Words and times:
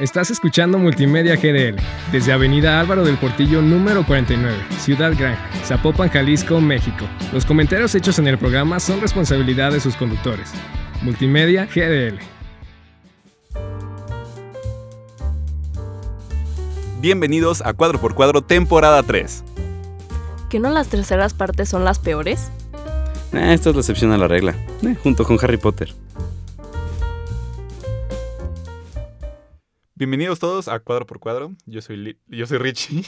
Estás 0.00 0.30
escuchando 0.30 0.78
Multimedia 0.78 1.34
GDL 1.34 1.74
desde 2.12 2.32
Avenida 2.32 2.78
Álvaro 2.78 3.04
del 3.04 3.18
Portillo 3.18 3.60
número 3.60 4.06
49, 4.06 4.56
Ciudad 4.78 5.12
Gran, 5.18 5.36
Zapopan, 5.64 6.08
Jalisco, 6.08 6.60
México. 6.60 7.04
Los 7.32 7.44
comentarios 7.44 7.96
hechos 7.96 8.20
en 8.20 8.28
el 8.28 8.38
programa 8.38 8.78
son 8.78 9.00
responsabilidad 9.00 9.72
de 9.72 9.80
sus 9.80 9.96
conductores. 9.96 10.52
Multimedia 11.02 11.66
GDL. 11.66 12.20
Bienvenidos 17.00 17.60
a 17.66 17.72
Cuadro 17.72 18.00
por 18.00 18.14
Cuadro, 18.14 18.42
temporada 18.42 19.02
3. 19.02 19.42
¿Que 20.48 20.60
no 20.60 20.70
las 20.70 20.86
terceras 20.86 21.34
partes 21.34 21.70
son 21.70 21.84
las 21.84 21.98
peores? 21.98 22.52
Eh, 23.32 23.52
esta 23.52 23.70
es 23.70 23.74
la 23.74 23.80
excepción 23.80 24.12
a 24.12 24.16
la 24.16 24.28
regla, 24.28 24.54
eh, 24.84 24.94
junto 25.02 25.24
con 25.24 25.38
Harry 25.42 25.56
Potter. 25.56 25.92
Bienvenidos 29.98 30.38
todos 30.38 30.68
a 30.68 30.78
Cuadro 30.78 31.06
por 31.06 31.18
Cuadro. 31.18 31.54
Yo 31.66 31.82
soy, 31.82 31.96
Li- 31.96 32.18
yo 32.28 32.46
soy 32.46 32.58
Richie. 32.58 33.02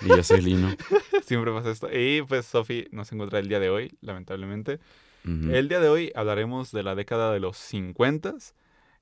Y 0.00 0.08
yo 0.08 0.22
soy 0.22 0.40
Lino. 0.40 0.74
Siempre 1.26 1.52
pasa 1.52 1.70
esto. 1.70 1.88
Y 1.92 2.22
pues 2.22 2.46
Sofi 2.46 2.88
nos 2.92 3.12
encuentra 3.12 3.40
el 3.40 3.48
día 3.48 3.60
de 3.60 3.68
hoy, 3.68 3.94
lamentablemente. 4.00 4.80
El 5.26 5.68
día 5.68 5.80
de 5.80 5.88
hoy 5.88 6.12
hablaremos 6.14 6.70
de 6.72 6.82
la 6.82 6.94
década 6.94 7.30
de 7.32 7.40
los 7.40 7.58
50. 7.58 8.34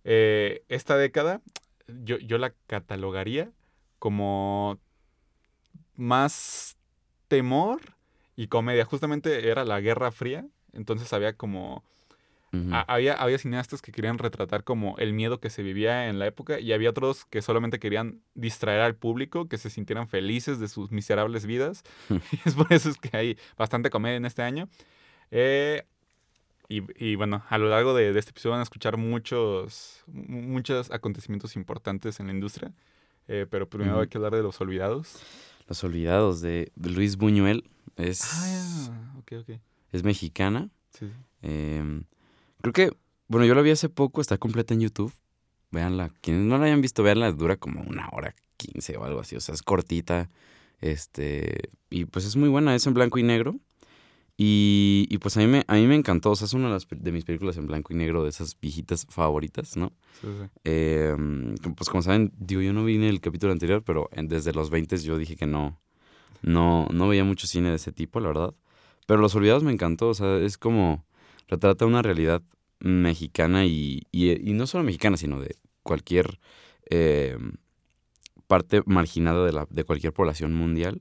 Eh, 0.04 0.64
esta 0.68 0.96
década 0.96 1.40
yo, 1.86 2.18
yo 2.18 2.38
la 2.38 2.52
catalogaría 2.66 3.50
como 4.00 4.78
más 5.94 6.76
temor 7.28 7.80
y 8.34 8.48
comedia. 8.48 8.84
Justamente 8.84 9.48
era 9.48 9.64
la 9.64 9.80
Guerra 9.80 10.10
Fría, 10.10 10.44
entonces 10.72 11.12
había 11.12 11.36
como... 11.36 11.84
Había, 12.86 13.14
había 13.14 13.38
cineastas 13.38 13.80
que 13.80 13.92
querían 13.92 14.18
retratar 14.18 14.62
como 14.62 14.96
el 14.98 15.14
miedo 15.14 15.40
que 15.40 15.48
se 15.48 15.62
vivía 15.62 16.08
en 16.10 16.18
la 16.18 16.26
época 16.26 16.60
y 16.60 16.72
había 16.74 16.90
otros 16.90 17.24
que 17.24 17.40
solamente 17.40 17.78
querían 17.78 18.20
distraer 18.34 18.80
al 18.82 18.94
público, 18.94 19.48
que 19.48 19.56
se 19.56 19.70
sintieran 19.70 20.06
felices 20.06 20.60
de 20.60 20.68
sus 20.68 20.90
miserables 20.90 21.46
vidas. 21.46 21.82
y 22.10 22.16
es 22.48 22.54
por 22.54 22.70
eso 22.72 22.90
es 22.90 22.98
que 22.98 23.16
hay 23.16 23.38
bastante 23.56 23.88
comedia 23.88 24.16
en 24.16 24.26
este 24.26 24.42
año. 24.42 24.68
Eh, 25.30 25.84
y, 26.68 26.82
y 27.02 27.16
bueno, 27.16 27.42
a 27.48 27.56
lo 27.58 27.68
largo 27.68 27.94
de, 27.94 28.12
de 28.12 28.18
este 28.18 28.30
episodio 28.30 28.52
van 28.52 28.60
a 28.60 28.64
escuchar 28.64 28.96
muchos, 28.98 30.02
mu- 30.06 30.42
muchos 30.42 30.90
acontecimientos 30.90 31.56
importantes 31.56 32.20
en 32.20 32.26
la 32.26 32.32
industria. 32.34 32.72
Eh, 33.28 33.46
pero 33.50 33.68
primero 33.68 34.00
hay 34.00 34.08
que 34.08 34.18
hablar 34.18 34.34
de 34.34 34.42
los 34.42 34.60
olvidados. 34.60 35.22
Los 35.68 35.82
olvidados 35.84 36.40
de, 36.40 36.70
Luis 36.76 37.16
Buñuel. 37.16 37.64
Es, 37.96 38.22
Ah, 38.24 38.88
es 39.92 40.02
mexicana. 40.02 40.68
Sí, 40.90 41.06
sí. 41.06 41.12
Eh, 41.42 42.02
creo 42.62 42.72
que, 42.72 42.96
bueno, 43.28 43.44
yo 43.46 43.54
la 43.54 43.62
vi 43.62 43.70
hace 43.70 43.88
poco, 43.88 44.20
está 44.20 44.38
completa 44.38 44.72
en 44.74 44.80
YouTube. 44.80 45.12
Véanla. 45.70 46.10
Quienes 46.20 46.42
no 46.44 46.58
la 46.58 46.66
hayan 46.66 46.80
visto, 46.80 47.02
véanla, 47.02 47.32
dura 47.32 47.56
como 47.56 47.82
una 47.82 48.08
hora 48.12 48.34
quince 48.56 48.96
o 48.96 49.04
algo 49.04 49.20
así. 49.20 49.36
O 49.36 49.40
sea, 49.40 49.54
es 49.54 49.62
cortita. 49.62 50.30
Este. 50.80 51.70
Y 51.90 52.04
pues 52.06 52.24
es 52.24 52.36
muy 52.36 52.48
buena, 52.48 52.74
es 52.74 52.86
en 52.86 52.94
blanco 52.94 53.18
y 53.18 53.22
negro. 53.22 53.56
Y, 54.36 55.06
y 55.10 55.18
pues 55.18 55.36
a 55.36 55.40
mí, 55.40 55.46
me, 55.46 55.64
a 55.66 55.74
mí 55.74 55.86
me 55.86 55.94
encantó. 55.94 56.30
O 56.32 56.36
sea, 56.36 56.46
es 56.46 56.52
una 56.54 56.66
de, 56.66 56.72
las, 56.74 56.86
de 56.90 57.12
mis 57.12 57.24
películas 57.24 57.56
en 57.56 57.66
blanco 57.66 57.92
y 57.92 57.96
negro, 57.96 58.22
de 58.24 58.30
esas 58.30 58.58
viejitas 58.60 59.06
favoritas, 59.08 59.76
¿no? 59.76 59.92
sí, 60.20 60.26
sí. 60.40 60.48
Eh, 60.64 61.14
pues 61.76 61.88
como 61.88 62.02
saben, 62.02 62.32
digo, 62.38 62.60
yo 62.60 62.72
no 62.72 62.84
vi 62.84 62.96
en 62.96 63.02
el 63.04 63.20
capítulo 63.20 63.52
anterior, 63.52 63.82
pero 63.84 64.08
en- 64.12 64.28
desde 64.28 64.52
los 64.52 64.70
20 64.70 64.96
yo 64.98 65.16
dije 65.18 65.36
que 65.36 65.46
no, 65.46 65.80
no, 66.42 66.86
no 66.92 67.08
veía 67.08 67.24
mucho 67.24 67.46
cine 67.46 67.70
de 67.70 67.76
ese 67.76 67.92
tipo, 67.92 68.20
la 68.20 68.28
verdad. 68.28 68.54
Pero 69.06 69.20
Los 69.20 69.34
Olvidados 69.34 69.64
me 69.64 69.72
encantó, 69.72 70.08
o 70.08 70.14
sea, 70.14 70.38
es 70.38 70.56
como 70.58 71.04
retrata 71.48 71.86
una 71.86 72.02
realidad 72.02 72.42
mexicana 72.80 73.64
y, 73.64 74.02
y- 74.10 74.50
y 74.50 74.52
no 74.54 74.66
solo 74.66 74.84
mexicana, 74.84 75.16
sino 75.16 75.40
de 75.40 75.56
cualquier 75.82 76.38
eh, 76.90 77.36
parte 78.46 78.82
marginada 78.86 79.44
de, 79.46 79.52
la, 79.52 79.66
de 79.70 79.84
cualquier 79.84 80.12
población 80.12 80.52
mundial. 80.54 81.00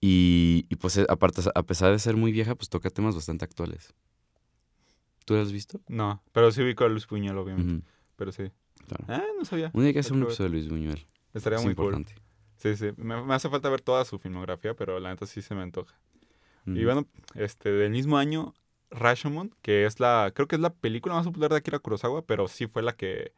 Y, 0.00 0.66
y, 0.68 0.76
pues 0.76 0.96
eh, 0.96 1.06
aparte, 1.08 1.42
a 1.54 1.62
pesar 1.62 1.92
de 1.92 1.98
ser 1.98 2.16
muy 2.16 2.32
vieja, 2.32 2.54
pues 2.56 2.68
toca 2.68 2.90
temas 2.90 3.14
bastante 3.14 3.44
actuales. 3.44 3.94
¿Tú 5.24 5.36
has 5.36 5.52
visto? 5.52 5.80
No, 5.88 6.22
pero 6.32 6.50
sí 6.50 6.64
vi 6.64 6.74
con 6.74 6.90
Luis 6.90 7.06
Puñal, 7.06 7.38
obviamente. 7.38 7.86
Pero 8.16 8.32
sí. 8.32 8.50
claro. 8.88 9.04
Ah, 9.08 9.22
no 9.38 9.44
sabía. 9.44 9.70
Un 9.72 9.84
día 9.84 9.92
que 9.92 10.00
hacer 10.00 10.14
un 10.14 10.24
episodio 10.24 10.50
de 10.50 10.56
Luis 10.56 10.68
Buñuel. 10.68 11.06
Estaría 11.32 11.58
es 11.58 11.64
muy 11.64 11.74
cool. 11.76 11.94
importante. 11.94 12.14
Sí, 12.56 12.76
sí. 12.76 12.90
Me, 12.96 13.22
me 13.22 13.34
hace 13.34 13.48
falta 13.48 13.68
ver 13.68 13.80
toda 13.80 14.04
su 14.04 14.18
filmografía, 14.18 14.74
pero 14.74 14.98
la 14.98 15.10
neta 15.10 15.26
sí 15.26 15.40
se 15.42 15.54
me 15.54 15.62
antoja. 15.62 15.94
Y 16.66 16.84
bueno, 16.84 17.06
este, 17.34 17.70
del 17.72 17.90
mismo 17.90 18.18
año, 18.18 18.54
Rashomon, 18.92 19.54
que 19.62 19.84
es 19.86 19.98
la, 20.00 20.30
creo 20.34 20.46
que 20.46 20.56
es 20.56 20.60
la 20.62 20.72
película 20.74 21.14
más 21.14 21.26
popular 21.26 21.50
de 21.50 21.56
Akira 21.56 21.78
Kurosawa, 21.80 22.22
pero 22.26 22.46
sí 22.48 22.66
fue 22.66 22.82
la 22.82 22.92
que, 22.92 23.32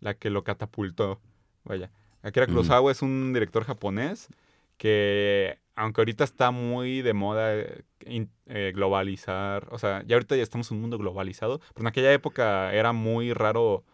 la 0.00 0.14
que 0.14 0.30
lo 0.30 0.44
catapultó. 0.44 1.20
Vaya. 1.64 1.90
Akira. 2.22 2.46
Kurosawa 2.46 2.92
es 2.92 3.02
un 3.02 3.32
director 3.32 3.64
japonés 3.64 4.28
que, 4.76 5.58
aunque 5.74 6.00
ahorita 6.00 6.24
está 6.24 6.50
muy 6.50 7.02
de 7.02 7.12
moda 7.14 7.54
eh, 7.56 7.82
in- 8.06 8.30
eh, 8.46 8.72
globalizar, 8.74 9.68
o 9.70 9.78
sea, 9.78 10.02
ya 10.06 10.16
ahorita 10.16 10.36
ya 10.36 10.42
estamos 10.42 10.70
en 10.70 10.76
un 10.76 10.82
mundo 10.82 10.98
globalizado, 10.98 11.58
pero 11.74 11.80
en 11.82 11.86
aquella 11.88 12.12
época 12.12 12.72
era 12.74 12.92
muy 12.92 13.32
raro 13.32 13.84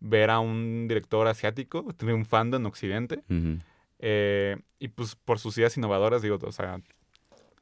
ver 0.00 0.30
a 0.30 0.38
un 0.40 0.86
director 0.88 1.26
asiático 1.26 1.84
triunfando 1.96 2.56
en 2.56 2.66
Occidente. 2.66 3.22
Eh, 3.98 4.56
y 4.78 4.88
pues 4.88 5.16
por 5.16 5.38
sus 5.38 5.56
ideas 5.58 5.76
innovadoras, 5.76 6.22
digo, 6.22 6.38
o 6.42 6.52
sea, 6.52 6.80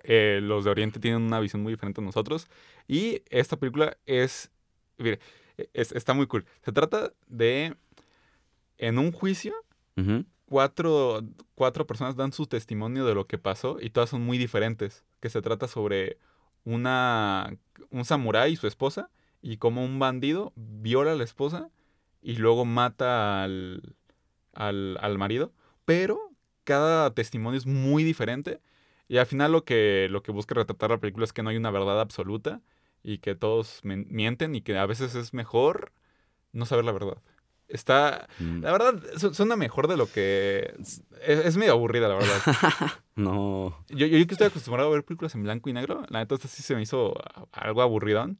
eh, 0.04 0.38
los 0.42 0.64
de 0.64 0.70
Oriente 0.70 1.00
tienen 1.00 1.22
una 1.22 1.40
visión 1.40 1.62
muy 1.62 1.72
diferente 1.72 2.00
a 2.00 2.04
nosotros. 2.04 2.46
Y 2.86 3.22
esta 3.30 3.56
película 3.56 3.96
es, 4.06 4.50
mire, 4.98 5.18
es- 5.72 5.92
está 5.92 6.12
muy 6.14 6.26
cool. 6.26 6.44
Se 6.62 6.72
trata 6.72 7.12
de, 7.26 7.74
en 8.78 8.98
un 8.98 9.12
juicio, 9.12 9.54
cuatro, 10.46 11.22
cuatro 11.54 11.86
personas 11.86 12.16
dan 12.16 12.32
su 12.32 12.46
testimonio 12.46 13.04
de 13.06 13.14
lo 13.14 13.26
que 13.26 13.38
pasó 13.38 13.78
y 13.80 13.90
todas 13.90 14.10
son 14.10 14.22
muy 14.22 14.38
diferentes. 14.38 15.04
Que 15.20 15.30
se 15.30 15.40
trata 15.40 15.68
sobre 15.68 16.18
una, 16.64 17.56
un 17.90 18.04
samurái 18.04 18.52
y 18.52 18.56
su 18.56 18.66
esposa 18.66 19.10
y 19.42 19.56
cómo 19.58 19.84
un 19.84 19.98
bandido 19.98 20.52
viola 20.56 21.12
a 21.12 21.16
la 21.16 21.24
esposa 21.24 21.70
y 22.22 22.36
luego 22.36 22.64
mata 22.64 23.42
al, 23.42 23.94
al, 24.52 24.98
al 25.00 25.18
marido. 25.18 25.52
Pero 25.84 26.18
cada 26.64 27.12
testimonio 27.14 27.58
es 27.58 27.66
muy 27.66 28.02
diferente 28.04 28.60
y 29.08 29.18
al 29.18 29.26
final 29.26 29.52
lo 29.52 29.64
que, 29.64 30.08
lo 30.10 30.22
que 30.22 30.32
busca 30.32 30.54
retratar 30.54 30.90
la 30.90 30.98
película 30.98 31.24
es 31.24 31.32
que 31.32 31.42
no 31.42 31.50
hay 31.50 31.56
una 31.56 31.70
verdad 31.70 32.00
absoluta 32.00 32.60
y 33.02 33.18
que 33.18 33.34
todos 33.34 33.80
mienten 33.82 34.54
y 34.54 34.62
que 34.62 34.78
a 34.78 34.86
veces 34.86 35.14
es 35.14 35.34
mejor 35.34 35.92
no 36.52 36.64
saber 36.66 36.84
la 36.84 36.92
verdad. 36.92 37.18
Está, 37.68 38.28
Mm. 38.38 38.60
la 38.62 38.72
verdad, 38.72 39.02
su- 39.16 39.34
suena 39.34 39.56
mejor 39.56 39.88
de 39.88 39.96
lo 39.96 40.06
que... 40.10 40.74
Es, 40.78 41.02
es 41.46 41.56
medio 41.56 41.72
aburrida, 41.72 42.08
la 42.08 42.14
verdad. 42.16 42.40
No. 43.16 43.78
Yo, 43.90 44.06
yo, 44.06 44.26
que 44.26 44.34
estoy 44.34 44.48
acostumbrado 44.48 44.88
a 44.88 44.92
ver 44.92 45.04
películas 45.04 45.34
en 45.36 45.44
blanco 45.44 45.70
y 45.70 45.72
negro, 45.72 46.02
la 46.08 46.18
neta 46.18 46.34
esta 46.34 46.48
sí 46.48 46.62
se 46.64 46.74
me 46.74 46.82
hizo 46.82 47.14
algo 47.52 47.80
aburridón. 47.82 48.38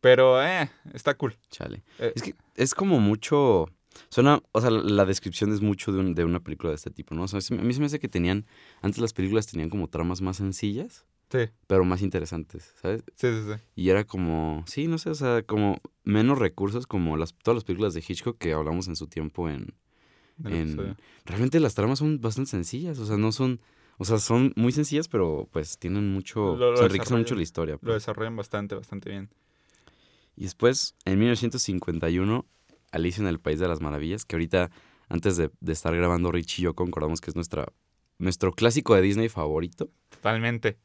Pero, 0.00 0.42
eh, 0.42 0.68
está 0.92 1.14
cool. 1.14 1.36
Chale. 1.50 1.84
Eh, 2.00 2.12
Es 2.16 2.22
que 2.24 2.34
es 2.56 2.74
como 2.74 2.98
mucho. 2.98 3.68
Suena. 4.08 4.42
O 4.52 4.60
sea, 4.60 4.70
la, 4.70 5.04
descripción 5.04 5.52
es 5.52 5.60
mucho 5.60 5.92
de, 5.92 6.00
un- 6.00 6.14
de 6.14 6.24
una 6.24 6.40
película 6.40 6.70
de 6.70 6.76
este 6.76 6.90
tipo, 6.90 7.14
¿no? 7.14 7.22
O 7.24 7.28
sea, 7.28 7.40
a 7.58 7.62
mí 7.62 7.72
se 7.72 7.80
me 7.80 7.86
hace 7.86 7.98
que 7.98 8.08
tenían. 8.08 8.46
Antes 8.80 9.00
las 9.00 9.12
películas 9.12 9.46
tenían 9.46 9.70
como 9.70 9.88
tramas 9.88 10.20
más 10.20 10.36
sencillas, 10.38 11.06
sí, 11.30 11.48
pero 11.66 11.84
más 11.84 12.02
interesantes, 12.02 12.74
¿sabes? 12.80 13.02
sí, 13.16 13.28
sí, 13.28 13.42
sí. 13.46 13.60
Y 13.76 13.88
era 13.90 14.04
como. 14.04 14.64
Sí, 14.66 14.86
no 14.86 14.98
sé, 14.98 15.10
o 15.10 15.14
sea, 15.14 15.42
como 15.42 15.78
menos 16.04 16.38
recursos, 16.38 16.86
como 16.86 17.16
las, 17.16 17.34
todas 17.34 17.56
las 17.56 17.64
películas 17.64 17.94
de 17.94 18.04
Hitchcock 18.06 18.38
que 18.38 18.52
hablamos 18.52 18.88
en 18.88 18.96
su 18.96 19.06
tiempo 19.06 19.48
en. 19.48 19.74
En-. 20.44 20.96
Realmente 21.24 21.60
las 21.60 21.74
tramas 21.74 21.98
son 22.00 22.20
bastante 22.20 22.50
sencillas, 22.50 22.98
o 22.98 23.06
sea, 23.06 23.16
no 23.16 23.32
son. 23.32 23.60
O 23.98 24.04
sea, 24.04 24.18
son 24.18 24.52
muy 24.56 24.72
sencillas, 24.72 25.06
pero 25.06 25.48
pues 25.52 25.78
tienen 25.78 26.12
mucho. 26.12 26.56
Lo- 26.56 26.72
lo 26.72 26.76
se 26.78 26.84
enriquecen 26.84 27.18
mucho 27.18 27.34
la 27.36 27.42
historia. 27.42 27.74
Lo 27.74 27.80
pues. 27.80 27.94
desarrollan 27.94 28.34
bastante, 28.34 28.74
bastante 28.74 29.10
bien. 29.10 29.28
Y 30.34 30.44
después, 30.44 30.96
en 31.04 31.18
1951, 31.18 32.46
Alicia 32.92 33.20
en 33.22 33.26
el 33.28 33.40
País 33.40 33.58
de 33.58 33.66
las 33.68 33.80
Maravillas, 33.80 34.24
que 34.24 34.36
ahorita, 34.36 34.70
antes 35.08 35.36
de, 35.36 35.50
de 35.60 35.72
estar 35.72 35.94
grabando 35.96 36.30
Richie 36.32 36.62
y 36.62 36.64
yo, 36.64 36.74
concordamos 36.74 37.20
que 37.20 37.30
es 37.30 37.34
nuestra, 37.36 37.66
nuestro 38.18 38.52
clásico 38.52 38.94
de 38.94 39.02
Disney 39.02 39.28
favorito. 39.28 39.90
Totalmente. 40.10 40.78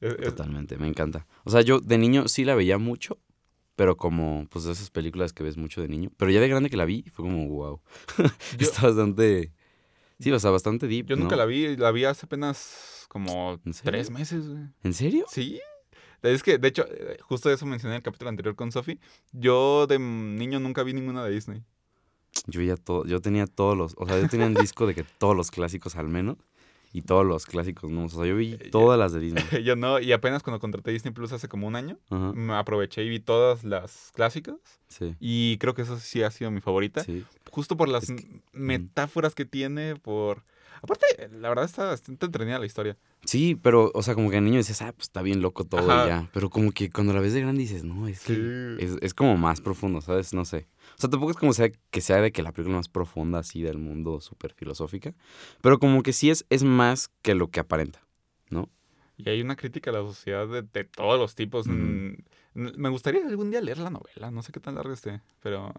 Es- 0.00 0.12
es- 0.14 0.20
Totalmente, 0.24 0.76
me 0.76 0.86
encanta. 0.88 1.26
O 1.44 1.50
sea, 1.50 1.62
yo 1.62 1.80
de 1.80 1.96
niño 1.98 2.28
sí 2.28 2.44
la 2.44 2.54
veía 2.54 2.76
mucho, 2.78 3.18
pero 3.76 3.96
como, 3.96 4.46
pues, 4.50 4.66
esas 4.66 4.90
películas 4.90 5.32
que 5.32 5.42
ves 5.42 5.56
mucho 5.56 5.80
de 5.80 5.88
niño. 5.88 6.10
Pero 6.16 6.30
ya 6.30 6.40
de 6.40 6.48
grande 6.48 6.68
que 6.70 6.76
la 6.76 6.84
vi, 6.84 7.02
fue 7.12 7.24
como, 7.24 7.48
wow. 7.48 7.80
Yo- 8.18 8.66
Está 8.66 8.82
bastante... 8.88 9.52
Sí, 10.18 10.32
o 10.32 10.38
sea, 10.38 10.50
bastante 10.50 10.86
deep, 10.86 11.06
yo 11.08 11.16
nunca 11.16 11.32
¿no? 11.36 11.40
la 11.42 11.44
vi, 11.44 11.76
la 11.76 11.90
vi 11.90 12.04
hace 12.06 12.24
apenas 12.24 13.04
como 13.10 13.60
tres 13.84 14.10
meses, 14.10 14.48
güey. 14.48 14.62
¿En 14.82 14.94
serio? 14.94 15.26
Sí. 15.28 15.60
Es 16.22 16.42
que, 16.42 16.58
de 16.58 16.68
hecho, 16.68 16.84
eh, 16.88 17.18
justo 17.22 17.50
eso 17.50 17.66
mencioné 17.66 17.94
en 17.94 17.98
el 17.98 18.02
capítulo 18.02 18.28
anterior 18.30 18.54
con 18.56 18.72
Sophie. 18.72 18.98
Yo 19.32 19.86
de 19.86 19.98
niño 19.98 20.58
nunca 20.60 20.82
vi 20.82 20.92
ninguna 20.92 21.24
de 21.24 21.30
Disney. 21.32 21.62
Yo 22.46 22.60
ya 22.62 22.76
todo, 22.76 23.04
yo 23.06 23.20
tenía 23.20 23.46
todos 23.46 23.76
los, 23.76 23.94
o 23.96 24.06
sea, 24.06 24.20
yo 24.20 24.28
tenía 24.28 24.46
un 24.46 24.54
disco 24.54 24.86
de 24.86 24.94
que 24.94 25.04
todos 25.18 25.36
los 25.36 25.50
clásicos 25.50 25.96
al 25.96 26.08
menos. 26.08 26.36
Y 26.92 27.02
todos 27.02 27.26
los 27.26 27.44
clásicos, 27.44 27.90
¿no? 27.90 28.04
O 28.04 28.08
sea, 28.08 28.24
yo 28.24 28.36
vi 28.36 28.54
Eh, 28.54 28.68
todas 28.70 28.98
las 28.98 29.12
de 29.12 29.20
Disney. 29.20 29.44
Yo 29.64 29.76
no, 29.76 30.00
y 30.00 30.12
apenas 30.12 30.42
cuando 30.42 30.60
contraté 30.60 30.92
Disney 30.92 31.12
Plus 31.12 31.30
hace 31.32 31.46
como 31.46 31.66
un 31.66 31.76
año, 31.76 31.98
Ajá, 32.08 32.32
me 32.32 32.54
aproveché 32.54 33.02
y 33.04 33.10
vi 33.10 33.18
todas 33.20 33.64
las 33.64 34.12
clásicas. 34.14 34.54
sí. 34.88 35.14
Y 35.20 35.58
creo 35.58 35.74
que 35.74 35.82
eso 35.82 35.98
sí 35.98 36.22
ha 36.22 36.30
sido 36.30 36.50
mi 36.50 36.62
favorita. 36.62 37.04
Sí. 37.04 37.22
justo 37.50 37.76
por 37.76 37.88
las 37.90 38.08
Es 38.08 38.24
metáforas 38.52 39.34
que 39.34 39.44
tiene, 39.44 39.96
por... 39.96 40.44
Aparte, 40.82 41.06
la 41.32 41.48
verdad 41.48 41.64
está 41.64 41.84
bastante 41.86 42.26
entretenida 42.26 42.58
la 42.58 42.66
historia. 42.66 42.96
Sí, 43.24 43.54
pero, 43.60 43.90
o 43.94 44.02
sea, 44.02 44.14
como 44.14 44.28
que 44.30 44.36
de 44.36 44.42
niño 44.42 44.58
dices, 44.58 44.80
ah, 44.82 44.92
pues 44.92 45.08
está 45.08 45.22
bien 45.22 45.40
loco 45.42 45.64
todo 45.64 45.80
Ajá. 45.90 46.04
y 46.04 46.08
ya. 46.08 46.30
Pero 46.32 46.50
como 46.50 46.70
que 46.72 46.90
cuando 46.90 47.12
la 47.12 47.20
ves 47.20 47.32
de 47.32 47.40
grande 47.40 47.60
dices, 47.62 47.84
no, 47.84 48.06
es 48.08 48.20
que 48.24 48.34
Sí. 48.78 48.84
es, 48.84 48.96
es 49.00 49.14
como 49.14 49.36
más 49.36 49.60
profundo, 49.60 50.00
¿sabes? 50.00 50.32
No 50.34 50.44
sé. 50.44 50.68
O 50.96 51.00
sea, 51.00 51.10
tampoco 51.10 51.30
es 51.32 51.36
como 51.36 51.52
sea, 51.52 51.70
que 51.90 52.00
sea 52.00 52.20
de 52.20 52.30
que 52.32 52.42
la 52.42 52.52
película 52.52 52.76
más 52.76 52.88
profunda 52.88 53.38
así 53.40 53.62
del 53.62 53.78
mundo, 53.78 54.20
súper 54.20 54.52
filosófica. 54.54 55.14
Pero 55.60 55.78
como 55.78 56.02
que 56.02 56.12
sí 56.12 56.30
es, 56.30 56.44
es 56.50 56.62
más 56.62 57.10
que 57.22 57.34
lo 57.34 57.48
que 57.48 57.60
aparenta, 57.60 58.00
¿no? 58.50 58.68
Y 59.16 59.28
hay 59.30 59.40
una 59.40 59.56
crítica 59.56 59.90
a 59.90 59.94
la 59.94 60.00
sociedad 60.00 60.46
de, 60.46 60.60
de 60.62 60.84
todos 60.84 61.18
los 61.18 61.34
tipos. 61.34 61.66
Mm, 61.66 62.16
Me 62.54 62.88
gustaría 62.90 63.26
algún 63.26 63.50
día 63.50 63.60
leer 63.62 63.78
la 63.78 63.88
novela. 63.90 64.30
No 64.30 64.42
sé 64.42 64.52
qué 64.52 64.60
tan 64.60 64.74
larga 64.74 64.92
esté, 64.92 65.20
pero 65.42 65.72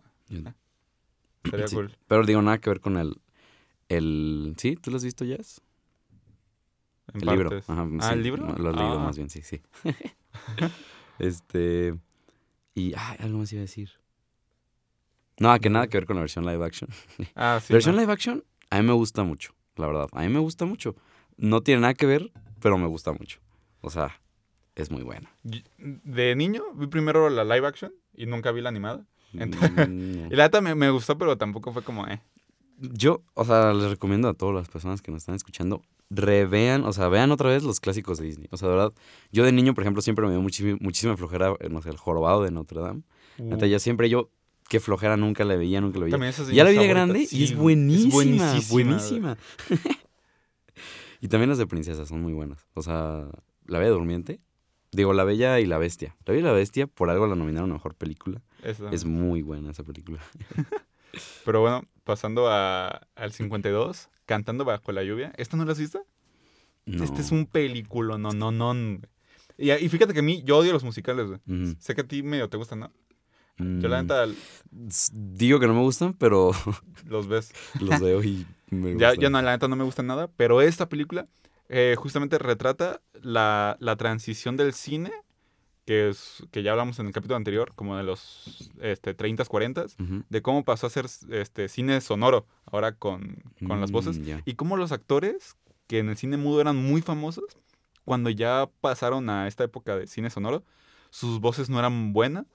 estaría 1.43 1.67
Sí. 1.67 1.75
cool. 1.75 1.95
Pero 2.07 2.25
digo, 2.25 2.41
nada 2.41 2.57
que 2.59 2.69
ver 2.71 2.79
con 2.81 2.97
el... 2.97 3.15
el 3.89 4.53
¿Sí? 4.57 4.75
¿Tú 4.75 4.91
lo 4.91 4.97
has 4.97 5.03
visto, 5.03 5.25
Jazz? 5.25 5.61
En 7.13 7.21
El 7.21 7.27
libro. 7.29 7.57
Ajá, 7.67 7.87
Ah, 8.01 8.07
sí, 8.09 8.13
¿el 8.13 8.23
libro? 8.23 8.45
Lo 8.57 8.69
has 8.69 8.75
leído 8.75 8.99
Ah. 8.99 9.03
más 9.03 9.15
bien, 9.17 9.29
sí, 9.29 9.41
sí. 9.41 9.61
este... 11.19 11.97
Y, 12.75 12.93
ay, 12.95 13.17
algo 13.19 13.39
más 13.39 13.51
iba 13.53 13.59
a 13.59 13.61
decir. 13.61 13.89
No, 15.39 15.57
que 15.59 15.69
nada 15.69 15.87
que 15.87 15.97
ver 15.97 16.05
con 16.05 16.15
la 16.15 16.21
versión 16.21 16.45
live 16.45 16.63
action. 16.65 16.89
Ah, 17.35 17.59
sí. 17.61 17.73
la 17.73 17.77
versión 17.77 17.95
no. 17.95 18.01
live 18.01 18.13
action, 18.13 18.43
a 18.69 18.79
mí 18.81 18.87
me 18.87 18.93
gusta 18.93 19.23
mucho, 19.23 19.53
la 19.75 19.87
verdad. 19.87 20.07
A 20.11 20.21
mí 20.21 20.29
me 20.29 20.39
gusta 20.39 20.65
mucho. 20.65 20.95
No 21.37 21.61
tiene 21.61 21.81
nada 21.81 21.93
que 21.93 22.05
ver, 22.05 22.31
pero 22.59 22.77
me 22.77 22.87
gusta 22.87 23.13
mucho. 23.13 23.39
O 23.81 23.89
sea, 23.89 24.19
es 24.75 24.91
muy 24.91 25.03
buena. 25.03 25.31
De 25.43 26.35
niño 26.35 26.63
vi 26.75 26.87
primero 26.87 27.29
la 27.29 27.43
live 27.43 27.67
action 27.67 27.93
y 28.13 28.25
nunca 28.25 28.51
vi 28.51 28.61
la 28.61 28.69
animada. 28.69 29.05
Mm, 29.33 30.31
Y 30.31 30.35
la 30.35 30.45
neta 30.45 30.61
me, 30.61 30.73
me 30.75 30.89
gustó, 30.89 31.17
pero 31.17 31.37
tampoco 31.37 31.71
fue 31.73 31.83
como, 31.83 32.07
eh. 32.07 32.21
Yo, 32.79 33.23
o 33.33 33.43
sea, 33.45 33.73
les 33.73 33.89
recomiendo 33.89 34.27
a 34.27 34.33
todas 34.33 34.55
las 34.55 34.69
personas 34.69 35.01
que 35.01 35.11
nos 35.11 35.23
están 35.23 35.35
escuchando, 35.35 35.81
revean, 36.09 36.85
o 36.85 36.93
sea, 36.93 37.07
vean 37.09 37.31
otra 37.31 37.49
vez 37.49 37.63
los 37.63 37.79
clásicos 37.79 38.19
de 38.19 38.25
Disney. 38.25 38.47
O 38.51 38.57
sea, 38.57 38.69
de 38.69 38.75
verdad, 38.75 38.93
yo 39.31 39.43
de 39.43 39.51
niño, 39.51 39.73
por 39.73 39.83
ejemplo, 39.83 40.01
siempre 40.01 40.25
me 40.25 40.31
dio 40.31 40.41
muchísima, 40.41 40.77
muchísima 40.79 41.17
flojera, 41.17 41.53
eh, 41.59 41.69
no 41.69 41.81
sé, 41.81 41.89
el 41.89 41.97
jorobado 41.97 42.43
de 42.43 42.51
Notre 42.51 42.81
Dame. 42.81 43.01
Neta, 43.37 43.67
ya 43.67 43.79
siempre 43.79 44.09
yo, 44.09 44.29
qué 44.69 44.79
flojera, 44.79 45.17
nunca 45.17 45.43
la 45.43 45.55
veía, 45.55 45.81
nunca 45.81 45.99
lo 45.99 46.05
veía. 46.05 46.13
También 46.13 46.33
es 46.37 46.47
Ya 46.49 46.63
la 46.63 46.71
vi 46.71 46.77
de 46.77 46.87
grande 46.87 47.25
Sí, 47.25 47.39
y 47.39 47.43
es 47.43 47.55
buenísima, 47.55 48.13
buenísima, 48.13 48.61
buenísima. 48.69 49.37
y 51.21 51.27
también 51.27 51.49
las 51.49 51.57
de 51.57 51.67
princesas 51.67 52.07
son 52.07 52.21
muy 52.21 52.33
buenas. 52.33 52.65
O 52.73 52.81
sea, 52.81 53.27
La 53.65 53.79
Bella 53.79 53.91
Durmiente, 53.91 54.39
digo, 54.91 55.13
La 55.13 55.23
Bella 55.23 55.59
y 55.59 55.65
la 55.65 55.77
Bestia. 55.77 56.15
La 56.25 56.33
Bella 56.33 56.45
y 56.45 56.45
la 56.45 56.53
Bestia, 56.53 56.87
por 56.87 57.09
algo 57.09 57.27
la 57.27 57.35
nominaron 57.35 57.69
a 57.71 57.73
Mejor 57.73 57.95
Película. 57.95 58.41
Esa. 58.63 58.89
Es 58.91 59.05
muy 59.05 59.41
buena 59.41 59.71
esa 59.71 59.83
película. 59.83 60.19
Pero 61.45 61.61
bueno, 61.61 61.83
pasando 62.07 62.49
a, 62.49 63.07
al 63.15 63.31
52, 63.31 64.09
Cantando 64.25 64.65
bajo 64.65 64.91
la 64.91 65.03
lluvia. 65.03 65.31
¿Esta 65.37 65.55
no 65.57 65.65
la 65.65 65.73
has 65.73 65.79
visto? 65.79 66.05
No. 66.85 67.03
Este 67.03 67.21
es 67.21 67.31
un 67.31 67.45
película, 67.45 68.17
no, 68.17 68.31
no, 68.31 68.51
no. 68.51 68.99
Y, 69.57 69.71
y 69.71 69.89
fíjate 69.89 70.13
que 70.13 70.19
a 70.19 70.23
mí, 70.23 70.41
yo 70.43 70.57
odio 70.57 70.73
los 70.73 70.83
musicales, 70.83 71.27
güey. 71.27 71.39
Sé 71.79 71.93
que 71.95 72.01
a 72.01 72.07
ti 72.07 72.23
medio 72.23 72.49
te 72.49 72.57
gustan, 72.57 72.79
¿no? 72.79 72.91
Yo 73.59 73.87
la 73.87 74.01
Mm, 74.03 74.07
neta 74.07 74.25
Digo 75.11 75.59
que 75.59 75.67
no 75.67 75.73
me 75.73 75.81
gustan, 75.81 76.13
pero 76.13 76.51
los 77.05 77.27
ves. 77.27 77.51
los 77.79 77.99
veo 77.99 78.23
y 78.23 78.45
me 78.69 78.93
gustan. 78.93 79.15
ya 79.19 79.29
no, 79.29 79.41
la 79.41 79.51
neta 79.51 79.67
no 79.67 79.75
me 79.75 79.83
gusta 79.83 80.03
nada, 80.03 80.29
pero 80.37 80.61
esta 80.61 80.89
película 80.89 81.27
eh, 81.69 81.95
justamente 81.97 82.37
retrata 82.37 83.01
la, 83.21 83.77
la 83.79 83.95
transición 83.95 84.57
del 84.57 84.73
cine, 84.73 85.11
que 85.87 86.09
es 86.09 86.43
que 86.51 86.61
ya 86.63 86.71
hablamos 86.71 86.99
en 86.99 87.07
el 87.07 87.13
capítulo 87.13 87.37
anterior, 87.37 87.71
como 87.73 87.95
de 87.95 88.03
los 88.03 88.69
este, 88.81 89.15
30s, 89.17 89.47
40s, 89.47 89.95
Ujú. 89.99 90.23
de 90.29 90.41
cómo 90.41 90.63
pasó 90.65 90.85
a 90.85 90.89
ser 90.89 91.05
este, 91.31 91.69
cine 91.69 92.01
sonoro 92.01 92.45
ahora 92.65 92.91
con, 92.91 93.37
con 93.65 93.79
las 93.81 93.89
voces, 93.91 94.19
Mm, 94.19 94.41
y 94.45 94.53
cómo 94.55 94.75
los 94.75 94.91
actores 94.91 95.55
que 95.87 95.99
en 95.99 96.09
el 96.09 96.17
cine 96.17 96.35
mudo 96.35 96.59
eran 96.59 96.75
muy 96.75 97.01
famosos, 97.01 97.45
cuando 98.03 98.29
ya 98.29 98.69
pasaron 98.81 99.29
a 99.29 99.47
esta 99.47 99.63
época 99.63 99.95
de 99.95 100.07
cine 100.07 100.29
sonoro, 100.29 100.63
sus 101.09 101.39
voces 101.39 101.69
no 101.69 101.79
eran 101.79 102.11
buenas, 102.11 102.45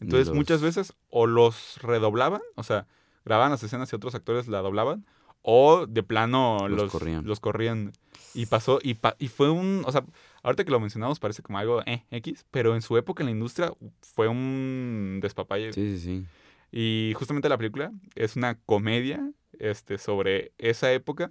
entonces 0.00 0.28
Los- 0.28 0.36
muchas 0.36 0.60
veces 0.60 0.92
o 1.08 1.26
los 1.26 1.78
redoblaban, 1.80 2.42
o 2.56 2.62
sea, 2.62 2.86
grababan 3.24 3.52
las 3.52 3.62
escenas 3.62 3.90
y 3.90 3.96
otros 3.96 4.14
actores 4.14 4.48
la 4.48 4.60
doblaban, 4.60 5.06
o 5.40 5.86
de 5.86 6.02
plano 6.02 6.68
Los 6.68 6.78
los, 6.78 6.92
corrían. 6.92 7.24
los 7.26 7.40
corrían. 7.40 7.92
Y 8.34 8.46
pasó, 8.46 8.78
y, 8.82 8.94
pa- 8.94 9.16
y 9.18 9.28
fue 9.28 9.50
un, 9.50 9.82
o 9.86 9.92
sea, 9.92 10.04
ahorita 10.42 10.64
que 10.64 10.70
lo 10.70 10.80
mencionamos 10.80 11.20
parece 11.20 11.42
como 11.42 11.58
algo 11.58 11.82
eh, 11.86 12.04
X, 12.10 12.46
pero 12.50 12.74
en 12.74 12.82
su 12.82 12.96
época 12.96 13.22
en 13.22 13.26
la 13.26 13.32
industria 13.32 13.72
fue 14.00 14.28
un 14.28 15.20
despapalle. 15.22 15.72
Sí, 15.72 15.98
sí, 15.98 16.00
sí. 16.00 16.26
Y 16.70 17.12
justamente 17.14 17.48
la 17.48 17.58
película 17.58 17.92
es 18.14 18.36
una 18.36 18.58
comedia 18.60 19.30
este, 19.58 19.98
sobre 19.98 20.52
esa 20.58 20.92
época 20.92 21.30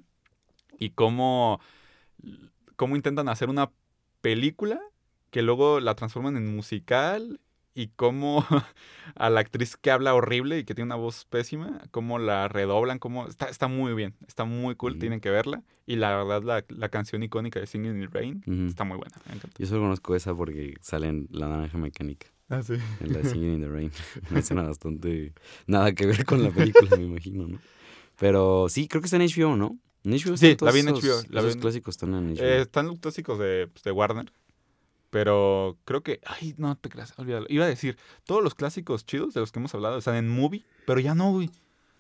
y 0.78 0.92
cómo, 0.92 1.60
cómo 2.76 2.96
intentan 2.96 3.28
hacer 3.28 3.50
una 3.50 3.72
película 4.22 4.80
que 5.32 5.42
luego 5.42 5.80
la 5.80 5.96
transforman 5.96 6.38
en 6.38 6.56
musical 6.56 7.40
y 7.74 7.88
cómo 7.96 8.46
a 9.16 9.30
la 9.30 9.40
actriz 9.40 9.78
que 9.78 9.92
habla 9.92 10.14
horrible 10.14 10.60
y 10.60 10.64
que 10.66 10.76
tiene 10.76 10.88
una 10.88 10.96
voz 10.96 11.26
pésima, 11.26 11.82
cómo 11.92 12.20
la 12.20 12.48
redoblan, 12.48 13.00
cómo 13.00 13.28
está, 13.28 13.48
está 13.50 13.68
muy 13.68 13.94
bien, 13.94 14.16
está 14.28 14.44
muy 14.46 14.76
cool, 14.76 15.00
tienen 15.00 15.20
que 15.22 15.30
verla. 15.30 15.64
Y 15.86 15.96
la 15.96 16.16
verdad 16.16 16.44
la, 16.44 16.66
la 16.70 16.90
canción 16.90 17.24
icónica 17.24 17.60
de 17.60 17.68
Singing 17.68 17.96
in 18.02 18.02
the 18.02 18.08
Rain 18.08 18.44
está 18.68 18.84
muy 18.84 18.98
buena, 18.98 19.16
me. 19.26 19.62
Yo 19.64 19.68
solo 19.68 19.82
conozco 19.82 20.16
esa 20.16 20.34
porque 20.36 20.76
sale 20.82 21.08
en 21.08 21.28
La 21.32 21.48
Naranja 21.48 21.78
Mecánica, 21.78 22.28
Ah, 22.50 22.62
sí. 22.64 22.74
en 23.00 23.14
la 23.14 23.20
de 23.20 23.30
Singing 23.30 23.54
in 23.56 23.62
the 23.62 23.68
Rain. 23.70 23.92
Una 24.30 24.40
escena 24.40 24.64
bastante... 24.64 25.34
Nada 25.68 25.94
que 25.94 26.06
ver 26.06 26.26
con 26.26 26.44
la 26.44 26.52
película, 26.52 26.90
me 26.98 27.04
imagino, 27.04 27.48
¿no? 27.48 27.60
Pero 28.20 28.68
sí, 28.70 28.88
creo 28.88 29.02
que 29.02 29.06
está 29.08 29.18
en 29.18 29.24
HBO, 29.24 29.56
¿no? 29.56 29.80
En 30.04 30.14
HBO 30.14 30.36
Sí, 30.38 30.58
la 30.60 30.72
vi 30.72 30.80
en 30.82 30.88
HBO, 30.90 31.22
en- 31.54 31.60
clásicos 31.60 31.94
están 31.96 32.14
en 32.14 32.36
HBO. 32.36 32.44
Eh, 32.44 32.62
están 32.62 32.88
los 32.88 33.00
clásicos 33.00 33.40
de, 33.40 33.68
pues, 33.72 33.84
de 33.84 33.92
Warner. 33.92 34.32
Pero 35.12 35.78
creo 35.86 36.02
que. 36.02 36.20
Ay, 36.26 36.56
no 36.58 36.76
te 36.76 36.90
creas, 36.90 37.14
olvídalo. 37.20 37.46
Iba 37.50 37.66
a 37.66 37.68
decir, 37.68 37.98
todos 38.26 38.42
los 38.44 38.56
clásicos 38.56 39.06
chidos 39.06 39.34
de 39.36 39.42
los 39.42 39.52
que 39.52 39.60
hemos 39.60 39.76
hablado 39.76 39.98
están 40.00 40.16
en 40.16 40.28
movie, 40.30 40.66
pero 40.88 41.00
ya 41.00 41.14
no, 41.14 41.32
güey. 41.34 41.52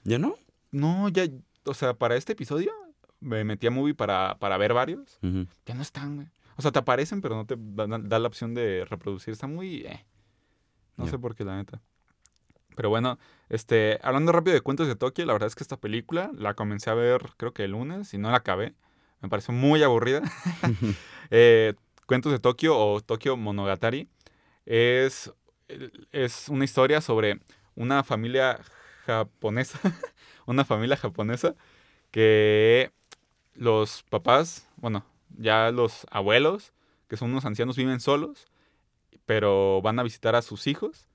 ¿Ya 0.04 0.18
no? 0.18 0.36
No, 0.72 1.08
ya. 1.10 1.26
O 1.66 1.74
sea, 1.76 1.94
para 1.94 2.16
este 2.16 2.34
episodio 2.34 2.72
me 3.20 3.44
metí 3.44 3.68
a 3.68 3.72
movie 3.72 3.94
para, 3.94 4.40
para 4.40 4.58
ver 4.58 4.74
varios. 4.74 5.20
Ya 5.22 5.76
no 5.76 5.82
están, 5.84 6.16
güey. 6.16 6.28
O 6.56 6.62
sea, 6.64 6.72
te 6.72 6.80
aparecen, 6.80 7.22
pero 7.22 7.36
no 7.36 7.46
te 7.46 7.56
dan- 7.58 8.10
da 8.10 8.18
la 8.18 8.28
opción 8.28 8.54
de 8.56 8.86
reproducir. 8.90 9.32
Está 9.34 9.46
muy. 9.48 9.82
eh. 9.82 10.06
No 10.98 11.06
sé 11.08 11.20
por 11.20 11.36
qué, 11.36 11.44
la 11.44 11.58
neta. 11.58 11.82
Pero 12.76 12.90
bueno, 12.90 13.20
este, 13.50 14.00
hablando 14.04 14.32
rápido 14.32 14.54
de 14.54 14.62
Cuentos 14.62 14.88
de 14.88 14.96
Tokio, 14.96 15.26
la 15.26 15.34
verdad 15.34 15.48
es 15.48 15.56
que 15.56 15.64
esta 15.64 15.78
película 15.78 16.32
la 16.34 16.54
comencé 16.54 16.90
a 16.90 16.94
ver, 16.94 17.22
creo 17.36 17.54
que 17.54 17.66
el 17.66 17.72
lunes, 17.72 18.14
y 18.14 18.18
no 18.18 18.32
la 18.32 18.38
acabé. 18.38 18.74
Me 19.22 19.28
pareció 19.30 19.54
muy 19.54 19.84
aburrida. 19.84 20.22
Eh, 21.34 21.76
Cuentos 22.12 22.34
de 22.34 22.40
Tokio 22.40 22.78
o 22.78 23.00
Tokio 23.00 23.38
Monogatari 23.38 24.10
es, 24.66 25.32
es 26.12 26.50
una 26.50 26.66
historia 26.66 27.00
sobre 27.00 27.40
una 27.74 28.04
familia 28.04 28.60
japonesa, 29.06 29.80
una 30.46 30.66
familia 30.66 30.98
japonesa 30.98 31.56
que 32.12 32.92
los 33.54 34.04
papás, 34.10 34.68
bueno, 34.76 35.06
ya 35.38 35.72
los 35.72 36.06
abuelos, 36.12 36.74
que 37.08 37.16
son 37.16 37.32
unos 37.32 37.46
ancianos, 37.46 37.78
viven 37.78 38.02
solos, 38.02 38.46
pero 39.26 39.82
van 39.82 39.98
a 39.98 40.04
visitar 40.04 40.36
a 40.36 40.42
sus 40.42 40.68
hijos. 40.68 41.08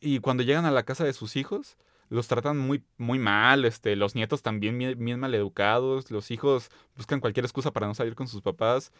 Y 0.00 0.20
cuando 0.20 0.42
llegan 0.42 0.64
a 0.64 0.70
la 0.70 0.84
casa 0.84 1.04
de 1.04 1.12
sus 1.12 1.36
hijos, 1.36 1.76
los 2.10 2.26
tratan 2.28 2.58
muy, 2.58 2.82
muy 2.96 3.18
mal, 3.18 3.64
este, 3.64 3.96
los 3.96 4.14
nietos 4.14 4.42
también 4.42 4.78
bien, 4.78 4.96
bien 5.02 5.20
mal 5.20 5.34
educados, 5.34 6.10
los 6.10 6.30
hijos 6.30 6.70
buscan 6.96 7.20
cualquier 7.20 7.44
excusa 7.44 7.70
para 7.72 7.86
no 7.86 7.94
salir 7.94 8.14
con 8.14 8.28
sus 8.28 8.42
papás. 8.42 8.92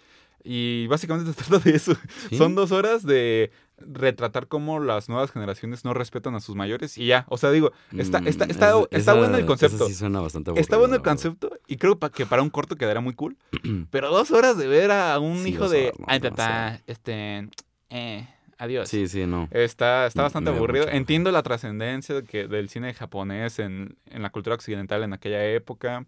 Y 0.45 0.87
básicamente 0.87 1.33
se 1.33 1.43
trata 1.45 1.59
de 1.65 1.77
eso. 1.77 1.95
¿Sí? 2.29 2.37
Son 2.37 2.55
dos 2.55 2.71
horas 2.71 3.03
de 3.05 3.51
retratar 3.79 4.47
cómo 4.49 4.79
las 4.81 5.09
nuevas 5.09 5.31
generaciones 5.33 5.85
no 5.85 5.95
respetan 5.95 6.35
a 6.35 6.41
sus 6.41 6.55
mayores 6.57 6.97
y 6.99 7.07
ya. 7.07 7.25
O 7.29 7.39
sea, 7.39 7.51
digo, 7.51 7.73
está, 7.97 8.19
está, 8.19 8.47
Mm, 8.47 8.51
está, 8.51 8.71
esa- 8.71 8.87
está 8.91 9.15
bueno 9.15 9.37
el 9.37 9.47
concepto. 9.47 9.87
sí 9.87 9.95
suena 9.95 10.21
bastante 10.21 10.53
Está 10.61 10.77
bueno 10.77 10.95
el 10.95 11.03
concepto 11.03 11.51
y 11.67 11.77
creo 11.77 11.99
que 11.99 12.27
para 12.27 12.43
un 12.43 12.51
corto 12.51 12.77
quedará 12.77 13.01
muy 13.01 13.15
cool. 13.15 13.37
Pero 13.91 14.11
dos 14.11 14.31
horas 14.31 14.57
de 14.59 14.67
ver 14.69 14.91
a 14.93 15.19
un 15.19 15.43
Sí, 15.43 15.51
hijo 15.51 15.69
de... 15.69 15.87
horas, 15.89 15.99
no, 16.01 16.05
Ay, 16.09 16.21
papá, 16.21 16.81
este... 16.87 17.49
Eh, 17.91 18.29
adiós. 18.59 18.89
Sí, 18.89 19.09
sí, 19.09 19.27
no. 19.27 19.49
Está, 19.51 20.07
está 20.07 20.23
bastante 20.23 20.51
aburrido. 20.51 20.89
Entiendo 20.89 21.33
la 21.33 21.43
trascendencia 21.43 22.23
que, 22.23 22.47
del 22.47 22.69
cine 22.69 22.95
japonés 22.95 23.59
en, 23.59 23.97
en 24.07 24.23
la 24.23 24.31
cultura 24.31 24.55
occidental 24.55 25.03
en 25.03 25.13
aquella 25.13 25.45
época. 25.45 26.07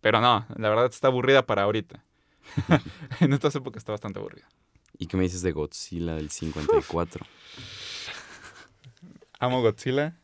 Pero 0.00 0.20
no, 0.20 0.46
la 0.56 0.68
verdad 0.68 0.86
está 0.86 1.08
aburrida 1.08 1.44
para 1.44 1.62
ahorita. 1.62 2.02
en 3.20 3.32
estas 3.32 3.54
épocas 3.54 3.80
está 3.80 3.92
bastante 3.92 4.18
aburrida. 4.18 4.48
¿Y 4.98 5.06
qué 5.06 5.16
me 5.16 5.24
dices 5.24 5.42
de 5.42 5.52
Godzilla 5.52 6.14
del 6.14 6.30
54? 6.30 7.26
Amo 9.38 9.62
Godzilla. 9.62 10.18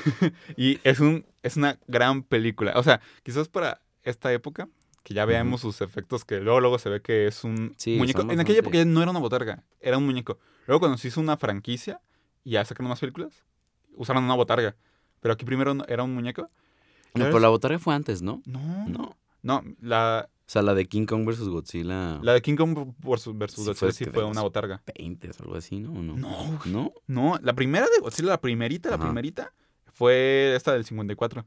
y 0.56 0.80
es, 0.82 1.00
un, 1.00 1.24
es 1.42 1.56
una 1.56 1.78
gran 1.86 2.22
película. 2.22 2.72
O 2.76 2.82
sea, 2.82 3.00
quizás 3.22 3.48
para 3.48 3.80
esta 4.02 4.32
época, 4.32 4.68
que 5.06 5.14
ya 5.14 5.24
veamos 5.24 5.60
sus 5.60 5.82
efectos, 5.82 6.24
que 6.24 6.40
luego, 6.40 6.58
luego 6.58 6.80
se 6.80 6.88
ve 6.90 7.00
que 7.00 7.28
es 7.28 7.44
un 7.44 7.72
Sí, 7.76 7.96
muñeco. 7.96 8.22
En 8.22 8.40
aquella 8.40 8.58
época 8.58 8.76
ya 8.76 8.84
no 8.84 9.00
era 9.00 9.12
una 9.12 9.20
botarga, 9.20 9.62
era 9.80 9.96
un 9.98 10.04
muñeco. 10.04 10.36
Luego 10.66 10.80
cuando 10.80 10.98
se 10.98 11.06
hizo 11.06 11.20
una 11.20 11.36
franquicia 11.36 12.00
y 12.42 12.50
ya 12.50 12.64
sacaron 12.64 12.88
más 12.88 12.98
películas, 12.98 13.44
usaron 13.94 14.24
una 14.24 14.34
botarga. 14.34 14.74
Pero 15.20 15.34
aquí 15.34 15.44
primero 15.44 15.76
era 15.86 16.02
un 16.02 16.12
muñeco. 16.12 16.50
No, 17.14 17.24
pero 17.26 17.38
la 17.38 17.48
botarga 17.50 17.78
fue 17.78 17.94
antes, 17.94 18.20
¿no? 18.20 18.42
No. 18.46 18.88
No. 18.88 19.16
No, 19.42 19.62
la, 19.80 20.28
O 20.28 20.50
sea, 20.50 20.62
la 20.62 20.74
de 20.74 20.86
King 20.86 21.06
Kong 21.06 21.24
vs. 21.24 21.48
Godzilla. 21.50 22.18
la 22.20 22.32
de 22.32 22.42
King 22.42 22.56
Kong 22.56 22.76
versus, 22.98 23.38
versus 23.38 23.62
Sí, 23.62 23.70
Godzilla 23.70 23.76
fue 23.76 23.92
sí 23.92 24.04
fue 24.06 24.24
una 24.24 24.42
botarga. 24.42 24.82
20 24.98 25.28
o 25.30 25.32
algo 25.44 25.54
así, 25.54 25.78
¿no? 25.78 25.92
¿O 25.92 26.02
no? 26.02 26.16
No. 26.16 26.58
¿No? 26.64 26.92
No, 27.06 27.38
la 27.40 27.52
primera 27.52 27.86
de 27.86 28.00
Godzilla, 28.00 28.30
la 28.30 28.40
primerita, 28.40 28.90
la 28.90 28.98
primerita, 28.98 29.52
fue 29.92 30.52
esta 30.56 30.72
del 30.72 30.84
54. 30.84 31.46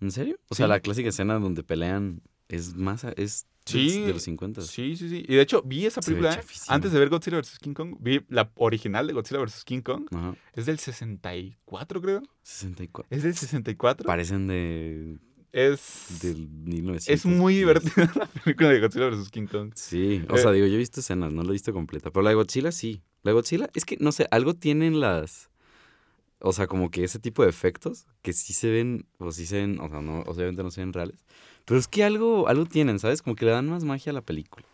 ¿En 0.00 0.10
serio? 0.10 0.38
O 0.48 0.54
sea, 0.54 0.66
la 0.66 0.80
clásica 0.80 1.10
escena 1.10 1.38
donde 1.38 1.62
pelean 1.62 2.22
es 2.48 2.74
más. 2.74 3.04
Es 3.16 3.46
Sí. 3.66 4.02
de 4.02 4.12
los 4.12 4.22
50. 4.22 4.62
Sí, 4.62 4.94
sí, 4.94 5.08
sí. 5.08 5.24
Y 5.28 5.34
de 5.34 5.40
hecho, 5.40 5.60
vi 5.62 5.86
esa 5.86 6.00
película 6.00 6.32
¿eh? 6.34 6.40
antes 6.68 6.92
de 6.92 7.00
ver 7.00 7.08
Godzilla 7.08 7.38
vs. 7.40 7.58
King 7.58 7.74
Kong. 7.74 7.96
Vi 7.98 8.24
la 8.28 8.52
original 8.54 9.08
de 9.08 9.12
Godzilla 9.12 9.40
vs. 9.40 9.64
King 9.64 9.80
Kong. 9.80 10.06
Ajá. 10.14 10.36
Es 10.52 10.66
del 10.66 10.78
64, 10.78 12.00
creo. 12.00 12.22
64. 12.42 13.08
Es 13.16 13.24
del 13.24 13.34
64. 13.34 14.06
Parecen 14.06 14.46
de. 14.46 15.18
Es, 15.50 16.20
del 16.22 16.46
1900. 16.48 17.08
es 17.08 17.26
muy 17.26 17.56
divertida 17.56 18.08
la 18.14 18.26
película 18.26 18.68
de 18.68 18.78
Godzilla 18.80 19.08
vs. 19.08 19.30
King 19.30 19.46
Kong. 19.46 19.72
Sí, 19.74 20.22
o 20.28 20.36
Eh, 20.36 20.38
sea, 20.38 20.52
digo, 20.52 20.66
yo 20.68 20.74
he 20.74 20.78
visto 20.78 21.00
escenas, 21.00 21.32
no 21.32 21.42
la 21.42 21.48
he 21.48 21.52
visto 21.52 21.72
completa. 21.72 22.12
Pero 22.12 22.22
la 22.22 22.30
de 22.30 22.36
Godzilla 22.36 22.70
sí. 22.70 23.02
La 23.24 23.30
de 23.30 23.34
Godzilla, 23.34 23.68
es 23.74 23.84
que, 23.84 23.96
no 23.98 24.12
sé, 24.12 24.28
algo 24.30 24.54
tienen 24.54 25.00
las. 25.00 25.50
O 26.38 26.52
sea, 26.52 26.68
como 26.68 26.90
que 26.92 27.02
ese 27.02 27.18
tipo 27.18 27.42
de 27.42 27.48
efectos 27.48 28.06
que 28.22 28.32
sí 28.32 28.52
se 28.52 28.70
ven, 28.70 29.06
o 29.18 29.32
sí 29.32 29.44
se 29.46 29.56
ven, 29.56 29.80
o 29.80 29.88
sea, 29.88 30.02
no, 30.02 30.20
obviamente 30.20 30.62
no 30.62 30.70
se 30.70 30.82
ven 30.82 30.92
reales. 30.92 31.24
Pero 31.66 31.78
es 31.78 31.88
que 31.88 32.04
algo, 32.04 32.48
algo 32.48 32.64
tienen, 32.64 32.98
¿sabes? 32.98 33.20
Como 33.20 33.36
que 33.36 33.44
le 33.44 33.50
dan 33.50 33.68
más 33.68 33.84
magia 33.84 34.10
a 34.10 34.14
la 34.14 34.22
película. 34.22 34.64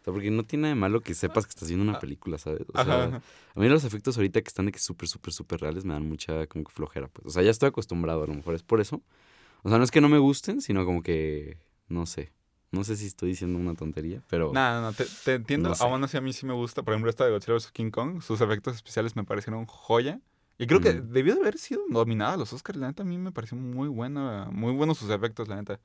O 0.00 0.04
sea, 0.04 0.12
porque 0.12 0.30
no 0.30 0.42
tiene 0.44 0.62
nada 0.62 0.74
de 0.74 0.80
malo 0.80 1.00
que 1.00 1.14
sepas 1.14 1.46
que 1.46 1.50
estás 1.50 1.68
viendo 1.68 1.84
una 1.84 1.98
película, 1.98 2.36
¿sabes? 2.36 2.62
O 2.72 2.84
sea, 2.84 3.04
Ajá, 3.04 3.22
a 3.54 3.60
mí 3.60 3.68
los 3.68 3.84
efectos 3.84 4.16
ahorita 4.16 4.42
que 4.42 4.48
están 4.48 4.66
de 4.66 4.72
que 4.72 4.78
súper, 4.78 5.08
súper, 5.08 5.32
súper 5.32 5.60
reales 5.60 5.84
me 5.84 5.94
dan 5.94 6.06
mucha 6.08 6.46
como 6.46 6.64
que 6.64 6.72
flojera, 6.72 7.08
pues. 7.08 7.26
O 7.26 7.30
sea, 7.30 7.42
ya 7.42 7.50
estoy 7.50 7.68
acostumbrado, 7.68 8.24
a 8.24 8.26
lo 8.26 8.34
mejor 8.34 8.54
es 8.54 8.62
por 8.62 8.80
eso. 8.80 9.00
O 9.62 9.68
sea, 9.68 9.78
no 9.78 9.84
es 9.84 9.90
que 9.90 10.00
no 10.00 10.08
me 10.08 10.18
gusten, 10.18 10.60
sino 10.60 10.84
como 10.84 11.02
que, 11.02 11.56
no 11.88 12.04
sé. 12.04 12.32
No 12.72 12.84
sé 12.84 12.96
si 12.96 13.06
estoy 13.06 13.30
diciendo 13.30 13.58
una 13.58 13.74
tontería, 13.74 14.22
pero... 14.28 14.50
No, 14.52 14.74
no, 14.74 14.82
no, 14.82 14.92
te, 14.92 15.04
te 15.24 15.34
entiendo. 15.34 15.68
No 15.68 15.74
sé. 15.74 15.84
Aún 15.84 16.02
así, 16.02 16.16
a 16.16 16.20
mí 16.20 16.32
sí 16.32 16.46
me 16.46 16.54
gusta. 16.54 16.82
Por 16.82 16.94
ejemplo, 16.94 17.10
esta 17.10 17.24
de 17.24 17.30
Godzilla 17.30 17.54
vs. 17.54 17.70
King 17.70 17.90
Kong. 17.90 18.22
Sus 18.22 18.40
efectos 18.40 18.74
especiales 18.74 19.14
me 19.14 19.24
parecieron 19.24 19.66
joya. 19.66 20.20
Y 20.58 20.66
creo 20.66 20.80
que 20.80 20.90
Ujú. 20.90 21.12
debió 21.12 21.34
de 21.34 21.42
haber 21.42 21.58
sido 21.58 21.82
nominada 21.88 22.32
a 22.32 22.36
los 22.38 22.52
Oscars. 22.52 22.78
La 22.78 22.88
neta, 22.88 23.02
a 23.02 23.06
mí 23.06 23.18
me 23.18 23.30
pareció 23.30 23.58
muy 23.58 23.88
buena. 23.88 24.48
Muy 24.50 24.72
buenos 24.72 24.98
sus 24.98 25.10
efectos, 25.10 25.48
la 25.48 25.56
neta. 25.56 25.80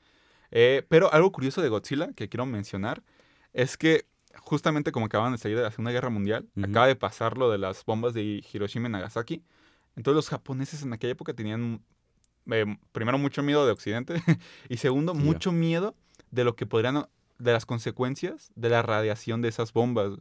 Eh, 0.52 0.86
pero 0.88 1.12
algo 1.14 1.32
curioso 1.32 1.62
de 1.62 1.70
Godzilla 1.70 2.14
que 2.14 2.30
quiero 2.30 2.46
mencionar 2.46 3.04
es 3.54 3.78
que 3.78 4.06
justamente 4.36 4.92
como 4.92 5.08
acaban 5.08 5.32
de 5.32 5.38
salir 5.38 5.58
de 5.58 5.64
la 5.64 5.72
Segunda 5.72 5.92
Guerra 5.92 6.10
Mundial, 6.10 6.48
acaba 6.62 6.88
de 6.88 6.96
pasar 6.96 7.38
lo 7.38 7.52
de 7.52 7.58
las 7.58 7.84
bombas 7.86 8.14
de 8.14 8.44
Hiroshima 8.52 8.88
y 8.88 8.92
Nagasaki. 8.92 9.44
Entonces 9.96 10.16
los 10.16 10.30
japoneses 10.30 10.84
en 10.84 10.94
aquella 10.94 11.14
época 11.14 11.34
tenían 11.34 11.82
eh, 12.52 12.66
primero 12.92 13.18
mucho 13.18 13.44
miedo 13.44 13.66
de 13.66 13.72
Occidente 13.72 14.22
y 14.70 14.78
segundo 14.78 15.14
mucho 15.14 15.52
miedo 15.52 15.96
de 16.32 16.44
lo 16.44 16.56
que 16.56 16.66
podrían 16.66 17.08
de 17.40 17.52
las 17.52 17.66
consecuencias 17.66 18.52
de 18.56 18.70
la 18.70 18.82
radiación 18.82 19.42
de 19.42 19.50
esas 19.50 19.74
bombas. 19.74 20.14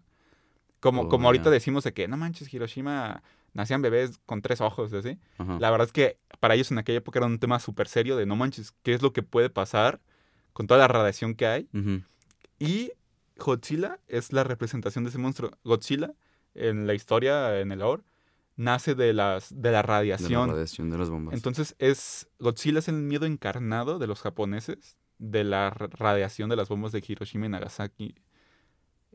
Como, 0.80 1.02
Oh, 1.02 1.09
como 1.09 1.28
ahorita 1.28 1.50
decimos 1.50 1.85
de 1.85 1.92
que 1.92 2.09
no 2.09 2.16
manches 2.16 2.52
Hiroshima 2.52 3.23
nacían 3.54 3.80
bebés 3.80 4.18
con 4.26 4.42
tres 4.42 4.61
ojos, 4.61 4.92
así. 4.92 5.18
La 5.61 5.71
verdad 5.71 5.87
es 5.87 5.92
que 5.92 6.18
para 6.40 6.54
ellos 6.54 6.71
en 6.71 6.78
aquella 6.78 6.99
época 6.99 7.18
era 7.18 7.26
un 7.26 7.38
tema 7.38 7.59
súper 7.59 7.88
serio 7.88 8.16
de 8.16 8.26
no 8.26 8.37
manches, 8.37 8.73
¿qué 8.83 8.92
es 8.92 9.02
lo 9.02 9.12
que 9.12 9.23
puede 9.23 9.50
pasar 9.50 10.00
con 10.57 10.67
toda 10.67 10.81
la 10.81 10.89
radiación 10.89 11.35
que 11.35 11.47
hay? 11.47 11.69
Y 12.59 12.93
Godzilla 13.37 13.99
es 14.09 14.33
la 14.33 14.43
representación 14.43 15.05
de 15.05 15.11
ese 15.11 15.19
monstruo. 15.19 15.51
Godzilla, 15.65 16.15
en 16.55 16.87
la 16.87 16.95
historia, 16.95 17.61
en 17.61 17.73
el 17.73 17.81
lore, 17.81 18.03
nace 18.57 18.95
de, 18.95 19.13
las, 19.13 19.51
de 19.51 19.57
la 19.57 19.63
De 19.69 19.73
la 19.73 19.83
radiación. 19.83 20.49
radiación 20.49 20.89
de 20.91 20.97
las 20.97 21.11
bombas. 21.11 21.35
Entonces, 21.35 21.77
es 21.79 22.29
Godzilla 22.39 22.79
es 22.79 22.89
el 22.89 22.95
miedo 22.95 23.27
encarnado 23.27 23.99
de 23.99 24.07
los 24.07 24.23
japoneses 24.23 24.97
de 25.19 25.45
la 25.45 25.69
ra- 25.69 25.89
radiación 25.91 26.49
de 26.49 26.57
las 26.57 26.71
bombas 26.71 26.93
de 26.93 27.05
Hiroshima 27.07 27.45
y 27.45 27.49
Nagasaki. 27.51 28.15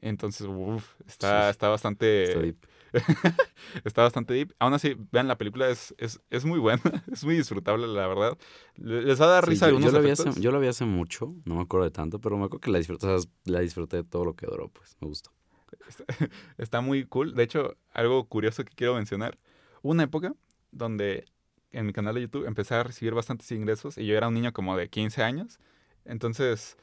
Entonces, 0.01 0.48
uff, 0.48 0.96
está, 1.08 1.43
Sí. 1.46 1.50
está 1.51 1.70
bastante... 1.70 2.24
Está 2.24 2.39
deep. 2.39 2.58
Está 3.86 4.01
bastante 4.03 4.34
deep. 4.34 4.51
Aún 4.60 4.74
así, 4.74 4.98
vean, 5.12 5.27
la 5.27 5.38
película 5.38 5.70
es, 5.70 5.96
es, 5.98 6.20
es 6.29 6.43
muy 6.43 6.60
buena, 6.60 6.81
es 7.12 7.24
muy 7.24 7.36
disfrutable, 7.38 7.88
la 7.88 8.05
verdad. 8.08 8.38
Le- 8.75 9.03
Les 9.03 9.22
va 9.22 9.25
a 9.25 9.29
dar 9.29 9.46
Sí, 9.46 9.51
risa 9.51 9.67
yo, 9.67 9.75
algunos 9.75 9.91
yo 9.93 9.98
la 9.98 10.03
vi 10.03 10.10
hace, 10.12 10.41
yo 10.41 10.51
la 10.51 10.60
vi 10.60 10.67
hace 10.67 10.84
mucho, 10.86 11.34
no 11.46 11.55
me 11.55 11.62
acuerdo 11.62 11.86
de 11.86 11.91
tanto, 11.91 12.20
pero 12.20 12.38
me 12.38 12.46
acuerdo 12.46 12.60
que 12.62 12.72
la 12.72 12.79
disfruté, 12.79 13.08
o 13.08 13.20
sea, 13.20 13.31
la 13.46 13.60
disfruté 13.62 13.98
de 13.98 14.03
todo 14.03 14.25
lo 14.25 14.36
que 14.36 14.46
duró, 14.46 14.67
pues, 14.70 14.98
me 15.00 15.08
gustó. 15.08 15.31
Está 16.58 16.81
muy 16.81 17.05
cool. 17.05 17.34
De 17.34 17.43
hecho, 17.43 17.77
algo 17.91 18.25
curioso 18.27 18.65
que 18.65 18.74
quiero 18.75 18.96
mencionar. 18.96 19.38
Hubo 19.81 19.91
Una 19.93 20.03
época 20.03 20.34
donde 20.72 21.25
en 21.72 21.86
mi 21.86 21.93
canal 21.93 22.15
de 22.15 22.22
YouTube 22.22 22.46
empecé 22.46 22.75
a 22.75 22.84
recibir 22.84 23.13
bastantes 23.13 23.50
ingresos 23.51 23.98
y 23.98 24.05
yo 24.05 24.17
era 24.17 24.27
un 24.27 24.34
niño 24.34 24.51
como 24.51 24.75
de 24.75 24.89
15 24.89 25.24
años. 25.24 25.60
Entonces, 26.03 26.77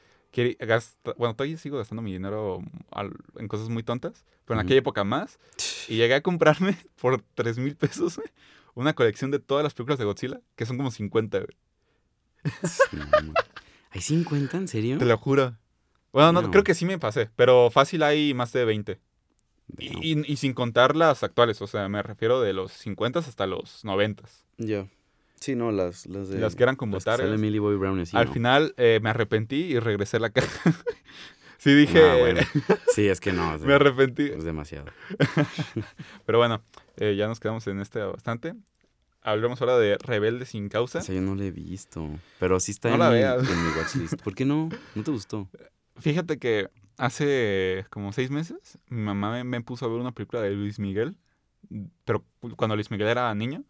gasta- 0.59 1.15
bueno, 1.17 1.35
todavía 1.35 1.57
sigo 1.57 1.79
gastando 1.79 2.03
mi 2.03 2.13
dinero 2.13 2.61
al- 2.91 3.13
en 3.37 3.49
cosas 3.49 3.69
muy 3.69 3.83
tontas, 3.83 4.25
pero 4.45 4.59
en 4.61 4.65
aquella 4.67 4.81
época 4.81 5.05
más. 5.05 5.39
Y 5.89 5.97
llegué 5.97 6.15
a 6.15 6.23
comprarme 6.23 6.77
por 7.01 7.23
3 7.35 7.57
mil 7.59 7.75
pesos 7.77 8.21
una 8.75 8.93
colección 8.95 9.31
de 9.31 9.39
todas 9.39 9.65
las 9.65 9.73
películas 9.75 9.99
de 9.99 10.05
Godzilla, 10.05 10.41
que 10.55 10.67
son 10.67 10.77
como 10.77 10.91
50. 10.91 11.39
güey. 11.39 11.57
Sí, 12.65 12.97
no, 12.97 13.05
no. 13.23 13.33
¿Hay 13.91 14.01
50? 14.03 14.57
¿En 14.57 14.69
serio? 14.69 14.99
Te 14.99 15.05
lo 15.07 15.17
juro. 15.19 15.57
Bueno, 16.13 16.33
no, 16.33 16.43
No. 16.43 16.51
creo 16.51 16.63
que 16.63 16.75
sí 16.75 16.85
me 16.85 16.99
pasé, 16.99 17.29
pero 17.37 17.71
fácil 17.71 18.03
hay 18.03 18.35
más 18.35 18.53
de 18.53 18.65
20. 18.65 19.01
Damn. 19.69 20.03
Y, 20.03 20.13
y- 20.21 20.33
y 20.33 20.37
sin 20.37 20.53
contar 20.55 20.95
las 20.95 21.23
actuales, 21.23 21.61
o 21.63 21.67
sea, 21.67 21.89
me 21.89 22.03
refiero 22.03 22.41
de 22.41 22.53
los 22.53 22.71
50 22.73 23.19
hasta 23.19 23.47
los 23.47 23.85
90. 23.85 24.25
Ya. 24.59 24.87
Sí, 25.41 25.55
no, 25.55 25.71
las, 25.73 26.07
las 26.07 26.29
de... 26.29 26.39
Las 26.39 26.57
que 26.57 26.63
eran 26.65 26.77
con 26.77 26.91
las 26.91 27.05
que 27.05 27.11
sale 27.11 27.39
Millie 27.39 27.61
Bobby 27.61 27.77
Brown 27.77 27.99
así, 28.01 28.17
Al 28.17 28.27
¿no? 28.27 28.33
final 28.33 28.75
eh, 28.77 28.99
me 29.03 29.11
arrepentí 29.11 29.57
y 29.57 29.79
regresé 29.79 30.17
a 30.17 30.21
la 30.21 30.31
caja. 30.31 30.73
sí 31.59 31.75
dije, 31.75 32.03
Ah, 32.03 32.17
bueno. 32.19 32.41
Sí, 32.95 33.07
es 33.09 33.21
que 33.21 33.33
no, 33.33 33.55
es, 33.57 33.63
me 33.63 33.75
arrepentí. 33.75 34.25
es 34.27 34.45
demasiado. 34.45 34.87
Pero 36.27 36.39
bueno, 36.39 36.63
eh, 36.97 37.15
ya 37.17 37.27
nos 37.29 37.41
quedamos 37.41 37.67
en 37.67 37.81
este 37.81 38.01
bastante. 38.01 38.55
Hablemos 39.23 39.61
ahora 39.61 39.79
de 39.79 39.99
Rebelde 39.99 40.47
sin 40.47 40.69
causa. 40.69 41.01
O 41.01 41.03
sea, 41.03 41.15
yo 41.15 41.21
no 41.21 41.35
la 41.35 41.45
he 41.45 41.51
visto, 41.51 42.09
pero 42.39 42.61
sí 42.61 42.71
está 42.71 42.89
No 42.89 42.95
en, 42.95 43.01
la 43.01 43.09
mi, 43.11 43.15
veas. 43.17 43.51
en 43.51 43.63
mi 43.65 43.69
watchlist. 43.77 44.23
¿Por 44.23 44.35
qué 44.35 44.45
no? 44.45 44.69
¿No 44.95 45.03
te 45.03 45.11
gustó? 45.11 45.49
Fíjate 45.99 46.39
que 46.39 46.71
hace 46.97 47.85
como 47.91 48.13
seis 48.13 48.31
meses 48.31 48.79
mi 48.89 49.03
mamá 49.03 49.33
me, 49.33 49.45
me 49.45 49.61
puso 49.61 49.85
a 49.85 49.89
ver 49.89 49.99
una 49.99 50.13
película 50.13 50.41
de 50.41 50.51
Luis 50.53 50.79
Miguel, 50.79 51.17
pero 52.05 52.25
cuando 52.57 52.77
Luis 52.77 52.91
Miguel 52.91 53.09
era 53.09 53.35
niño 53.35 53.65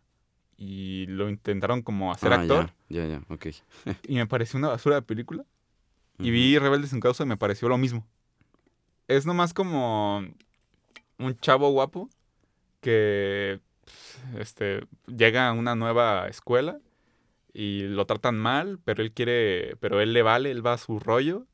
y 0.58 1.06
lo 1.06 1.30
intentaron 1.30 1.80
como 1.82 2.12
hacer 2.12 2.32
Ah, 2.32 2.40
actor 2.40 2.72
Ya, 2.88 3.06
ya, 3.06 3.20
ya, 3.20 3.34
ok. 3.34 3.46
y 4.08 4.16
me 4.16 4.26
pareció 4.26 4.58
una 4.58 4.68
basura 4.68 4.96
de 4.96 5.02
película. 5.02 5.44
Y 6.20 6.32
vi 6.32 6.58
Rebelde 6.58 6.88
sin 6.88 6.98
causa 6.98 7.22
y 7.22 7.26
me 7.26 7.36
pareció 7.36 7.68
lo 7.68 7.78
mismo. 7.78 8.04
Es 9.06 9.24
nomás 9.24 9.54
como 9.54 10.26
un 11.18 11.38
chavo 11.40 11.70
guapo 11.70 12.10
que 12.80 13.60
este, 14.36 14.84
llega 15.06 15.48
a 15.48 15.52
una 15.52 15.76
nueva 15.76 16.26
escuela 16.26 16.80
y 17.52 17.82
lo 17.82 18.04
tratan 18.04 18.36
mal, 18.36 18.80
pero 18.84 19.00
él 19.00 19.12
quiere, 19.12 19.76
pero 19.76 20.00
él 20.00 20.12
le 20.12 20.22
vale, 20.22 20.50
él 20.50 20.66
va 20.66 20.72
a 20.72 20.78
su 20.78 20.98
rollo. 20.98 21.46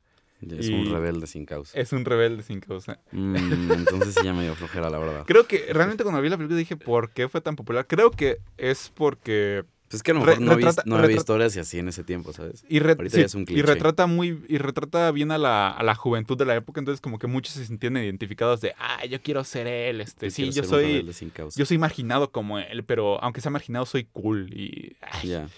Es 0.57 0.69
y- 0.69 0.73
un 0.73 0.91
rebelde 0.91 1.27
sin 1.27 1.45
causa. 1.45 1.77
Es 1.79 1.91
un 1.93 2.05
rebelde 2.05 2.43
sin 2.43 2.59
causa. 2.59 2.99
Mm, 3.11 3.71
entonces 3.71 4.15
sí 4.15 4.23
ya 4.23 4.33
me 4.33 4.43
dio 4.43 4.55
flojera, 4.55 4.89
la 4.89 4.97
verdad. 4.99 5.23
Creo 5.25 5.47
que 5.47 5.65
realmente 5.73 6.03
cuando 6.03 6.21
vi 6.21 6.29
la 6.29 6.37
película 6.37 6.57
dije, 6.57 6.77
¿por 6.77 7.11
qué 7.11 7.27
fue 7.29 7.41
tan 7.41 7.55
popular? 7.55 7.85
Creo 7.87 8.11
que 8.11 8.37
es 8.57 8.91
porque... 8.93 9.63
Pues 9.87 9.99
es 9.99 10.03
que 10.03 10.11
a 10.11 10.13
lo 10.15 10.21
mejor 10.21 10.41
no, 10.41 10.51
había- 10.53 10.65
retrata- 10.71 10.83
no 10.87 10.95
había 10.97 11.15
historias 11.15 11.55
y 11.55 11.59
así 11.59 11.77
en 11.77 11.87
ese 11.87 12.03
tiempo, 12.03 12.33
¿sabes? 12.33 12.65
Y, 12.67 12.79
Ahorita 12.79 13.07
sí, 13.07 13.17
ya 13.19 13.25
es 13.27 13.35
un 13.35 13.43
y 13.43 13.45
cliché. 13.45 13.61
retrata 13.67 14.07
muy 14.07 14.43
y 14.49 14.57
retrata 14.57 15.11
bien 15.11 15.29
a 15.31 15.37
la, 15.37 15.69
a 15.69 15.83
la 15.83 15.93
juventud 15.93 16.35
de 16.35 16.45
la 16.45 16.55
época 16.55 16.79
entonces 16.81 16.99
como 17.01 17.19
que 17.19 17.27
muchos 17.27 17.53
se 17.53 17.65
sentían 17.67 17.95
identificados 17.97 18.61
de 18.61 18.73
ah 18.79 19.05
yo 19.05 19.21
quiero 19.21 19.43
ser 19.43 19.67
él 19.67 20.01
este 20.01 20.25
Yo 20.25 20.31
sí 20.31 20.51
yo 20.51 20.63
soy 20.63 20.85
rebelde 20.85 21.13
sin 21.13 21.29
causa. 21.29 21.57
yo 21.59 21.67
soy 21.67 21.77
marginado 21.77 22.31
como 22.31 22.57
él 22.57 22.83
pero 22.83 23.23
aunque 23.23 23.41
sea 23.41 23.51
marginado 23.51 23.85
soy 23.85 24.05
cool 24.05 24.51
y 24.51 24.95
ay, 25.01 25.29
Ya. 25.29 25.49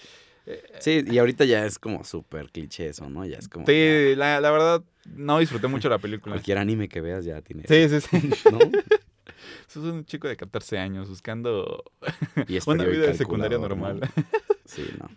Sí, 0.80 1.04
y 1.06 1.18
ahorita 1.18 1.44
ya 1.44 1.64
es 1.66 1.78
como 1.78 2.04
súper 2.04 2.50
cliché 2.50 2.88
eso, 2.88 3.08
¿no? 3.10 3.24
Ya 3.26 3.38
es 3.38 3.48
como... 3.48 3.66
sí, 3.66 4.14
la, 4.16 4.40
la 4.40 4.50
verdad 4.50 4.82
no 5.14 5.38
disfruté 5.38 5.66
mucho 5.68 5.88
la 5.88 5.98
película 5.98 6.34
Cualquier 6.34 6.58
anime 6.58 6.88
que 6.88 7.00
veas 7.00 7.24
ya 7.24 7.40
tiene... 7.42 7.64
sí 7.66 7.88
sí 7.88 8.00
sí 8.00 8.48
¿No? 8.52 8.58
sos 9.66 9.84
un 9.84 10.04
chico 10.04 10.28
de 10.28 10.36
14 10.36 10.78
años 10.78 11.08
buscando 11.08 11.84
Y 12.48 12.58
una 12.66 12.84
vida 12.84 13.06
de 13.06 13.14
secundaria 13.14 13.58
normal 13.58 14.00
¿no? 14.00 14.24
Sí, 14.64 14.84
no. 14.98 15.08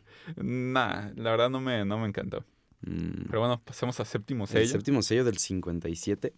nah 0.44 1.12
la 1.16 1.32
verdad 1.32 1.50
no 1.50 1.60
me 1.62 1.86
no 1.86 1.98
me 1.98 2.08
encantó 2.08 2.44
Mm. 2.84 3.26
pero 3.28 3.42
bueno 3.42 3.62
pasemos 3.64 4.00
a 4.00 4.06
séptimo 4.06 4.46
El 4.46 4.50
sello 4.50 4.66
séptimo 4.68 5.02
sello 5.04 5.24
del 5.24 5.38
57. 5.38 6.34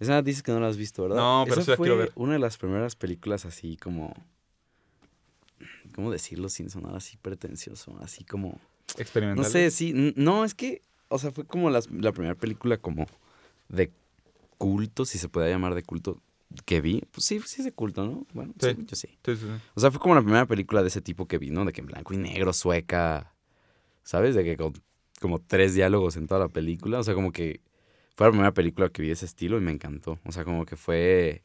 Esa 0.00 0.22
dices 0.22 0.42
que 0.42 0.50
no 0.50 0.58
la 0.58 0.68
has 0.68 0.78
visto, 0.78 1.02
¿verdad? 1.02 1.16
No, 1.18 1.42
pero 1.46 1.56
Esa 1.60 1.64
sí 1.64 1.70
la 1.72 1.76
fue 1.76 1.84
quiero 1.86 1.98
ver. 1.98 2.12
una 2.14 2.32
de 2.32 2.38
las 2.38 2.56
primeras 2.56 2.96
películas 2.96 3.44
así 3.44 3.76
como... 3.76 4.14
¿Cómo 5.92 6.10
decirlo 6.10 6.48
sin 6.48 6.70
sonar 6.70 6.94
así 6.96 7.16
pretencioso? 7.16 7.96
Así 8.00 8.24
como... 8.24 8.48
No 8.96 9.00
experimental 9.00 9.50
sé, 9.50 9.70
sí. 9.70 10.12
No, 10.16 10.44
es 10.44 10.54
que... 10.54 10.82
O 11.08 11.18
sea, 11.18 11.30
fue 11.32 11.44
como 11.44 11.70
las- 11.70 11.90
la 11.90 12.12
primera 12.12 12.34
película 12.34 12.76
como 12.78 13.06
de 13.68 13.90
culto, 14.58 15.04
si 15.04 15.18
se 15.18 15.28
puede 15.28 15.50
llamar 15.50 15.74
de 15.74 15.82
culto, 15.82 16.20
que 16.64 16.80
vi. 16.80 17.02
Pues 17.12 17.24
sí, 17.26 17.40
sí 17.44 17.60
es 17.60 17.64
de 17.64 17.72
culto, 17.72 18.04
¿no? 18.04 18.26
Bueno, 18.32 18.54
Sí. 18.60 18.70
sí, 18.70 18.84
yo 18.86 18.96
sí, 18.96 19.08
sí. 19.24 19.46
O 19.74 19.80
sea, 19.80 19.90
fue 19.90 20.00
como 20.00 20.14
la 20.14 20.22
primera 20.22 20.46
película 20.46 20.82
de 20.82 20.88
ese 20.88 21.00
tipo 21.00 21.26
que 21.26 21.38
vi, 21.38 21.50
¿no? 21.50 21.64
De 21.64 21.72
que 21.72 21.80
en 21.80 21.86
blanco 21.86 22.14
y 22.14 22.16
negro, 22.18 22.52
sueca, 22.52 23.34
¿sabes? 24.02 24.34
De 24.34 24.44
que 24.44 24.56
con 24.56 24.72
como 25.20 25.38
tres 25.40 25.74
diálogos 25.74 26.16
en 26.16 26.26
toda 26.26 26.40
la 26.40 26.48
película. 26.48 26.98
O 26.98 27.02
sea, 27.04 27.14
como 27.14 27.30
que 27.32 27.60
fue 28.16 28.26
la 28.26 28.30
primera 28.32 28.52
película 28.54 28.88
que 28.88 29.02
vi 29.02 29.08
de 29.08 29.14
ese 29.14 29.26
estilo 29.26 29.56
y 29.58 29.60
me 29.60 29.70
encantó. 29.72 30.18
O 30.24 30.32
sea, 30.32 30.44
como 30.44 30.64
que 30.66 30.76
fue, 30.76 31.42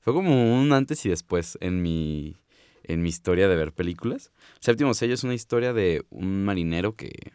fue 0.00 0.12
como 0.12 0.60
un 0.60 0.72
antes 0.72 1.04
y 1.06 1.08
después 1.08 1.58
en 1.60 1.82
mi, 1.82 2.36
en 2.84 3.02
mi 3.02 3.08
historia 3.08 3.48
de 3.48 3.56
ver 3.56 3.72
películas. 3.72 4.32
Séptimo 4.60 4.94
sello 4.94 5.14
es 5.14 5.24
una 5.24 5.34
historia 5.34 5.72
de 5.72 6.04
un 6.10 6.44
marinero 6.44 6.94
que 6.96 7.32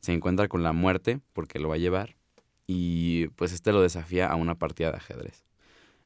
se 0.00 0.12
encuentra 0.12 0.48
con 0.48 0.62
la 0.62 0.72
muerte 0.72 1.20
porque 1.32 1.58
lo 1.58 1.68
va 1.68 1.74
a 1.74 1.78
llevar 1.78 2.16
y 2.66 3.28
pues 3.36 3.52
este 3.52 3.72
lo 3.72 3.82
desafía 3.82 4.28
a 4.28 4.36
una 4.36 4.54
partida 4.56 4.90
de 4.90 4.96
ajedrez. 4.98 5.44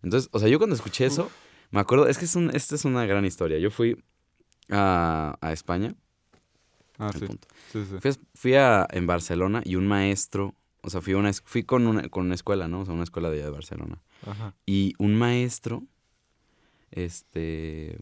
Entonces, 0.02 0.30
o 0.32 0.38
sea, 0.38 0.48
yo 0.48 0.58
cuando 0.58 0.74
escuché 0.76 1.06
eso, 1.06 1.30
me 1.70 1.80
acuerdo, 1.80 2.08
es 2.08 2.16
que 2.18 2.24
es 2.24 2.34
un, 2.36 2.50
esta 2.54 2.74
es 2.74 2.84
una 2.84 3.04
gran 3.06 3.24
historia. 3.24 3.58
Yo 3.58 3.70
fui 3.70 4.02
a, 4.70 5.36
a 5.40 5.52
España. 5.52 5.94
Ah, 6.98 7.10
sí. 7.12 7.26
Sí, 7.72 7.84
sí. 7.90 7.98
Fui, 8.00 8.10
a- 8.10 8.14
fui 8.34 8.54
a, 8.54 8.86
en 8.90 9.06
Barcelona 9.06 9.62
y 9.64 9.76
un 9.76 9.86
maestro, 9.86 10.54
o 10.82 10.90
sea, 10.90 11.00
fui, 11.00 11.14
una, 11.14 11.32
fui 11.32 11.62
con, 11.64 11.86
una, 11.86 12.08
con 12.08 12.26
una 12.26 12.34
escuela, 12.34 12.68
¿no? 12.68 12.80
O 12.80 12.84
sea, 12.84 12.94
una 12.94 13.04
escuela 13.04 13.30
de 13.30 13.36
allá 13.36 13.44
de 13.46 13.50
Barcelona. 13.50 14.02
Ajá. 14.26 14.54
Y 14.66 14.94
un 14.98 15.14
maestro, 15.16 15.84
este... 16.90 17.98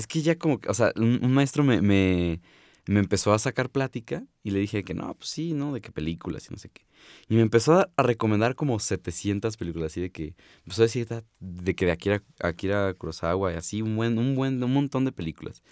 Es 0.00 0.06
que 0.06 0.22
ya 0.22 0.36
como, 0.36 0.58
o 0.66 0.72
sea, 0.72 0.94
un, 0.96 1.20
un 1.22 1.30
maestro 1.34 1.62
me, 1.62 1.82
me, 1.82 2.40
me 2.86 3.00
empezó 3.00 3.34
a 3.34 3.38
sacar 3.38 3.68
plática 3.68 4.24
y 4.42 4.50
le 4.50 4.60
dije 4.60 4.82
que 4.82 4.94
no, 4.94 5.14
pues 5.14 5.28
sí, 5.28 5.52
¿no? 5.52 5.74
De 5.74 5.82
qué 5.82 5.92
películas 5.92 6.46
y 6.48 6.52
no 6.54 6.56
sé 6.56 6.70
qué. 6.70 6.86
Y 7.28 7.34
me 7.34 7.42
empezó 7.42 7.74
a, 7.74 7.90
a 7.94 8.02
recomendar 8.02 8.54
como 8.54 8.78
700 8.78 9.58
películas, 9.58 9.92
así 9.92 10.00
de 10.00 10.10
que, 10.10 10.34
empezó 10.64 10.80
a 10.80 10.86
decir 10.86 11.06
de 11.38 11.74
que 11.74 11.84
de 11.84 11.92
Akira, 11.92 12.22
Akira 12.40 12.94
Kurosawa 12.94 13.52
y 13.52 13.56
así, 13.56 13.82
un 13.82 13.94
buen, 13.94 14.16
un 14.16 14.34
buen, 14.34 14.62
un 14.62 14.72
montón 14.72 15.04
de 15.04 15.12
películas. 15.12 15.62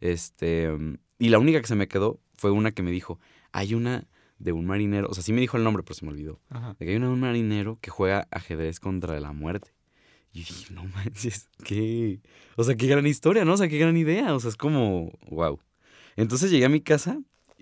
Este, 0.00 0.70
mm, 0.70 0.98
y 1.18 1.30
la 1.30 1.40
única 1.40 1.60
que 1.60 1.66
se 1.66 1.74
me 1.74 1.88
quedó 1.88 2.20
fue 2.36 2.52
una 2.52 2.70
que 2.70 2.84
me 2.84 2.92
dijo, 2.92 3.18
hay 3.50 3.74
una 3.74 4.06
de 4.38 4.52
un 4.52 4.64
marinero, 4.64 5.08
o 5.08 5.14
sea, 5.14 5.24
sí 5.24 5.32
me 5.32 5.40
dijo 5.40 5.56
el 5.56 5.64
nombre, 5.64 5.82
pero 5.82 5.94
se 5.94 6.04
me 6.04 6.12
olvidó. 6.12 6.40
Ajá. 6.50 6.76
De 6.78 6.84
que 6.84 6.92
hay 6.92 6.96
una 6.98 7.08
de 7.08 7.12
un 7.14 7.20
marinero 7.20 7.78
que 7.80 7.90
juega 7.90 8.28
ajedrez 8.30 8.78
contra 8.78 9.18
la 9.18 9.32
muerte. 9.32 9.72
Y 10.32 10.40
dije, 10.40 10.72
no 10.72 10.84
manches, 10.84 11.48
qué. 11.64 12.20
O 12.56 12.64
sea, 12.64 12.74
qué 12.76 12.86
gran 12.86 13.06
historia, 13.06 13.44
¿no? 13.44 13.54
O 13.54 13.56
sea, 13.56 13.68
qué 13.68 13.78
gran 13.78 13.96
idea. 13.96 14.34
O 14.34 14.40
sea, 14.40 14.50
es 14.50 14.56
como, 14.56 15.10
wow. 15.30 15.58
Entonces 16.16 16.50
llegué 16.50 16.64
a 16.64 16.70
mi 16.70 16.80
casa, 16.80 17.20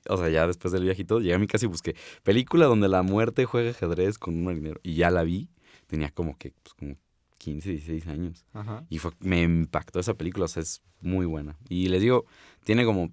o 0.08 0.16
sea, 0.16 0.28
ya 0.28 0.46
después 0.46 0.72
del 0.72 0.84
viaje 0.84 1.02
y 1.02 1.04
todo, 1.04 1.20
llegué 1.20 1.34
a 1.34 1.38
mi 1.38 1.46
casa 1.46 1.66
y 1.66 1.68
busqué 1.68 1.96
película 2.22 2.66
donde 2.66 2.88
la 2.88 3.02
muerte 3.02 3.44
juega 3.44 3.70
ajedrez 3.70 4.18
con 4.18 4.34
un 4.34 4.44
marinero. 4.44 4.80
Y 4.82 4.94
ya 4.94 5.10
la 5.10 5.24
vi. 5.24 5.48
Tenía 5.86 6.10
como 6.10 6.38
que, 6.38 6.52
pues, 6.62 6.74
como 6.74 6.96
15, 7.38 7.70
16 7.70 8.06
años. 8.06 8.44
Ajá. 8.52 8.84
Y 8.88 8.98
fue, 8.98 9.12
me 9.18 9.42
impactó 9.42 9.98
esa 9.98 10.14
película, 10.14 10.44
o 10.44 10.48
sea, 10.48 10.62
es 10.62 10.82
muy 11.00 11.26
buena. 11.26 11.56
Y 11.68 11.88
les 11.88 12.00
digo, 12.00 12.26
tiene 12.64 12.84
como 12.84 13.10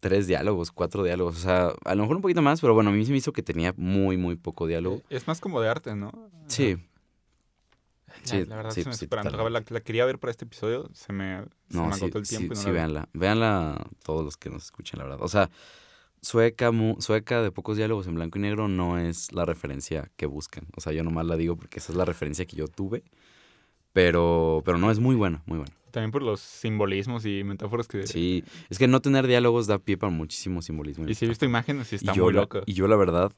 tres 0.00 0.26
diálogos, 0.26 0.70
cuatro 0.72 1.04
diálogos. 1.04 1.36
O 1.36 1.40
sea, 1.40 1.72
a 1.84 1.94
lo 1.94 2.02
mejor 2.02 2.16
un 2.16 2.22
poquito 2.22 2.42
más, 2.42 2.60
pero 2.60 2.74
bueno, 2.74 2.90
a 2.90 2.92
mí 2.92 3.04
se 3.06 3.12
me 3.12 3.18
hizo 3.18 3.32
que 3.32 3.42
tenía 3.42 3.72
muy, 3.76 4.16
muy 4.18 4.36
poco 4.36 4.66
diálogo. 4.66 5.00
Es 5.08 5.26
más 5.26 5.40
como 5.40 5.60
de 5.60 5.68
arte, 5.68 5.94
¿no? 5.94 6.12
Sí, 6.48 6.76
Sí, 8.24 8.44
la 8.46 8.56
verdad 8.56 8.70
sí, 8.72 8.82
se 8.82 8.88
me 8.88 8.94
sí, 8.94 9.00
super 9.06 9.18
antojaba. 9.20 9.50
La, 9.50 9.64
la 9.68 9.80
quería 9.80 10.04
ver 10.04 10.18
para 10.18 10.30
este 10.30 10.44
episodio. 10.44 10.88
Se 10.94 11.12
me, 11.12 11.42
se 11.68 11.76
No, 11.76 11.88
me 11.88 11.94
sí, 11.94 12.00
agotó 12.04 12.18
el 12.18 12.24
sí, 12.26 12.36
tiempo 12.36 12.54
y 12.54 12.56
no 12.56 12.62
sí, 12.62 12.68
la 12.68 12.72
véanla. 12.72 13.08
Véanla 13.12 13.86
todos 14.04 14.24
los 14.24 14.36
que 14.36 14.50
nos 14.50 14.64
escuchen, 14.64 14.98
la 14.98 15.04
verdad. 15.04 15.20
O 15.22 15.28
sea, 15.28 15.50
sueca, 16.20 16.70
mu- 16.70 17.00
sueca 17.00 17.42
de 17.42 17.50
pocos 17.50 17.76
diálogos 17.76 18.06
en 18.06 18.14
blanco 18.14 18.38
y 18.38 18.42
negro 18.42 18.68
no 18.68 18.98
es 18.98 19.32
la 19.32 19.44
referencia 19.44 20.10
que 20.16 20.26
buscan. 20.26 20.66
O 20.76 20.80
sea, 20.80 20.92
yo 20.92 21.02
nomás 21.02 21.26
la 21.26 21.36
digo 21.36 21.56
porque 21.56 21.78
esa 21.78 21.92
es 21.92 21.96
la 21.98 22.04
referencia 22.04 22.46
que 22.46 22.56
yo 22.56 22.68
tuve. 22.68 23.02
Pero, 23.92 24.62
pero 24.64 24.78
no, 24.78 24.90
es 24.90 24.98
muy 24.98 25.14
buena, 25.16 25.42
muy 25.46 25.58
buena. 25.58 25.72
También 25.90 26.10
por 26.10 26.22
los 26.22 26.40
simbolismos 26.40 27.26
y 27.26 27.44
metáforas 27.44 27.86
que... 27.86 28.06
Sí, 28.06 28.42
es 28.70 28.78
que 28.78 28.88
no 28.88 29.00
tener 29.02 29.26
diálogos 29.26 29.66
da 29.66 29.78
pie 29.78 29.98
para 29.98 30.10
muchísimo 30.10 30.62
simbolismo. 30.62 31.06
Y 31.06 31.14
si 31.14 31.26
he 31.26 31.28
visto 31.28 31.44
imágenes 31.44 31.92
y 31.92 31.96
está 31.96 32.12
y 32.12 32.14
yo 32.14 32.24
muy 32.24 32.32
la- 32.32 32.40
loco. 32.42 32.62
Y 32.64 32.72
yo, 32.72 32.88
la 32.88 32.96
verdad, 32.96 33.30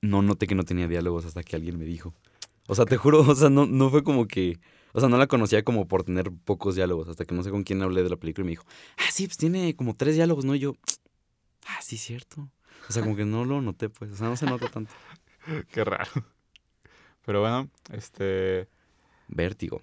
no 0.00 0.22
noté 0.22 0.46
que 0.46 0.54
no 0.54 0.62
tenía 0.64 0.86
diálogos 0.86 1.24
hasta 1.24 1.42
que 1.42 1.56
alguien 1.56 1.76
me 1.78 1.84
dijo. 1.84 2.14
O 2.70 2.74
sea, 2.76 2.84
te 2.84 2.96
juro, 2.96 3.22
o 3.22 3.34
sea, 3.34 3.50
no, 3.50 3.66
no 3.66 3.90
fue 3.90 4.04
como 4.04 4.28
que. 4.28 4.60
O 4.92 5.00
sea, 5.00 5.08
no 5.08 5.18
la 5.18 5.26
conocía 5.26 5.64
como 5.64 5.88
por 5.88 6.04
tener 6.04 6.30
pocos 6.44 6.76
diálogos, 6.76 7.08
hasta 7.08 7.24
que 7.24 7.34
no 7.34 7.42
sé 7.42 7.50
con 7.50 7.64
quién 7.64 7.82
hablé 7.82 8.04
de 8.04 8.10
la 8.10 8.16
película 8.16 8.44
y 8.44 8.46
me 8.46 8.50
dijo, 8.50 8.64
ah, 8.96 9.10
sí, 9.10 9.26
pues 9.26 9.36
tiene 9.36 9.74
como 9.74 9.96
tres 9.96 10.14
diálogos, 10.14 10.44
¿no? 10.44 10.54
Y 10.54 10.60
yo, 10.60 10.74
ah, 11.66 11.80
sí, 11.82 11.96
cierto. 11.96 12.48
O 12.88 12.92
sea, 12.92 13.02
como 13.02 13.16
que 13.16 13.24
no 13.24 13.44
lo 13.44 13.60
noté, 13.60 13.88
pues. 13.88 14.12
O 14.12 14.16
sea, 14.16 14.28
no 14.28 14.36
se 14.36 14.46
nota 14.46 14.68
tanto. 14.68 14.92
Qué 15.72 15.84
raro. 15.84 16.10
Pero 17.24 17.40
bueno, 17.40 17.68
este... 17.92 18.68
Vértigo. 19.26 19.82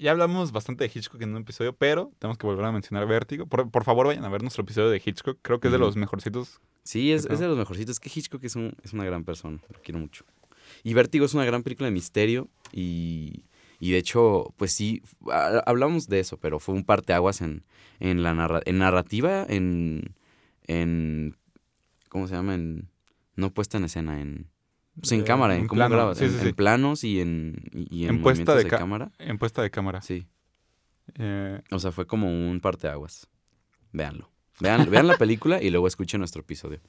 Ya 0.00 0.12
hablamos 0.12 0.52
bastante 0.52 0.84
de 0.84 0.90
Hitchcock 0.94 1.20
en 1.20 1.30
un 1.30 1.42
episodio, 1.42 1.74
pero 1.74 2.12
tenemos 2.20 2.38
que 2.38 2.46
volver 2.46 2.64
a 2.64 2.72
mencionar 2.72 3.06
Vértigo. 3.06 3.46
Por, 3.46 3.70
por 3.70 3.84
favor, 3.84 4.06
vayan 4.06 4.24
a 4.24 4.28
ver 4.28 4.42
nuestro 4.42 4.62
episodio 4.62 4.88
de 4.88 5.02
Hitchcock. 5.04 5.38
Creo 5.42 5.60
que 5.60 5.68
es 5.68 5.72
de 5.72 5.78
los 5.78 5.96
mejorcitos. 5.96 6.60
Sí, 6.84 7.12
es, 7.12 7.26
es 7.26 7.40
de 7.40 7.48
los 7.48 7.58
mejorcitos. 7.58 7.94
Es 7.94 8.00
que 8.00 8.08
Hitchcock 8.08 8.42
es, 8.44 8.56
un, 8.56 8.74
es 8.84 8.92
una 8.92 9.04
gran 9.04 9.24
persona. 9.24 9.60
Lo 9.68 9.80
quiero 9.82 9.98
mucho. 9.98 10.24
Y 10.82 10.94
Vértigo 10.94 11.24
es 11.26 11.34
una 11.34 11.44
gran 11.44 11.62
película 11.62 11.86
de 11.86 11.92
misterio. 11.92 12.48
Y, 12.72 13.44
y 13.80 13.90
de 13.92 13.98
hecho, 13.98 14.52
pues 14.56 14.72
sí, 14.72 15.02
ha- 15.30 15.62
hablamos 15.66 16.08
de 16.08 16.20
eso, 16.20 16.38
pero 16.38 16.58
fue 16.60 16.74
un 16.74 16.84
parteaguas 16.84 17.40
en, 17.40 17.64
en 18.00 18.22
la 18.22 18.34
narra- 18.34 18.62
en 18.64 18.78
narrativa, 18.78 19.44
en, 19.48 20.14
en. 20.66 21.36
¿Cómo 22.08 22.28
se 22.28 22.34
llama? 22.34 22.54
En. 22.54 22.88
No 23.34 23.52
puesta 23.52 23.78
en 23.78 23.84
escena, 23.84 24.20
en. 24.20 24.48
Pues 24.98 25.12
en 25.12 25.20
Eh, 25.20 25.24
cámara, 25.24 25.54
en, 25.56 25.62
en 25.62 25.66
cómo 25.68 25.80
plano. 25.80 25.94
grabas. 25.94 26.18
Sí, 26.18 26.24
en, 26.24 26.30
sí, 26.30 26.36
en 26.38 26.44
sí. 26.46 26.52
planos 26.52 27.04
y 27.04 27.20
en. 27.20 27.62
Y, 27.72 27.94
y 28.04 28.06
en, 28.06 28.22
puesta 28.22 28.54
de 28.54 28.64
de, 28.64 28.70
cámara. 28.70 29.12
En 29.18 29.36
puesta 29.38 29.60
de 29.62 29.70
cámara. 29.70 30.00
Sí. 30.02 30.26
Eh, 31.18 31.60
O 31.70 31.78
sea, 31.78 31.92
fue 31.92 32.06
como 32.06 32.28
un 32.28 32.60
parteaguas. 32.60 33.28
Véanlo. 33.92 34.30
Vean, 34.58 34.90
vean 34.90 35.06
la 35.06 35.16
película 35.18 35.62
y 35.62 35.70
luego 35.70 35.86
escuchen 35.86 36.18
nuestro 36.20 36.40
episodio. 36.40 36.80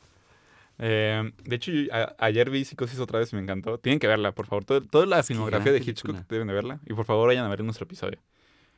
Eh, 0.79 1.31
de 1.43 1.55
hecho, 1.55 1.71
yo 1.71 1.93
a- 1.93 2.15
ayer 2.19 2.49
vi 2.49 2.63
Psicosis 2.65 2.99
otra 2.99 3.19
vez 3.19 3.31
y 3.33 3.35
me 3.35 3.41
encantó. 3.41 3.77
Tienen 3.79 3.99
que 3.99 4.07
verla, 4.07 4.33
por 4.33 4.45
favor. 4.47 4.63
Todo- 4.65 4.81
toda 4.81 5.05
la 5.05 5.23
filmografía 5.23 5.71
de 5.71 5.79
Hitchcock 5.79 6.11
película. 6.11 6.25
deben 6.29 6.47
de 6.47 6.53
verla. 6.53 6.79
Y 6.85 6.93
por 6.93 7.05
favor, 7.05 7.27
vayan 7.27 7.45
a 7.45 7.49
ver 7.49 7.63
nuestro 7.63 7.85
episodio. 7.85 8.19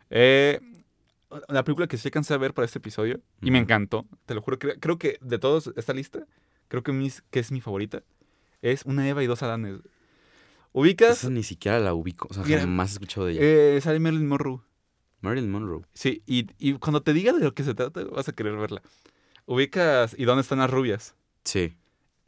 Eh, 0.09 0.59
la 1.47 1.63
película 1.63 1.87
que 1.87 1.97
sí 1.97 2.07
alcancé 2.07 2.33
a 2.33 2.37
ver 2.37 2.53
para 2.53 2.65
este 2.65 2.79
episodio 2.79 3.21
y 3.41 3.51
me 3.51 3.59
encantó, 3.59 4.05
te 4.25 4.33
lo 4.33 4.41
juro. 4.41 4.57
Creo, 4.57 4.75
creo 4.79 4.97
que 4.97 5.17
de 5.21 5.37
todos 5.39 5.71
esta 5.75 5.93
lista, 5.93 6.25
creo 6.67 6.81
que, 6.83 6.91
mis- 6.91 7.21
que 7.29 7.39
es 7.39 7.51
mi 7.51 7.61
favorita. 7.61 8.01
Es 8.61 8.83
Una 8.85 9.07
Eva 9.07 9.23
y 9.23 9.27
dos 9.27 9.43
Adanes. 9.43 9.77
Ubicas, 10.71 11.19
Esa 11.19 11.29
ni 11.29 11.43
siquiera 11.43 11.79
la 11.79 11.93
ubico. 11.93 12.27
O 12.29 12.33
sea, 12.33 12.43
Mira, 12.43 12.61
jamás 12.61 12.89
he 12.91 12.93
escuchado 12.93 13.25
de 13.27 13.33
ella. 13.33 13.41
eh, 13.43 13.81
sale 13.81 13.99
Marilyn 13.99 14.27
Monroe. 14.27 14.59
Marilyn 15.21 15.51
Monroe. 15.51 15.81
Sí, 15.93 16.23
y, 16.25 16.47
y 16.59 16.73
cuando 16.73 17.01
te 17.01 17.13
diga 17.13 17.33
de 17.33 17.39
lo 17.43 17.53
que 17.53 17.63
se 17.63 17.73
trata, 17.73 18.03
vas 18.05 18.29
a 18.29 18.33
querer 18.33 18.55
verla. 18.55 18.81
Ubicas 19.45 20.15
¿Y 20.17 20.25
dónde 20.25 20.41
están 20.41 20.59
las 20.59 20.69
rubias? 20.69 21.15
Sí. 21.43 21.73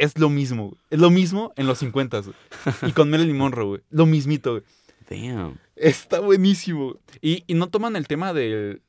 Es 0.01 0.17
lo 0.17 0.29
mismo, 0.29 0.69
güey. 0.69 0.77
Es 0.89 0.99
lo 0.99 1.09
mismo 1.11 1.53
en 1.55 1.67
los 1.67 1.77
50, 1.79 2.21
güey. 2.21 2.35
Y 2.89 2.91
con 2.93 3.09
Marilyn 3.09 3.37
Monroe, 3.37 3.65
güey. 3.67 3.81
Lo 3.89 4.05
mismito, 4.05 4.51
güey. 4.51 4.63
Damn. 5.09 5.57
Está 5.75 6.19
buenísimo. 6.21 6.95
Y, 7.21 7.43
y 7.47 7.53
no 7.53 7.69
toman 7.69 7.95
el 7.95 8.07
tema 8.07 8.33
de, 8.33 8.81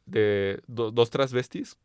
do- 0.67 0.91
dos 0.91 1.11
transvestis 1.11 1.77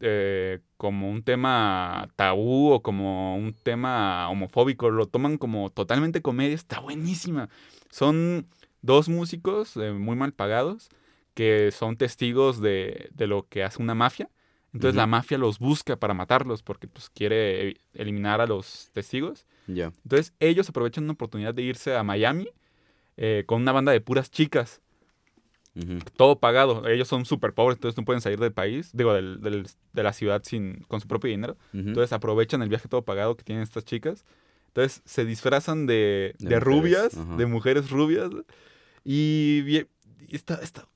eh, 0.00 0.60
como 0.76 1.10
un 1.10 1.22
tema 1.22 2.08
tabú 2.16 2.72
o 2.72 2.82
como 2.82 3.36
un 3.36 3.54
tema 3.54 4.28
homofóbico. 4.28 4.90
Lo 4.90 5.06
toman 5.06 5.38
como 5.38 5.70
totalmente 5.70 6.20
comedia. 6.22 6.54
Está 6.54 6.80
buenísima. 6.80 7.48
Son 7.90 8.46
dos 8.82 9.08
músicos 9.08 9.76
eh, 9.76 9.92
muy 9.92 10.14
mal 10.16 10.32
pagados 10.32 10.90
que 11.34 11.70
son 11.72 11.96
testigos 11.96 12.60
de, 12.60 13.08
de 13.14 13.26
lo 13.26 13.46
que 13.48 13.64
hace 13.64 13.82
una 13.82 13.94
mafia. 13.94 14.28
Entonces 14.76 14.94
la 14.96 15.06
mafia 15.06 15.38
los 15.38 15.58
busca 15.58 15.96
para 15.96 16.14
matarlos 16.14 16.62
porque 16.62 16.86
pues, 16.88 17.10
quiere 17.10 17.76
eliminar 17.94 18.40
a 18.40 18.46
los 18.46 18.90
testigos. 18.92 19.46
Ya. 19.66 19.92
Entonces 20.04 20.32
ellos 20.40 20.68
aprovechan 20.68 21.04
una 21.04 21.14
oportunidad 21.14 21.54
de 21.54 21.62
irse 21.62 21.96
a 21.96 22.02
Miami 22.02 22.48
eh, 23.16 23.44
con 23.46 23.62
una 23.62 23.72
banda 23.72 23.92
de 23.92 24.00
puras 24.00 24.30
chicas, 24.30 24.80
todo 26.16 26.38
pagado. 26.38 26.86
Ellos 26.88 27.06
son 27.08 27.26
súper 27.26 27.52
pobres, 27.52 27.76
entonces 27.76 27.98
no 27.98 28.04
pueden 28.04 28.20
salir 28.22 28.38
del 28.38 28.52
país, 28.52 28.90
digo, 28.94 29.12
del- 29.12 29.40
del- 29.42 29.66
de 29.92 30.02
la 30.02 30.12
ciudad 30.14 30.42
sin, 30.44 30.80
con 30.88 31.00
su 31.00 31.06
propio 31.08 31.28
dinero. 31.30 31.56
Entonces 31.88 32.12
aprovechan 32.12 32.62
el 32.62 32.68
viaje 32.70 32.88
todo 32.88 33.02
pagado 33.02 33.36
que 33.36 33.44
tienen 33.44 33.62
estas 33.62 33.84
chicas. 33.84 34.24
Entonces 34.68 35.02
se 35.04 35.24
disfrazan 35.24 35.86
de, 35.86 36.34
De 36.38 36.60
rubias, 36.60 37.14
de 37.36 37.46
mujeres 37.46 37.90
rubias. 37.90 38.30
Y, 39.04 39.62
y 40.28 40.34
está, 40.36 40.56
está- 40.56 40.86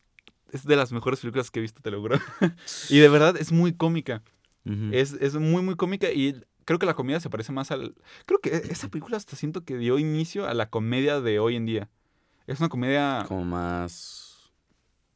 es 0.52 0.64
de 0.64 0.76
las 0.76 0.92
mejores 0.92 1.20
películas 1.20 1.50
que 1.50 1.58
he 1.60 1.62
visto, 1.62 1.80
te 1.82 1.90
lo 1.90 2.00
juro. 2.00 2.18
y 2.90 2.98
de 2.98 3.08
verdad 3.08 3.36
es 3.36 3.52
muy 3.52 3.72
cómica. 3.72 4.22
Es, 4.92 5.14
es 5.14 5.34
muy, 5.34 5.62
muy 5.62 5.74
cómica 5.74 6.12
y 6.12 6.44
creo 6.64 6.78
que 6.78 6.86
la 6.86 6.94
comedia 6.94 7.18
se 7.18 7.30
parece 7.30 7.50
más 7.50 7.70
al... 7.72 7.94
Creo 8.26 8.40
que 8.40 8.54
esa 8.54 8.88
película 8.88 9.16
hasta 9.16 9.34
siento 9.34 9.64
que 9.64 9.76
dio 9.76 9.98
inicio 9.98 10.46
a 10.46 10.54
la 10.54 10.70
comedia 10.70 11.20
de 11.20 11.40
hoy 11.40 11.56
en 11.56 11.66
día. 11.66 11.88
Es 12.46 12.60
una 12.60 12.68
comedia 12.68 13.24
Como 13.26 13.44
más. 13.44 14.52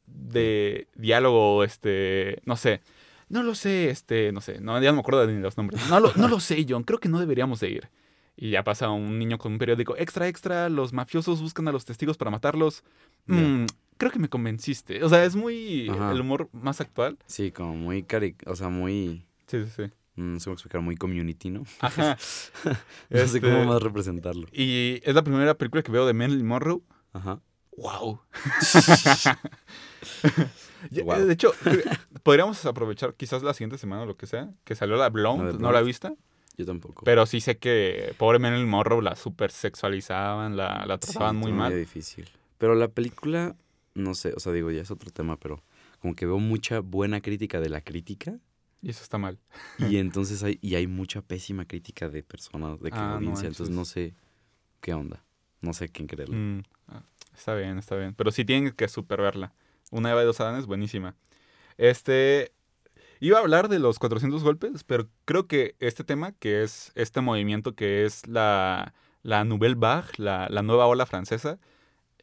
de 0.07 0.87
diálogo, 0.95 1.63
este, 1.63 2.41
no 2.45 2.57
sé. 2.57 2.81
No 3.29 3.43
lo 3.43 3.55
sé, 3.55 3.89
este, 3.89 4.31
no 4.31 4.41
sé, 4.41 4.59
no, 4.61 4.79
ya 4.81 4.89
no 4.89 4.95
me 4.95 4.99
acuerdo 4.99 5.25
ni 5.27 5.39
los 5.39 5.57
nombres. 5.57 5.81
No 5.89 5.99
lo, 5.99 6.13
no 6.15 6.27
lo 6.27 6.39
sé, 6.39 6.65
John, 6.67 6.83
creo 6.83 6.99
que 6.99 7.09
no 7.09 7.19
deberíamos 7.19 7.59
de 7.59 7.69
ir. 7.69 7.89
Y 8.37 8.51
ya 8.51 8.63
pasa 8.63 8.89
un 8.89 9.17
niño 9.17 9.37
con 9.37 9.53
un 9.53 9.57
periódico, 9.57 9.95
extra, 9.97 10.27
extra, 10.27 10.69
los 10.69 10.91
mafiosos 10.91 11.41
buscan 11.41 11.67
a 11.67 11.71
los 11.71 11.85
testigos 11.85 12.17
para 12.17 12.31
matarlos. 12.31 12.83
Mm, 13.27 13.65
creo 13.97 14.11
que 14.11 14.19
me 14.19 14.29
convenciste. 14.29 15.03
O 15.03 15.09
sea, 15.09 15.25
es 15.25 15.35
muy 15.35 15.89
Ajá. 15.89 16.11
el 16.11 16.21
humor 16.21 16.49
más 16.53 16.79
actual. 16.81 17.17
Sí, 17.25 17.51
como 17.51 17.75
muy 17.75 18.03
cari... 18.03 18.35
O 18.45 18.55
sea, 18.55 18.69
muy. 18.69 19.25
Sí, 19.47 19.63
sí, 19.63 19.69
sí. 19.75 19.83
mm, 20.15 20.33
no 20.33 20.39
sé 20.39 20.45
cómo 20.45 20.53
explicar, 20.53 20.81
muy 20.81 20.95
community, 20.97 21.49
¿no? 21.49 21.63
Ajá. 21.79 22.17
No 22.63 23.17
sé 23.19 23.23
Este, 23.37 23.41
cómo 23.41 23.65
más 23.65 23.81
representarlo. 23.81 24.47
Y 24.51 25.01
es 25.03 25.15
la 25.15 25.23
primera 25.23 25.53
película 25.55 25.81
que 25.83 25.91
veo 25.91 26.05
de 26.05 26.13
Marilyn 26.13 26.45
Monroe. 26.45 26.81
Ajá. 27.13 27.41
¡Wow! 27.77 28.21
De 30.89 31.33
hecho, 31.33 31.51
podríamos 32.23 32.63
aprovechar 32.65 33.13
quizás 33.15 33.43
la 33.43 33.53
siguiente 33.53 33.77
semana 33.77 34.03
o 34.03 34.05
lo 34.05 34.17
que 34.17 34.27
sea, 34.27 34.49
que 34.63 34.75
salió 34.75 34.95
la 34.97 35.09
Blonde, 35.09 35.53
La 35.53 35.59
no 35.59 35.71
la 35.71 35.81
visto, 35.81 36.15
Yo 36.57 36.65
tampoco. 36.65 37.03
pero 37.03 37.25
sí 37.25 37.41
sé 37.41 37.57
que 37.57 38.13
pobre 38.17 38.39
Marilyn 38.39 38.69
Monroe 38.69 39.01
la 39.01 39.15
super 39.15 39.51
sexualizaban, 39.51 40.55
la, 40.55 40.85
la 40.85 40.95
Sí, 40.95 41.11
trataban 41.11 41.35
muy 41.37 41.51
mal. 41.51 41.69
medio 41.71 41.79
difícil. 41.79 42.29
Pero 42.57 42.75
la 42.75 42.87
película, 42.87 43.55
no 43.95 44.13
sé, 44.13 44.33
o 44.35 44.39
sea, 44.39 44.51
digo, 44.51 44.69
ya 44.71 44.81
es 44.81 44.91
otro 44.91 45.09
tema, 45.09 45.37
pero 45.39 45.63
como 45.99 46.15
que 46.15 46.25
veo 46.25 46.37
mucha 46.37 46.79
buena 46.81 47.21
crítica 47.21 47.59
de 47.59 47.69
la 47.69 47.81
crítica 47.81 48.37
Y 48.81 48.89
eso 48.89 49.01
está 49.01 49.17
mal. 49.17 49.39
y 49.79 49.97
entonces 49.97 50.43
hay, 50.43 50.59
y 50.61 50.75
hay 50.75 50.85
mucha 50.85 51.21
pésima 51.21 51.65
crítica 51.65 52.09
de 52.09 52.21
personas, 52.21 52.79
de 52.81 52.91
que 52.91 52.97
Ah, 52.97 53.07
no 53.07 53.15
audiencia, 53.15 53.47
entonces 53.47 53.73
no 53.73 53.85
sé 53.85 54.13
qué 54.81 54.93
onda. 54.93 55.23
No 55.61 55.73
sé 55.73 55.89
quién 55.89 56.07
creerle. 56.07 56.35
Mm, 56.35 56.63
ah, 56.89 57.03
está 57.33 57.55
bien, 57.55 57.79
está 57.79 57.95
bien. 57.95 58.13
Pero 58.13 58.31
sí 58.31 58.45
tienen 58.45 58.71
que 58.71 58.87
super 58.87 59.21
verla. 59.21 59.53
Una 59.89 60.11
Eva 60.11 60.19
de 60.19 60.27
dos 60.27 60.39
Adanes, 60.39 60.67
buenísima. 60.67 61.15
Este. 61.77 62.51
Iba 63.21 63.37
a 63.37 63.41
hablar 63.41 63.69
de 63.69 63.79
los 63.79 63.97
400 63.97 64.43
golpes, 64.43 64.83
pero 64.83 65.07
creo 65.23 65.47
que 65.47 65.75
este 65.79 66.03
tema, 66.03 66.33
que 66.33 66.63
es 66.63 66.91
este 66.95 67.21
movimiento 67.21 67.73
que 67.73 68.05
es 68.05 68.27
la, 68.27 68.93
la 69.23 69.45
Nouvelle 69.45 69.75
Vague, 69.75 70.09
la, 70.17 70.47
la 70.49 70.61
nueva 70.61 70.85
ola 70.85 71.05
francesa, 71.05 71.57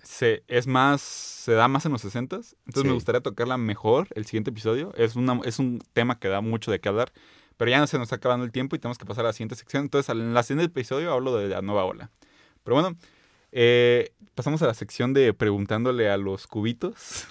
se, 0.03 0.43
es 0.49 0.67
más, 0.67 1.01
se 1.01 1.53
da 1.53 1.69
más 1.69 1.87
en 1.87 1.93
los 1.93 2.01
60 2.03 2.37
Entonces 2.37 2.85
me 2.85 2.93
gustaría 2.93 3.21
tocarla 3.21 3.57
mejor 3.57 4.09
el 4.15 4.27
siguiente 4.27 4.51
episodio. 4.51 4.93
Es, 4.97 5.17
una, 5.17 5.41
es 5.45 5.59
un 5.59 5.81
tema 5.93 6.19
que 6.19 6.29
da 6.29 6.41
mucho 6.41 6.71
de 6.71 6.81
qué 6.81 6.89
hablar, 6.89 7.13
pero 7.57 7.71
ya 7.71 7.79
no 7.79 7.87
se 7.87 7.99
nos 7.99 8.07
está 8.07 8.17
acabando 8.17 8.45
el 8.45 8.53
tiempo 8.53 8.77
y 8.77 8.79
tenemos 8.79 8.99
que 8.99 9.05
pasar 9.05 9.25
a 9.25 9.29
la 9.29 9.33
siguiente 9.33 9.55
sección. 9.55 9.85
Entonces, 9.85 10.09
en 10.11 10.35
la 10.35 10.43
siguiente 10.43 10.67
episodio 10.67 11.13
hablo 11.13 11.37
de 11.37 11.49
la 11.49 11.63
nueva 11.63 11.85
ola. 11.85 12.11
Pero 12.65 12.75
bueno, 12.81 12.97
eh, 13.53 14.13
pasamos 14.35 14.63
a 14.63 14.67
la 14.67 14.75
sección 14.75 15.13
de 15.15 15.33
preguntándole 15.35 16.11
a 16.11 16.17
los 16.17 16.47
cubitos, 16.47 17.27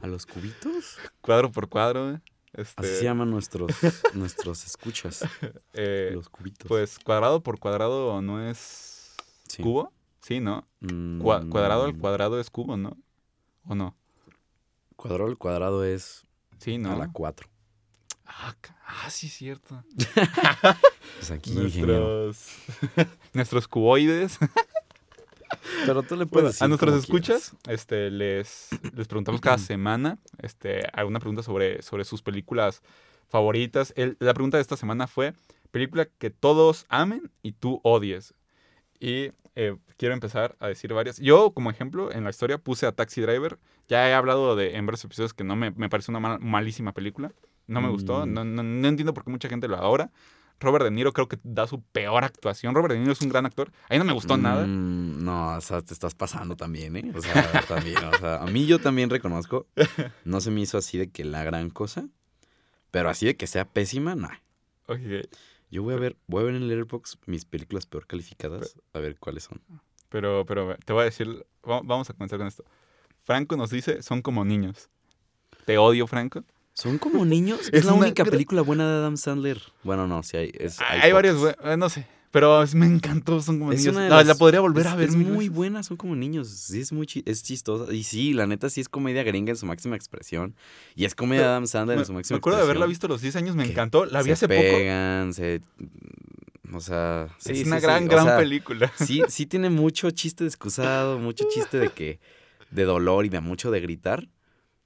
¿A 0.00 0.06
los 0.06 0.26
cubitos? 0.26 0.96
cuadro 1.20 1.50
por 1.50 1.68
cuadro. 1.68 2.20
Este, 2.52 2.80
Así 2.86 2.96
se 2.96 3.04
llaman 3.04 3.30
nuestros, 3.30 3.70
nuestros 4.14 4.64
escuchas. 4.64 5.24
eh, 5.74 6.10
los 6.14 6.28
cubitos. 6.28 6.66
pues 6.68 6.98
cuadrado 6.98 7.42
por 7.42 7.58
cuadrado 7.58 8.22
no 8.22 8.48
es 8.48 9.14
Sí. 9.48 9.62
cubo, 9.62 9.92
sí, 10.28 10.40
¿no? 10.40 10.66
Mm, 10.80 11.22
Cua- 11.22 11.48
cuadrado 11.48 11.84
al 11.84 11.96
cuadrado 11.96 12.38
es 12.38 12.50
cubo, 12.50 12.76
¿no? 12.76 12.96
¿O 13.66 13.74
no? 13.74 13.96
Cuadrado 14.96 15.26
al 15.30 15.38
cuadrado 15.38 15.84
es 15.84 16.24
Sí, 16.58 16.76
¿no? 16.78 16.92
a 16.92 16.96
la 16.96 17.10
4. 17.10 17.48
Ah, 18.26 18.54
ah, 18.86 19.10
sí, 19.10 19.28
cierto. 19.28 19.82
Pues 21.18 21.30
aquí. 21.32 21.50
Nuestros, 21.52 22.46
nuestros 23.32 23.66
cuboides. 23.68 24.38
Pero 25.86 26.02
tú 26.02 26.14
le 26.16 26.26
puedes 26.26 26.50
decir 26.50 26.64
a 26.64 26.68
nuestros 26.68 26.94
escuchas, 26.94 27.56
este, 27.68 28.10
les, 28.10 28.68
les 28.94 29.08
preguntamos 29.08 29.40
cada 29.40 29.58
semana 29.58 30.18
este, 30.42 30.82
alguna 30.92 31.18
pregunta 31.20 31.42
sobre, 31.42 31.82
sobre 31.82 32.04
sus 32.04 32.22
películas 32.22 32.82
favoritas. 33.28 33.92
El- 33.96 34.16
la 34.20 34.34
pregunta 34.34 34.58
de 34.58 34.60
esta 34.62 34.76
semana 34.76 35.06
fue, 35.06 35.32
película 35.70 36.06
que 36.06 36.30
todos 36.30 36.84
amen 36.88 37.30
y 37.42 37.52
tú 37.52 37.80
odies. 37.82 38.34
Y 39.00 39.30
eh, 39.60 39.76
quiero 39.96 40.14
empezar 40.14 40.54
a 40.60 40.68
decir 40.68 40.92
varias. 40.94 41.18
Yo, 41.18 41.50
como 41.52 41.68
ejemplo, 41.70 42.12
en 42.12 42.22
la 42.22 42.30
historia 42.30 42.58
puse 42.58 42.86
a 42.86 42.92
Taxi 42.92 43.20
Driver. 43.20 43.58
Ya 43.88 44.08
he 44.08 44.14
hablado 44.14 44.54
de, 44.54 44.76
en 44.76 44.86
varios 44.86 45.04
episodios 45.04 45.34
que 45.34 45.42
no 45.42 45.56
me, 45.56 45.72
me 45.72 45.88
parece 45.88 46.12
una 46.12 46.20
mal- 46.20 46.38
malísima 46.40 46.92
película. 46.92 47.32
No 47.66 47.80
me 47.80 47.88
gustó. 47.88 48.24
Mm. 48.24 48.32
No, 48.32 48.44
no, 48.44 48.62
no 48.62 48.88
entiendo 48.88 49.12
por 49.12 49.24
qué 49.24 49.30
mucha 49.30 49.48
gente 49.48 49.66
lo 49.66 49.76
adora. 49.76 50.10
Robert 50.60 50.84
De 50.84 50.90
Niro 50.90 51.12
creo 51.12 51.28
que 51.28 51.38
da 51.42 51.66
su 51.66 51.82
peor 51.82 52.24
actuación. 52.24 52.74
Robert 52.74 52.92
De 52.94 53.00
Niro 53.00 53.12
es 53.12 53.20
un 53.20 53.28
gran 53.28 53.46
actor. 53.46 53.70
A 53.88 53.94
mí 53.94 53.98
no 53.98 54.04
me 54.04 54.12
gustó 54.12 54.36
nada. 54.36 54.64
Mm, 54.66 55.24
no, 55.24 55.56
o 55.56 55.60
sea, 55.60 55.82
te 55.82 55.92
estás 55.92 56.14
pasando 56.14 56.56
también, 56.56 56.96
¿eh? 56.96 57.12
O 57.14 57.20
sea, 57.20 57.62
también, 57.68 57.98
o 57.98 58.16
sea, 58.18 58.36
a 58.42 58.46
mí 58.46 58.66
yo 58.66 58.78
también 58.78 59.10
reconozco, 59.10 59.66
no 60.24 60.40
se 60.40 60.50
me 60.50 60.60
hizo 60.60 60.78
así 60.78 60.98
de 60.98 61.10
que 61.10 61.24
la 61.24 61.44
gran 61.44 61.70
cosa, 61.70 62.08
pero 62.90 63.08
así 63.08 63.26
de 63.26 63.36
que 63.36 63.46
sea 63.46 63.66
pésima, 63.66 64.14
nah. 64.14 64.34
Ok. 64.86 65.28
Yo 65.70 65.82
voy 65.82 65.94
a 65.94 65.98
ver, 65.98 66.16
voy 66.26 66.42
a 66.42 66.46
ver 66.46 66.54
en 66.54 66.66
Letterboxd 66.68 67.18
mis 67.26 67.44
películas 67.44 67.86
peor 67.86 68.06
calificadas, 68.06 68.76
a 68.94 68.98
ver 69.00 69.18
cuáles 69.18 69.44
son. 69.44 69.60
Pero, 70.08 70.44
pero 70.46 70.76
te 70.84 70.92
voy 70.92 71.02
a 71.02 71.04
decir, 71.04 71.28
va- 71.68 71.82
vamos 71.84 72.08
a 72.08 72.14
comenzar 72.14 72.38
con 72.38 72.46
esto. 72.48 72.64
Franco 73.24 73.56
nos 73.56 73.70
dice, 73.70 74.02
son 74.02 74.22
como 74.22 74.44
niños. 74.44 74.88
Te 75.66 75.76
odio, 75.76 76.06
Franco. 76.06 76.44
¿Son 76.72 76.96
como 76.98 77.24
niños? 77.26 77.60
Es, 77.68 77.80
Es 77.80 77.84
la 77.84 77.92
una 77.92 78.06
única 78.06 78.24
película 78.24 78.62
buena 78.62 78.88
de 78.90 78.96
Adam 78.98 79.16
Sandler. 79.18 79.60
Bueno, 79.82 80.06
no, 80.06 80.22
sí 80.22 80.36
hay. 80.38 80.50
Es, 80.54 80.80
Hay, 80.80 81.00
hay 81.00 81.12
varias, 81.12 81.36
pocas. 81.36 81.56
bue- 81.58 81.72
eh, 81.72 81.76
no 81.76 81.88
sé. 81.90 82.06
Pero 82.30 82.62
me 82.74 82.86
encantó, 82.86 83.40
son 83.40 83.58
como 83.58 83.72
Es 83.72 83.78
niños. 83.80 83.94
La, 83.96 84.22
la 84.22 84.34
podría 84.34 84.60
volver 84.60 84.86
es- 84.86 84.92
a 84.92 84.96
ver 84.96 85.08
Es 85.08 85.16
muy 85.16 85.48
buena, 85.48 85.82
son 85.82 85.96
como 85.96 86.14
niños. 86.14 86.48
Sí, 86.48 86.80
es 86.80 86.92
muy 86.92 87.06
chi- 87.06 87.22
es 87.26 87.42
chistosa. 87.42 87.92
Y 87.92 88.02
sí, 88.02 88.34
la 88.34 88.46
neta 88.46 88.68
sí 88.68 88.80
es 88.82 88.88
comedia 88.88 89.22
gringa 89.22 89.50
en 89.50 89.56
su 89.56 89.64
máxima 89.66 89.96
expresión. 89.96 90.54
Y 90.94 91.04
es 91.06 91.14
comedia 91.14 91.42
de 91.42 91.48
Adam 91.48 91.66
Sandler 91.66 91.96
Me, 91.96 92.02
en 92.02 92.06
su 92.06 92.12
máxima 92.12 92.36
me 92.36 92.38
acuerdo 92.38 92.58
de 92.58 92.64
haberla 92.64 92.84
expresión. 92.84 92.90
visto 92.90 93.06
a 93.06 93.08
los 93.10 93.22
10 93.22 93.36
años, 93.36 93.56
me 93.56 93.64
que 93.64 93.70
encantó. 93.70 94.04
La 94.04 94.20
vi 94.22 94.26
se 94.26 94.32
hace 94.32 94.48
poco. 94.48 94.60
pegan, 94.60 95.32
se... 95.32 95.62
O 96.74 96.80
sea... 96.80 97.28
sí, 97.38 97.52
es 97.52 97.58
sí, 97.60 97.64
una 97.64 97.76
sí, 97.80 97.86
gran, 97.86 98.04
o 98.06 98.10
gran 98.10 98.24
sea, 98.26 98.36
película. 98.36 98.92
Sí, 98.96 99.22
sí 99.28 99.46
tiene 99.46 99.70
mucho 99.70 100.10
chiste 100.10 100.44
de 100.44 100.48
excusado, 100.48 101.18
mucho 101.18 101.46
chiste 101.50 101.78
de 101.78 101.88
que... 101.90 102.20
De 102.70 102.84
dolor 102.84 103.24
y 103.24 103.30
de 103.30 103.40
mucho 103.40 103.70
de 103.70 103.80
gritar. 103.80 104.28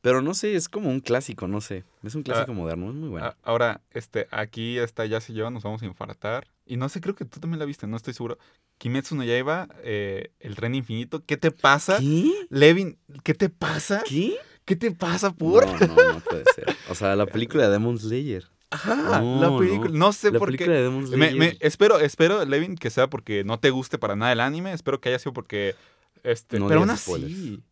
Pero 0.01 0.23
no 0.23 0.35
sé, 0.35 0.55
es 0.55 0.69
como 0.69 0.91
un 0.91 1.01
clásico, 1.01 1.49
no 1.49 1.61
sé. 1.61 1.83
Es 2.05 2.15
un 2.15 2.23
clásico 2.23 2.55
moderno, 2.55 2.89
es 2.91 2.95
muy 2.95 3.09
bueno. 3.09 3.27
A- 3.27 3.37
Ahora, 3.43 3.81
este, 3.91 4.29
aquí 4.31 4.79
está 4.79 5.05
Jazz 5.07 5.29
y 5.31 5.35
yo, 5.35 5.51
nos 5.51 5.65
vamos 5.65 5.83
a 5.83 5.87
infartar. 5.87 6.47
Y 6.67 6.77
no 6.77 6.89
sé, 6.89 7.01
creo 7.01 7.15
que 7.15 7.25
tú 7.25 7.41
también 7.41 7.59
la 7.59 7.65
viste, 7.65 7.87
no 7.87 7.97
estoy 7.97 8.15
seguro. 8.15 8.39
Kimetsu 8.79 9.15
no 9.17 9.25
Yaiba, 9.25 9.69
eh, 9.83 10.33
El 10.41 10.55
Tren 10.57 10.75
Infinito. 10.75 11.25
¿Qué 11.25 11.37
te 11.37 11.51
pasa? 11.51 11.99
¿Qué? 11.99 12.31
Levin, 12.51 12.99
¿qué 13.25 13.35
te 13.35 13.49
pasa? 13.49 14.03
¿Qué? 14.09 14.37
¿Qué 14.65 14.77
te 14.77 14.91
pasa, 14.93 15.33
por? 15.35 15.67
No, 15.67 15.87
no, 15.87 16.13
no 16.15 16.21
puede 16.21 16.45
ser. 16.55 16.77
O 16.89 16.95
sea, 16.95 17.17
la 17.17 17.27
película 17.27 17.65
de 17.65 17.71
Demon 17.71 17.99
Slayer. 17.99 18.45
Ajá, 18.71 19.21
No, 19.21 19.41
la 19.41 19.47
no. 19.49 19.59
película. 19.59 19.91
No, 19.93 20.13
sé 20.13 20.31
La 20.31 20.39
por 20.39 20.49
película 20.49 20.69
qué. 20.71 20.79
de 20.79 20.83
Demon 20.85 21.03
Me- 21.03 21.09
Slayer. 21.09 21.37
me- 21.37 21.57
espero, 21.61 21.99
espero, 22.01 22.45
Levin, 22.45 22.77
que 22.77 22.91
sea 22.91 23.11
porque 23.11 23.45
no 23.45 23.59
te 23.59 23.71
guste 23.71 23.99
para 23.99 24.15
nada 24.17 24.33
el 24.33 24.41
anime. 24.41 24.73
Espero 24.73 25.01
que 25.01 25.09
haya 25.11 25.19
sido 25.19 25.33
porque. 25.33 25.75
Este, 26.23 26.59
No 26.61 26.69
pero 26.69 26.81
aún 26.81 26.91
así. 26.91 27.63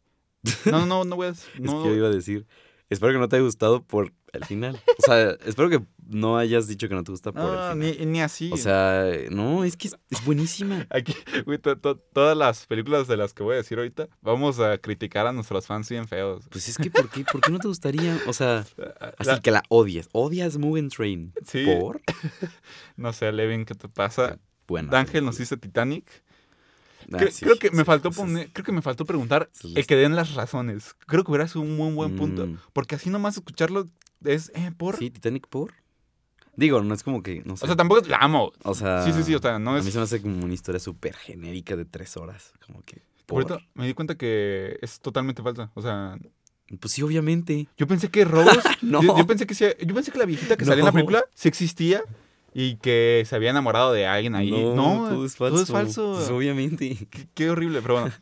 No, 0.71 0.87
no, 0.87 1.05
no 1.05 1.17
voy 1.17 1.29
a. 1.29 1.31
Es 1.31 1.47
No, 1.59 1.83
que 1.83 1.91
yo 1.91 1.95
iba 1.95 2.09
a 2.09 2.11
decir, 2.11 2.47
espero 2.89 3.13
que 3.13 3.19
no 3.19 3.29
te 3.29 3.37
haya 3.37 3.45
gustado 3.45 3.83
por 3.85 4.13
el 4.33 4.45
final. 4.45 4.81
O 4.99 5.03
sea, 5.03 5.31
espero 5.45 5.69
que 5.71 5.81
no 6.09 6.37
hayas 6.39 6.67
dicho 6.67 6.89
que 6.89 6.95
no 6.95 7.05
te 7.05 7.13
gusta 7.13 7.33
por 7.33 7.43
no, 7.43 7.53
el 7.53 7.73
final. 7.73 7.97
ni, 8.01 8.07
ni 8.07 8.21
así. 8.21 8.51
O 8.53 8.57
sea, 8.57 9.05
no, 9.31 9.65
es 9.65 9.77
que 9.77 9.89
es, 9.89 9.97
es 10.11 10.25
buenísima. 10.25 10.87
Aquí, 10.91 11.15
güey, 11.47 11.59
to- 11.59 11.77
to- 11.79 11.97
todas 12.13 12.37
las 12.37 12.67
películas 12.67 13.07
de 13.09 13.17
las 13.17 13.33
que 13.35 13.43
voy 13.43 13.55
a 13.55 13.59
decir 13.59 13.79
ahorita, 13.79 14.09
vamos 14.23 14.59
a 14.61 14.79
criticar 14.79 15.27
a 15.27 15.33
nuestros 15.33 15.67
fans 15.67 15.89
bien 15.89 16.07
feos. 16.09 16.45
Pues 16.51 16.69
es 16.69 16.77
que, 16.79 16.91
¿por 16.91 17.09
qué, 17.11 17.25
¿por 17.31 17.41
qué 17.41 17.53
no 17.53 17.59
te 17.59 17.69
gustaría? 17.69 18.19
O 18.27 18.33
sea, 18.33 18.59
así 19.19 19.31
La- 19.31 19.41
que 19.41 19.51
la 19.51 19.63
odies. 19.69 20.09
Odias 20.13 20.57
Mugen 20.59 20.89
Train. 20.89 21.33
Sí. 21.47 21.65
¿Por? 21.67 22.01
no 22.97 23.13
sé, 23.13 23.31
Levin, 23.33 23.65
¿qué 23.65 23.75
te 23.75 23.89
pasa? 23.89 24.39
Bueno. 24.67 24.97
Ángel 24.97 25.25
nos 25.25 25.39
dice 25.39 25.57
Titanic. 25.57 26.07
Ah, 27.13 27.17
Cre- 27.19 27.31
sí, 27.33 27.45
creo 27.45 27.59
que 27.59 27.71
me 27.73 27.85
faltó 27.85 28.13
poner, 28.13 28.51
creo 28.53 28.65
que 28.65 28.71
me 28.73 28.83
faltó 28.83 29.05
preguntar 29.05 29.51
el 29.75 29.85
que 29.87 29.97
den 29.97 30.15
las 30.15 30.35
razones. 30.35 30.95
Creo 31.07 31.25
que 31.25 31.31
hubiera 31.33 31.49
sido 31.49 31.63
un 31.63 31.77
muy 31.77 31.93
buen 31.93 32.15
punto. 32.17 32.47
Mm. 32.47 32.59
Porque 32.73 32.95
así 32.95 33.11
nomás 33.11 33.37
escucharlo 33.37 33.89
es 34.25 34.51
eh, 34.55 34.71
por. 34.77 34.97
Sí, 34.99 35.11
Titanic 35.11 35.47
por. 35.49 35.73
Digo, 36.57 36.83
no 36.83 36.95
es 36.95 37.03
como 37.03 37.23
que, 37.23 37.43
no 37.45 37.57
sé. 37.57 37.65
O 37.65 37.67
sea, 37.69 37.77
tampoco 37.77 38.03
la 38.09 38.19
amo. 38.19 38.53
O 38.65 38.75
sea, 38.75 39.05
Sí, 39.05 39.13
sí, 39.13 39.23
sí, 39.23 39.35
o 39.35 39.39
sea, 39.41 39.59
no 39.59 39.75
a 39.75 39.79
es. 39.79 39.85
mí 39.85 39.91
se 39.91 39.99
me 39.99 40.05
hace 40.05 40.21
como 40.21 40.45
una 40.45 40.53
historia 40.53 40.79
súper 40.81 41.15
genérica 41.15 41.77
de 41.77 41.85
tres 41.85 42.17
horas. 42.17 42.53
Como 42.67 42.83
que. 42.83 43.03
Por 43.27 43.43
ahorita 43.43 43.65
me 43.75 43.87
di 43.87 43.95
cuenta 43.95 44.17
que 44.17 44.79
es 44.83 45.01
totalmente 45.01 45.43
falsa. 45.43 45.71
O 45.75 45.81
sea, 45.83 46.19
Pues 46.81 46.93
sí, 46.93 47.03
obviamente. 47.03 47.69
yo 47.79 47.87
pensé 47.87 48.11
que 48.11 48.25
Rose. 48.25 48.51
No. 48.83 49.03
yo, 49.03 49.17
yo 49.17 49.27
pensé 49.27 49.47
que 49.47 49.55
sí- 49.55 49.65
yo 49.87 49.95
pensé 49.95 50.11
que 50.11 50.19
la 50.19 50.25
viejita 50.27 50.57
que 50.57 50.65
salía 50.65 50.81
en 50.81 50.87
la 50.87 50.91
No. 50.91 50.95
película 50.95 51.25
sí 51.35 51.49
existía 51.49 52.03
y 52.53 52.77
que 52.77 53.23
se 53.27 53.37
había 53.37 53.51
enamorado 53.51 53.93
de 53.93 54.07
alguien 54.07 54.35
ahí. 54.35 54.51
No, 54.51 55.07
todo 55.09 55.25
es 55.25 55.37
falso. 55.37 55.55
Todo 55.55 55.63
es 55.63 55.71
falso. 55.71 56.15
Pues 56.17 56.29
obviamente. 56.31 57.07
Qué, 57.11 57.29
qué 57.33 57.51
horrible, 57.51 57.81
pero 57.83 57.95
bueno. 58.01 58.11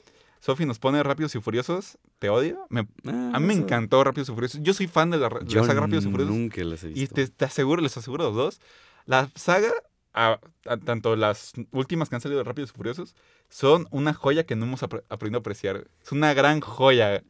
Sofi 0.49 0.65
nos 0.65 0.79
pone 0.79 1.03
Rápidos 1.03 1.35
y 1.35 1.41
Furiosos. 1.41 1.99
¿Te 2.19 2.31
odio? 2.31 2.67
Me- 2.71 2.89
Ah, 3.05 3.33
a 3.35 3.39
mí 3.39 3.47
me 3.49 3.53
eso- 3.53 3.63
encantó 3.65 4.03
Rápidos 4.03 4.31
y 4.31 4.33
Furiosos. 4.33 4.63
Yo 4.63 4.73
soy 4.73 4.87
fan 4.87 5.11
de 5.11 5.19
la, 5.19 5.29
de 5.29 5.41
la 5.41 5.47
Yo 5.47 5.63
saga 5.63 5.81
Rápidos 5.83 6.07
y 6.07 6.11
Furiosos. 6.11 6.35
nunca 6.35 6.65
las 6.65 6.83
he 6.85 6.89
visto. 6.89 7.03
Y 7.03 7.07
te, 7.07 7.29
te 7.31 7.45
aseguro, 7.45 7.83
les 7.83 7.95
aseguro 7.99 8.25
los 8.25 8.35
dos, 8.35 8.61
la 9.05 9.29
saga, 9.35 9.71
a- 10.15 10.41
a- 10.67 10.77
tanto 10.79 11.15
las 11.17 11.53
últimas 11.71 12.09
que 12.09 12.15
han 12.17 12.21
salido 12.21 12.39
de 12.39 12.45
Rápidos 12.45 12.71
y 12.75 12.77
Furiosos, 12.77 13.15
son 13.49 13.87
una 13.91 14.13
joya 14.15 14.45
que 14.45 14.57
no 14.57 14.65
hemos 14.67 14.83
apre- 14.83 15.05
aprendido 15.09 15.39
a 15.39 15.41
apreciar. 15.41 15.87
Es 16.03 16.13
una 16.13 16.35
gran 16.35 16.61
joya. 16.61 17.23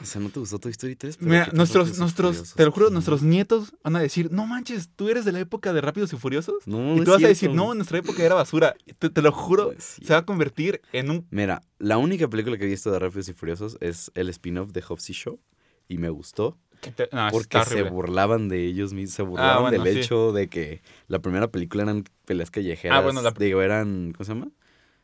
O 0.00 0.04
sea, 0.04 0.20
¿no 0.20 0.28
te 0.30 0.40
gustó 0.40 0.58
Toy 0.58 0.72
Story 0.72 0.96
3? 0.96 1.16
Pero 1.18 1.30
Mira, 1.30 1.44
¿qué 1.44 1.50
tal 1.50 1.56
nuestros, 1.58 1.98
nuestros, 1.98 2.54
te 2.54 2.64
lo 2.64 2.72
juro, 2.72 2.90
nuestros 2.90 3.22
nietos 3.22 3.72
van 3.84 3.96
a 3.96 4.00
decir, 4.00 4.32
no 4.32 4.46
manches, 4.46 4.90
tú 4.96 5.08
eres 5.08 5.24
de 5.24 5.32
la 5.32 5.40
época 5.40 5.72
de 5.72 5.80
Rápidos 5.80 6.12
y 6.12 6.16
Furiosos. 6.16 6.66
No, 6.66 6.96
y 6.96 7.04
tú 7.04 7.10
vas 7.12 7.22
a 7.22 7.28
decir, 7.28 7.50
no, 7.50 7.74
nuestra 7.74 7.98
época 7.98 8.22
era 8.24 8.34
basura. 8.34 8.74
Te, 8.98 9.10
te 9.10 9.22
lo 9.22 9.30
juro, 9.32 9.72
No 9.72 9.80
se 9.80 10.12
va 10.12 10.18
a 10.20 10.24
convertir 10.26 10.80
en 10.92 11.10
un... 11.10 11.26
Mira, 11.30 11.62
la 11.78 11.98
única 11.98 12.28
película 12.28 12.56
que 12.58 12.64
he 12.64 12.68
visto 12.68 12.90
de 12.90 12.98
Rápidos 12.98 13.28
y 13.28 13.32
Furiosos 13.34 13.76
es 13.80 14.10
el 14.14 14.28
spin-off 14.30 14.70
de 14.72 14.82
Hobbs 14.82 15.10
y 15.10 15.12
Show. 15.12 15.40
Y 15.88 15.98
me 15.98 16.08
gustó. 16.08 16.58
¿Qué 16.82 16.90
te- 16.90 17.08
no, 17.12 17.28
Porque 17.30 17.58
se 17.64 17.74
horrible. 17.74 17.90
burlaban 17.90 18.48
de 18.50 18.66
ellos 18.66 18.92
mismos, 18.92 19.14
se 19.14 19.22
burlaban 19.22 19.62
bueno, 19.62 19.82
del 19.84 19.94
sí. 19.94 20.00
hecho 20.00 20.32
de 20.32 20.48
que 20.48 20.82
la 21.08 21.20
primera 21.20 21.48
película 21.48 21.84
eran 21.84 22.04
peleas 22.26 22.50
callejeras. 22.50 22.98
Ah, 22.98 23.00
bueno, 23.00 23.22
la- 23.22 23.30
Digo, 23.30 23.62
eran, 23.62 24.12
¿cómo 24.12 24.24
se 24.24 24.34
llama? 24.34 24.48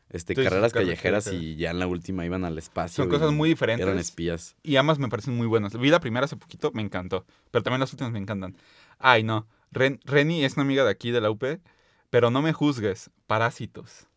Este, 0.09 0.33
carreras 0.35 0.73
callejeras 0.73 1.31
y 1.31 1.55
ya 1.55 1.69
en 1.71 1.79
la 1.79 1.87
última 1.87 2.25
iban 2.25 2.43
al 2.43 2.57
espacio. 2.57 3.03
Son 3.03 3.09
cosas 3.11 3.31
muy 3.31 3.47
diferentes. 3.49 3.85
Eran 3.85 3.97
espías. 3.99 4.55
Y 4.63 4.75
ambas 4.75 4.99
me 4.99 5.07
parecen 5.07 5.35
muy 5.37 5.47
buenas. 5.47 5.77
Vi 5.79 5.89
la 5.89 5.99
primera 5.99 6.25
hace 6.25 6.35
poquito, 6.35 6.71
me 6.73 6.81
encantó. 6.81 7.25
Pero 7.51 7.63
también 7.63 7.79
las 7.79 7.93
últimas 7.93 8.11
me 8.11 8.19
encantan. 8.19 8.57
Ay, 8.97 9.23
no. 9.23 9.47
Ren- 9.71 9.99
Reni 10.03 10.43
es 10.43 10.53
una 10.55 10.63
amiga 10.63 10.83
de 10.83 10.89
aquí, 10.91 11.11
de 11.11 11.21
la 11.21 11.29
UP. 11.31 11.61
Pero 12.09 12.31
no 12.31 12.41
me 12.41 12.53
juzgues. 12.53 13.11
Parásitos. 13.27 14.07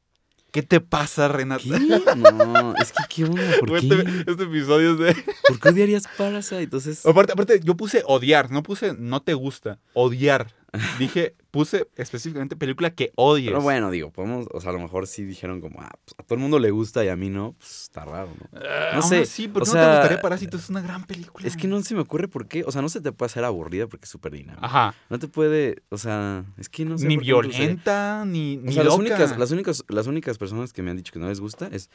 ¿Qué 0.53 0.63
te 0.63 0.81
pasa, 0.81 1.29
Renata? 1.29 1.65
¿Qué? 1.65 2.17
No, 2.17 2.75
es 2.77 2.93
que 2.93 3.03
qué 3.09 3.25
onda, 3.25 3.43
¿por 3.59 3.81
qué? 3.81 3.87
Este, 3.89 4.31
este 4.31 4.43
episodio 4.45 4.93
es 4.93 4.99
de... 4.99 5.23
¿Por 5.49 5.59
qué 5.59 5.69
odiarías 5.71 6.05
Parasite? 6.19 6.63
Entonces, 6.63 7.07
Aparte, 7.07 7.33
aparte, 7.33 7.61
yo 7.65 7.75
puse 7.75 8.03
odiar, 8.07 8.51
no 8.51 8.63
puse 8.63 8.93
no 8.93 9.23
te 9.23 9.33
gusta, 9.33 9.81
odiar. 9.95 10.55
Dije, 10.99 11.37
puse 11.53 11.87
específicamente 11.97 12.57
película 12.57 12.91
que 12.95 13.13
odies. 13.15 13.51
pero 13.51 13.61
bueno, 13.61 13.91
digo, 13.91 14.11
podemos, 14.11 14.47
o 14.51 14.61
sea, 14.61 14.71
a 14.71 14.73
lo 14.73 14.81
mejor 14.81 15.07
sí 15.07 15.23
dijeron 15.23 15.61
como, 15.61 15.81
ah, 15.83 15.91
pues, 16.05 16.15
a 16.19 16.23
todo 16.25 16.35
el 16.35 16.41
mundo 16.41 16.59
le 16.59 16.71
gusta 16.71 17.05
y 17.05 17.09
a 17.09 17.15
mí 17.15 17.29
no, 17.29 17.53
pues 17.59 17.83
está 17.83 18.05
raro, 18.07 18.31
¿no? 18.41 18.59
Ah, 18.59 18.93
no 18.97 19.03
sé, 19.03 19.21
así, 19.21 19.49
¿por 19.49 19.63
o 19.63 19.65
qué 19.67 19.69
no 19.69 19.73
sea, 19.75 19.85
te 19.85 19.97
gustaría 19.99 20.23
Parásitos? 20.23 20.65
Es 20.65 20.71
una 20.71 20.81
gran 20.81 21.05
película. 21.05 21.47
Es 21.47 21.57
que 21.57 21.69
no 21.69 21.81
se 21.83 21.95
me 21.95 22.01
ocurre 22.01 22.27
por 22.27 22.49
qué, 22.49 22.65
o 22.65 22.73
sea, 22.73 22.81
no 22.83 22.89
se 22.89 23.01
te 23.03 23.13
puede 23.13 23.27
hacer 23.27 23.45
aburrida 23.45 23.87
porque 23.87 24.07
es 24.07 24.11
súper 24.11 24.33
dinámica. 24.33 24.65
Ajá. 24.67 24.95
No 25.11 25.19
te 25.19 25.29
puede, 25.29 25.83
o 25.91 25.99
sea, 25.99 26.45
es 26.57 26.71
que 26.71 26.87
no 26.87 26.97
sé. 26.97 27.07
ni 27.07 27.19
violenta, 27.19 28.25
ni, 28.27 28.57
ni 28.57 28.71
O 28.71 28.73
sea, 28.73 28.85
las 28.85 28.93
loca. 28.95 29.01
únicas, 29.01 29.39
las, 29.39 29.51
únicas, 29.51 29.85
las 29.89 30.07
únicas 30.07 30.39
personas 30.39 30.73
que 30.73 30.83
me 30.83 30.91
han 30.91 30.97
dicho 30.97 31.13
que 31.13 31.19
no 31.19 31.29
les 31.29 31.39
gusta 31.39 31.69
es. 31.71 31.91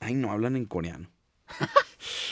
Ay, 0.00 0.14
no, 0.14 0.32
hablan 0.32 0.56
en 0.56 0.66
coreano. 0.66 1.08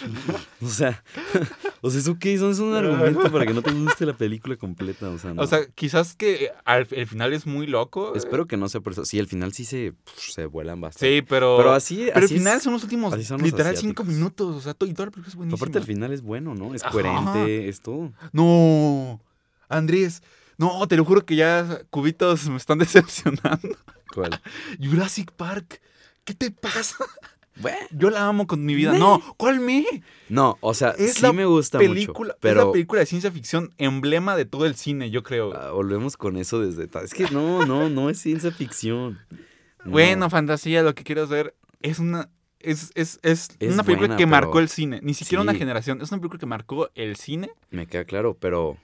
o 0.62 0.68
sea, 0.68 1.02
o 1.80 1.90
sea, 1.90 2.00
¿eso 2.00 2.16
qué? 2.18 2.34
Eso 2.34 2.50
es 2.50 2.58
un 2.58 2.74
argumento 2.74 3.30
para 3.30 3.46
que 3.46 3.52
no 3.54 3.62
te 3.62 3.72
guste 3.72 4.06
la 4.06 4.16
película 4.16 4.56
completa. 4.56 5.08
O 5.10 5.18
sea, 5.18 5.34
no. 5.34 5.42
O 5.42 5.46
sea, 5.46 5.66
quizás 5.74 6.14
que 6.14 6.50
al, 6.64 6.86
el 6.90 7.06
final 7.06 7.32
es 7.32 7.46
muy 7.46 7.66
loco. 7.66 8.14
espero 8.14 8.46
que 8.46 8.56
no 8.56 8.68
sea 8.68 8.80
por 8.80 8.92
eso. 8.92 9.04
Sí, 9.04 9.18
al 9.18 9.26
final 9.26 9.52
sí 9.52 9.64
se, 9.64 9.92
se 10.16 10.46
vuelan 10.46 10.80
bastante. 10.80 11.16
Sí, 11.16 11.22
pero... 11.22 11.56
Pero 11.56 11.72
así. 11.72 12.04
pero 12.06 12.18
el 12.18 12.24
así 12.24 12.34
es- 12.34 12.40
final 12.40 12.60
son 12.60 12.72
los 12.74 12.82
últimos, 12.82 13.12
así 13.14 13.24
son 13.24 13.40
los 13.40 13.50
literal, 13.50 13.76
cinco 13.76 14.04
minutos. 14.04 14.56
O 14.56 14.60
sea, 14.60 14.74
todo, 14.74 14.88
y 14.88 14.94
toda 14.94 15.06
la 15.06 15.10
película 15.12 15.30
es 15.30 15.36
buenísima. 15.36 15.56
Aparte, 15.56 15.78
el 15.78 15.84
final 15.84 16.12
es 16.12 16.22
bueno, 16.22 16.54
¿no? 16.54 16.74
Es 16.74 16.82
Ajá. 16.82 16.92
coherente, 16.92 17.68
es 17.68 17.80
todo. 17.80 18.12
No, 18.32 19.20
Andrés. 19.68 20.22
No, 20.56 20.86
te 20.86 20.96
lo 20.96 21.04
juro 21.04 21.24
que 21.26 21.34
ya 21.36 21.80
cubitos 21.90 22.48
me 22.48 22.56
están 22.56 22.78
decepcionando. 22.78 23.76
¿Cuál? 24.14 24.40
Jurassic 24.80 25.32
Park. 25.32 25.80
¿Qué 26.24 26.32
te 26.32 26.50
pasa? 26.50 26.96
Bueno. 27.56 27.78
Yo 27.92 28.10
la 28.10 28.26
amo 28.26 28.46
con 28.46 28.64
mi 28.64 28.74
vida. 28.74 28.92
Me. 28.92 28.98
No, 28.98 29.22
¿cuál 29.36 29.60
me? 29.60 29.84
No, 30.28 30.58
o 30.60 30.74
sea, 30.74 30.90
Es 30.98 31.14
sí 31.14 31.22
la 31.22 31.32
me 31.32 31.44
gusta 31.44 31.78
película, 31.78 32.28
mucho. 32.28 32.36
es 32.36 32.40
Pero 32.40 32.66
la 32.66 32.72
película 32.72 33.00
de 33.00 33.06
ciencia 33.06 33.30
ficción 33.30 33.72
emblema 33.78 34.36
de 34.36 34.44
todo 34.44 34.66
el 34.66 34.74
cine, 34.74 35.10
yo 35.10 35.22
creo. 35.22 35.54
ah, 35.54 35.70
volvemos 35.70 36.16
con 36.16 36.36
eso 36.36 36.60
desde. 36.60 36.88
Es 37.02 37.14
que 37.14 37.30
no, 37.30 37.64
no, 37.66 37.88
no 37.88 38.10
es 38.10 38.18
ciencia 38.20 38.50
ficción. 38.50 39.18
No. 39.84 39.92
Bueno, 39.92 40.30
fantasía, 40.30 40.82
lo 40.82 40.94
que 40.94 41.04
quiero 41.04 41.24
hacer 41.24 41.54
es 41.82 41.98
una 41.98 42.28
es, 42.64 42.90
es, 42.94 43.20
es, 43.22 43.50
Es 43.60 43.74
una 43.74 43.82
película 43.84 44.08
buena, 44.08 44.16
que 44.16 44.26
marcó 44.26 44.58
el 44.58 44.68
cine, 44.68 45.00
ni 45.02 45.12
siquiera 45.14 45.42
una 45.42 45.54
generación, 45.54 46.00
es 46.00 46.10
una 46.10 46.20
película 46.20 46.40
que 46.40 46.46
marcó 46.46 46.90
el 46.94 47.16
cine. 47.16 47.50
Me 47.70 47.86
queda 47.86 48.04
claro, 48.04 48.36
pero. 48.38 48.78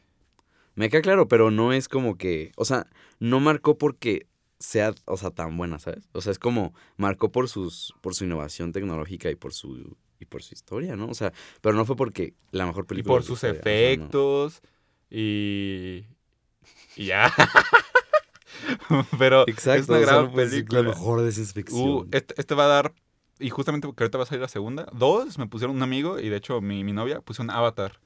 Me 0.74 0.88
queda 0.88 1.02
claro, 1.02 1.28
pero 1.28 1.50
no 1.50 1.72
es 1.72 1.88
como 1.88 2.16
que. 2.16 2.52
O 2.56 2.64
sea, 2.64 2.87
no 3.18 3.40
marcó 3.40 3.78
porque 3.78 4.26
sea, 4.61 4.94
o 5.07 5.16
sea, 5.16 5.31
tan 5.31 5.57
buena, 5.57 5.79
¿sabes? 5.81 6.09
O 6.12 6.20
sea, 6.20 6.31
es 6.33 6.38
como 6.38 6.73
marcó 6.96 7.33
por 7.33 7.49
sus, 7.49 7.94
por 8.03 8.14
su 8.14 8.25
innovación 8.25 8.70
tecnológica 8.73 9.31
y 9.31 9.35
por 9.35 9.53
su 9.55 9.96
y 10.20 10.27
por 10.27 10.42
su 10.42 10.53
historia, 10.55 10.96
¿no? 10.96 11.09
O 11.09 11.14
sea, 11.14 11.33
pero 11.62 11.75
no 11.75 11.85
fue 11.87 11.96
porque 11.96 12.35
la 12.53 12.66
mejor 12.66 12.85
Y 12.85 12.88
película. 12.88 13.14
por 13.14 13.23
de 13.23 13.25
la 13.25 13.27
sus 13.27 13.42
historia, 13.42 13.61
o 13.61 13.64
sea, 13.64 13.73
no. 13.96 14.05
efectos 14.05 14.62
y 15.11 16.05
y 16.94 17.07
ya. 17.07 17.33
Pero 19.18 19.49
Exacto. 19.49 19.81
es 19.81 19.88
una 19.88 19.99
gran 19.99 20.25
no 20.27 20.33
película. 20.35 20.83
La 20.83 20.88
mejor 20.90 21.23
de 21.23 21.33
ciencia 21.33 21.55
ficción. 21.55 21.88
Uh, 21.88 22.09
este, 22.12 22.35
este 22.37 22.55
va 22.55 22.64
a 22.64 22.68
dar 22.68 22.94
y 23.38 23.49
justamente 23.49 23.87
porque 23.88 24.05
ahorita 24.05 24.18
va 24.18 24.25
a 24.25 24.27
salir 24.27 24.42
la 24.42 24.49
segunda. 24.49 24.87
Dos 24.92 25.38
me 25.38 25.46
pusieron 25.46 25.77
un 25.77 25.83
amigo 25.83 26.18
y 26.18 26.29
de 26.29 26.37
hecho 26.37 26.61
mi, 26.61 26.85
mi 26.85 26.92
novia 26.92 27.20
puso 27.23 27.42
un 27.42 27.51
Avatar. 27.51 27.99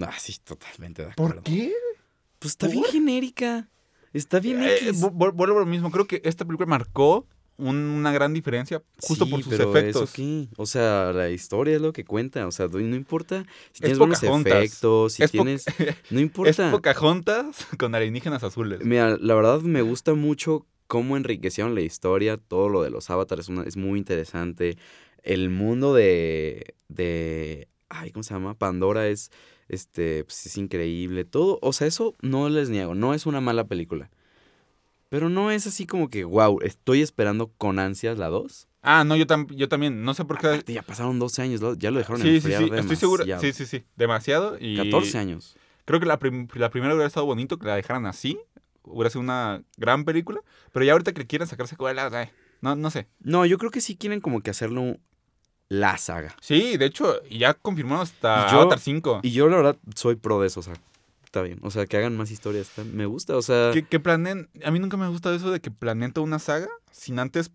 Ah, 0.00 0.12
sí, 0.18 0.36
totalmente 0.42 1.04
de 1.04 1.12
acuerdo. 1.12 1.42
qué? 1.44 1.72
Pues 2.40 2.52
está 2.52 2.66
bien 2.66 2.84
genérica. 2.84 3.68
Está 4.14 4.40
bien. 4.40 4.62
Eh, 4.62 4.92
vu- 4.94 5.10
vuelvo 5.10 5.42
a 5.58 5.60
lo 5.60 5.66
mismo. 5.66 5.90
Creo 5.90 6.06
que 6.06 6.22
esta 6.24 6.46
película 6.46 6.66
marcó 6.66 7.26
un- 7.56 7.76
una 7.76 8.10
gran 8.12 8.32
diferencia 8.32 8.82
justo 9.00 9.26
Sí, 9.26 9.30
por 9.30 9.42
sus 9.42 9.52
pero 9.54 9.70
efectos. 9.70 10.02
¿eso 10.04 10.12
qué? 10.14 10.48
O 10.56 10.66
sea, 10.66 11.12
la 11.12 11.30
historia 11.30 11.76
es 11.76 11.82
lo 11.82 11.92
que 11.92 12.04
cuenta. 12.04 12.46
O 12.46 12.50
sea, 12.50 12.66
no 12.68 12.80
importa 12.96 13.44
si 13.72 13.80
tienes 13.80 13.92
Es 13.92 13.98
buenos 13.98 14.22
efectos, 14.22 15.12
si 15.12 15.22
Es 15.24 15.30
tienes... 15.30 15.64
No 16.10 16.18
Es 16.18 16.22
importa. 16.22 16.70
Pocahontas 16.70 17.66
con 17.78 17.94
alienígenas 17.94 18.42
azules. 18.42 18.80
Mira, 18.84 19.16
la 19.20 19.34
verdad 19.34 19.60
me 19.60 19.82
gusta 19.82 20.14
mucho 20.14 20.66
cómo 20.86 21.16
enriquecieron 21.16 21.74
la 21.74 21.80
historia, 21.80 22.36
todo 22.36 22.68
lo 22.68 22.82
de 22.82 22.90
los 22.90 23.08
avatares 23.10 23.48
una- 23.48 23.62
es 23.64 23.76
muy 23.76 23.98
interesante. 23.98 24.76
El 25.22 25.48
mundo 25.50 25.94
de, 25.94 26.74
de, 26.88 27.68
ay, 27.94 28.10
¿cómo 28.10 28.22
se 28.22 28.34
llama? 28.34 28.54
Pandora 28.54 29.06
es, 29.08 29.30
este, 29.68 30.24
pues, 30.24 30.46
es 30.46 30.56
increíble. 30.58 31.24
Todo, 31.24 31.58
o 31.62 31.72
sea, 31.72 31.86
eso 31.86 32.14
no 32.20 32.48
les 32.48 32.68
niego, 32.70 32.94
no 32.94 33.14
es 33.14 33.26
una 33.26 33.40
mala 33.40 33.64
película. 33.64 34.10
Pero 35.08 35.28
no 35.28 35.50
es 35.50 35.66
así 35.66 35.86
como 35.86 36.08
que, 36.08 36.24
wow, 36.24 36.58
estoy 36.62 37.00
esperando 37.02 37.48
con 37.56 37.78
ansias 37.78 38.18
la 38.18 38.28
2. 38.28 38.68
Ah, 38.82 39.04
no, 39.04 39.16
yo, 39.16 39.26
tam- 39.26 39.46
yo 39.54 39.68
también. 39.68 40.02
No 40.02 40.12
sé 40.12 40.24
por 40.24 40.38
qué. 40.38 40.48
Aparte, 40.48 40.72
ya 40.72 40.82
pasaron 40.82 41.18
12 41.18 41.40
años, 41.42 41.60
ya 41.78 41.90
lo 41.90 41.98
dejaron 41.98 42.20
Sí, 42.20 42.28
sí, 42.28 42.34
enfriar 42.36 42.62
sí. 42.64 42.70
Estoy 42.74 42.96
seguro. 42.96 43.24
demasiado. 43.24 43.52
Sí, 43.54 43.64
sí, 43.64 43.78
sí. 43.78 43.84
Demasiado. 43.96 44.56
Y 44.60 44.76
14 44.76 45.18
años. 45.18 45.56
Creo 45.84 46.00
que 46.00 46.06
la, 46.06 46.18
prim- 46.18 46.48
la 46.54 46.70
primera 46.70 46.92
hubiera 46.94 47.06
estado 47.06 47.26
bonito 47.26 47.58
que 47.58 47.66
la 47.66 47.76
dejaran 47.76 48.06
así. 48.06 48.38
Hubiera 48.82 49.08
sido 49.08 49.20
una 49.22 49.62
gran 49.76 50.04
película. 50.04 50.40
Pero 50.72 50.84
ya 50.84 50.92
ahorita 50.92 51.12
que 51.12 51.26
quieren 51.26 51.46
sacar 51.48 51.68
secuelas, 51.68 52.12
ay, 52.12 52.28
no, 52.60 52.74
no 52.74 52.90
sé. 52.90 53.06
No, 53.20 53.46
yo 53.46 53.56
creo 53.58 53.70
que 53.70 53.80
sí 53.80 53.96
quieren 53.96 54.20
como 54.20 54.40
que 54.40 54.50
hacerlo 54.50 54.98
la 55.68 55.96
saga. 55.98 56.34
Sí, 56.40 56.76
de 56.76 56.86
hecho, 56.86 57.22
ya 57.28 57.54
confirmaron 57.54 58.02
hasta 58.02 58.46
Y 58.48 58.52
yo- 58.52 58.60
Avatar 58.60 58.78
5. 58.78 59.20
Y 59.22 59.30
yo 59.32 59.48
la 59.48 59.56
verdad 59.56 59.76
soy 59.94 60.16
pro 60.16 60.40
de 60.40 60.46
eso, 60.48 60.60
o 60.60 60.62
sea, 60.62 60.74
está 61.24 61.42
bien. 61.42 61.58
O 61.62 61.70
sea, 61.70 61.86
que 61.86 61.96
hagan 61.96 62.16
más 62.16 62.30
historias, 62.30 62.68
está- 62.68 62.84
me 62.84 63.06
gusta, 63.06 63.36
o 63.36 63.42
sea... 63.42 63.70
Que, 63.72 63.82
que 63.82 63.98
planeen. 64.00 64.48
A 64.64 64.70
mí 64.70 64.78
nunca 64.78 64.96
me 64.96 65.04
ha 65.04 65.08
gustado 65.08 65.34
eso 65.34 65.50
de 65.50 65.60
que 65.60 65.70
planeen 65.70 66.12
toda 66.12 66.26
una 66.26 66.38
saga 66.38 66.68
sin 66.92 67.18
antes 67.18 67.50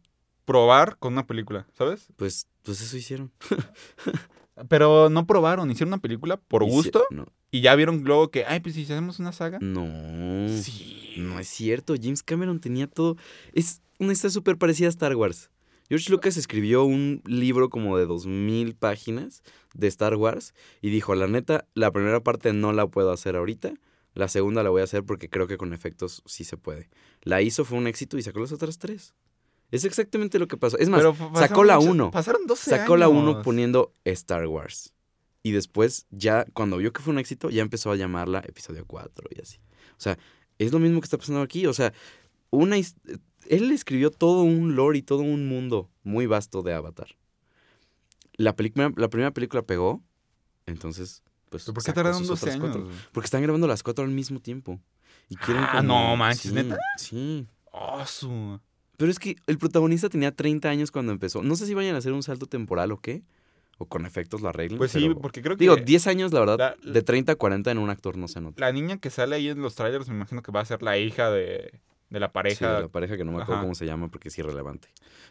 probar 0.46 0.98
con 0.98 1.14
una 1.14 1.28
película, 1.28 1.68
¿sabes? 1.78 2.08
Pues, 2.18 2.48
pues 2.64 2.82
eso 2.82 2.98
hicieron. 2.98 3.32
Pero 4.68 5.10
no 5.10 5.26
probaron, 5.26 5.72
hicieron 5.72 5.90
una 5.94 6.02
película 6.02 6.36
por 6.38 6.64
Hici- 6.64 6.70
gusto 6.72 7.06
No, 7.12 7.26
y 7.50 7.62
ya 7.62 7.76
vieron 7.76 8.04
luego 8.04 8.30
que, 8.30 8.44
ay, 8.46 8.60
pues 8.60 8.76
si 8.76 8.84
hacemos 8.84 9.20
una 9.20 9.32
saga. 9.32 9.58
no, 9.62 10.48
Sí. 10.62 11.14
no 11.18 11.40
es 11.40 11.48
cierto. 11.48 11.94
James 12.02 12.24
Cameron 12.24 12.60
tenía 12.60 12.88
todo... 12.88 13.16
Es 13.54 13.82
una 14.00 14.12
historia 14.14 14.34
súper 14.34 14.58
parecida 14.58 14.88
a 14.88 14.90
Star 14.90 15.16
Wars. 15.16 15.50
George 15.90 16.12
Lucas 16.12 16.38
escribió 16.38 16.84
un 16.84 17.22
libro 17.26 17.70
como 17.70 17.98
de 17.98 18.06
2000 18.06 18.76
páginas 18.76 19.42
de 19.74 19.88
Star 19.88 20.16
Wars 20.16 20.54
y 20.82 20.90
dijo, 20.92 21.16
la 21.16 21.28
neta, 21.28 21.66
la 21.74 21.92
primera 21.92 22.22
parte 22.22 22.54
no 22.54 22.72
la 22.74 22.88
puedo 22.88 23.12
hacer 23.12 23.36
ahorita, 23.36 23.74
la 24.14 24.28
segunda 24.28 24.64
la 24.64 24.70
voy 24.70 24.82
a 24.82 24.84
hacer 24.86 25.04
porque 25.04 25.30
creo 25.30 25.48
que 25.48 25.58
con 25.58 25.74
efectos 25.74 26.22
sí 26.26 26.44
se 26.44 26.58
puede. 26.58 26.90
La 27.24 27.42
hizo, 27.42 27.66
fue 27.66 27.78
un 27.78 27.88
éxito 27.88 28.18
y 28.18 28.22
sacó 28.22 28.40
las 28.40 28.52
otras 28.52 28.78
tres. 28.78 29.14
Es 29.72 29.84
exactamente 29.86 30.40
lo 30.40 30.48
que 30.48 30.58
pasó. 30.58 30.78
Es 30.78 30.90
más, 30.90 31.04
sacó 31.36 31.64
la 31.64 31.78
mucho- 31.78 31.92
1. 31.92 32.12
Pasaron 32.12 32.46
12 32.48 32.70
Sacó 32.72 32.98
la 32.98 33.08
1 33.08 33.30
años. 33.32 33.44
poniendo 33.44 33.94
Star 34.06 34.48
Wars. 34.48 34.94
Y 35.44 35.52
después, 35.52 36.06
ya 36.10 36.46
cuando 36.54 36.78
vio 36.78 36.92
que 36.92 37.02
fue 37.02 37.14
un 37.14 37.20
éxito, 37.20 37.50
ya 37.50 37.62
empezó 37.62 37.92
a 37.92 37.96
llamarla 37.96 38.40
episodio 38.48 38.86
4 38.86 39.28
y 39.36 39.42
así. 39.42 39.58
O 39.92 40.00
sea, 40.02 40.18
es 40.58 40.72
lo 40.72 40.80
mismo 40.80 41.00
que 41.02 41.06
está 41.06 41.18
pasando 41.18 41.42
aquí. 41.42 41.66
O 41.68 41.74
sea, 41.74 41.94
una 42.50 42.78
él 43.48 43.72
escribió 43.72 44.12
todo 44.12 44.44
un 44.44 44.76
lore 44.76 44.98
y 45.00 45.02
todo 45.02 45.22
un 45.22 45.48
mundo 45.48 45.90
muy 46.04 46.26
vasto 46.26 46.62
de 46.62 46.74
Avatar. 46.74 47.16
La, 48.38 48.56
película, 48.56 48.92
la 48.96 49.10
primera 49.10 49.32
película 49.32 49.62
pegó, 49.64 50.02
entonces, 50.66 51.24
pues. 51.50 51.64
¿Pero 51.66 51.74
por 51.74 51.84
qué 51.84 51.92
tardaron 51.94 52.20
sus 52.20 52.28
12 52.30 52.46
otras 52.46 52.56
años? 52.56 52.78
cuatro. 52.78 52.98
Porque 53.12 53.26
están 53.26 53.42
grabando 53.42 53.68
las 53.68 53.84
cuatro 53.84 54.06
al 54.06 54.12
mismo 54.12 54.40
tiempo. 54.40 54.80
Y 55.30 55.36
quieren 55.36 55.64
Ah, 55.64 55.78
como- 55.78 55.88
no 56.10 56.16
manches, 56.16 56.50
sí, 56.52 56.54
¿neta? 56.54 56.78
Sí. 56.98 57.46
Oh, 57.72 58.04
su- 58.06 58.60
Pero 58.98 59.12
es 59.12 59.20
que 59.20 59.36
el 59.48 59.58
protagonista 59.58 60.10
tenía 60.10 60.32
30 60.36 60.70
años 60.70 60.92
cuando 60.92 61.12
empezó. 61.12 61.44
No 61.44 61.56
sé 61.56 61.66
si 61.66 61.74
vayan 61.74 61.96
a 61.96 62.00
hacer 62.00 62.14
un 62.14 62.24
salto 62.24 62.46
temporal 62.48 62.92
o 62.92 63.00
qué. 63.00 63.24
O 63.78 63.86
con 63.86 64.06
efectos 64.06 64.42
lo 64.42 64.50
arreglen. 64.50 64.78
Pues 64.78 64.92
sí, 64.92 65.00
pero- 65.08 65.22
porque 65.22 65.42
creo 65.42 65.56
que 65.56 65.64
Digo, 65.64 65.76
10 65.78 66.08
años, 66.08 66.34
la 66.34 66.42
verdad, 66.42 66.76
La- 66.82 66.92
de 66.94 67.02
30 67.02 67.34
a 67.34 67.36
40 67.36 67.72
en 67.72 67.78
un 67.78 67.90
actor 67.90 68.18
no 68.18 68.28
se 68.28 68.42
nota. 68.42 68.60
la 68.60 68.72
niña 68.74 68.98
que 68.98 69.10
sale 69.10 69.36
ahí 69.38 69.48
en 69.50 69.62
los 69.62 69.76
trailers 69.76 70.10
me 70.10 70.16
imagino 70.16 70.42
que 70.42 70.52
va 70.52 70.60
a 70.62 70.66
ser 70.66 70.82
la 70.84 70.98
hija 70.98 71.30
de, 71.32 71.80
de 72.10 72.20
la 72.20 72.28
Sí, 72.28 72.32
pareja. 72.34 72.80
la 72.82 72.88
pareja 72.88 73.18
que 73.18 73.24
no 73.24 73.32
me 73.32 73.38
acuerdo 73.38 73.54
Ajá. 73.56 73.62
cómo 73.64 73.76
se 73.76 73.86
llama 73.86 74.08
porque 74.10 74.30
es 74.30 74.38
irrelevante. 74.40 74.90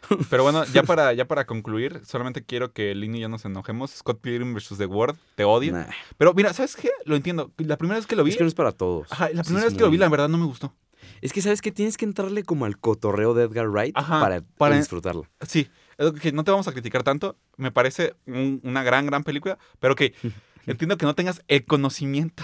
Pero 0.29 0.43
bueno, 0.43 0.63
ya 0.65 0.83
para, 0.83 1.11
ya 1.13 1.25
para 1.25 1.45
concluir, 1.45 2.01
solamente 2.05 2.43
quiero 2.45 2.71
que 2.73 2.95
Lino 2.95 3.17
y 3.17 3.19
yo 3.21 3.29
nos 3.29 3.43
enojemos. 3.45 3.91
Scott 3.91 4.21
Pilgrim 4.21 4.53
vs. 4.53 4.77
The 4.77 4.85
World, 4.85 5.17
te 5.35 5.43
odio. 5.43 5.73
Nah, 5.73 5.85
Pero 6.17 6.33
mira, 6.33 6.53
¿sabes 6.53 6.75
qué? 6.75 6.89
Lo 7.05 7.15
entiendo. 7.15 7.51
La 7.57 7.77
primera 7.77 7.97
vez 7.99 8.07
que 8.07 8.15
lo 8.15 8.23
vi... 8.23 8.31
es 8.31 8.37
que 8.37 8.43
no 8.43 8.47
es 8.47 8.55
para 8.55 8.71
todos. 8.71 9.11
Ajá, 9.11 9.29
la 9.33 9.43
primera 9.43 9.65
vez 9.65 9.73
que 9.75 9.81
lo 9.81 9.89
vi, 9.89 9.97
la 9.97 10.09
verdad 10.09 10.29
no 10.29 10.37
me 10.37 10.45
gustó. 10.45 10.73
Es 11.21 11.33
que, 11.33 11.41
¿sabes 11.41 11.61
que 11.61 11.71
Tienes 11.71 11.97
que 11.97 12.05
entrarle 12.05 12.43
como 12.43 12.65
al 12.65 12.77
cotorreo 12.77 13.33
de 13.33 13.43
Edgar 13.43 13.67
Wright 13.69 13.97
Ajá, 13.97 14.19
para, 14.21 14.41
para- 14.57 14.77
disfrutarla. 14.77 15.29
Sí, 15.41 15.67
es 15.97 16.05
lo 16.05 16.13
que 16.13 16.31
no 16.31 16.43
te 16.45 16.51
vamos 16.51 16.67
a 16.67 16.71
criticar 16.71 17.03
tanto. 17.03 17.37
Me 17.57 17.71
parece 17.71 18.15
un- 18.25 18.61
una 18.63 18.83
gran, 18.83 19.05
gran 19.05 19.23
película. 19.23 19.57
Pero 19.79 19.95
que 19.95 20.13
entiendo 20.65 20.97
que 20.97 21.05
no 21.05 21.15
tengas 21.15 21.41
el 21.49 21.65
conocimiento 21.65 22.43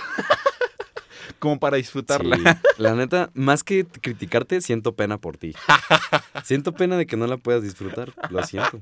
como 1.40 1.60
para 1.60 1.78
disfrutarla. 1.78 2.38
Sí, 2.38 2.44
la 2.78 2.94
neta, 2.96 3.30
más 3.34 3.64
que 3.64 3.86
criticarte, 3.86 4.62
siento 4.62 4.96
pena 4.96 5.18
por 5.20 5.38
ti. 5.38 5.54
Siento 6.44 6.74
pena 6.74 6.98
de 6.98 7.06
que 7.08 7.18
no 7.18 7.26
la 7.28 7.38
puedas 7.38 7.64
disfrutar. 7.64 8.14
Lo 8.30 8.44
siento. 8.44 8.82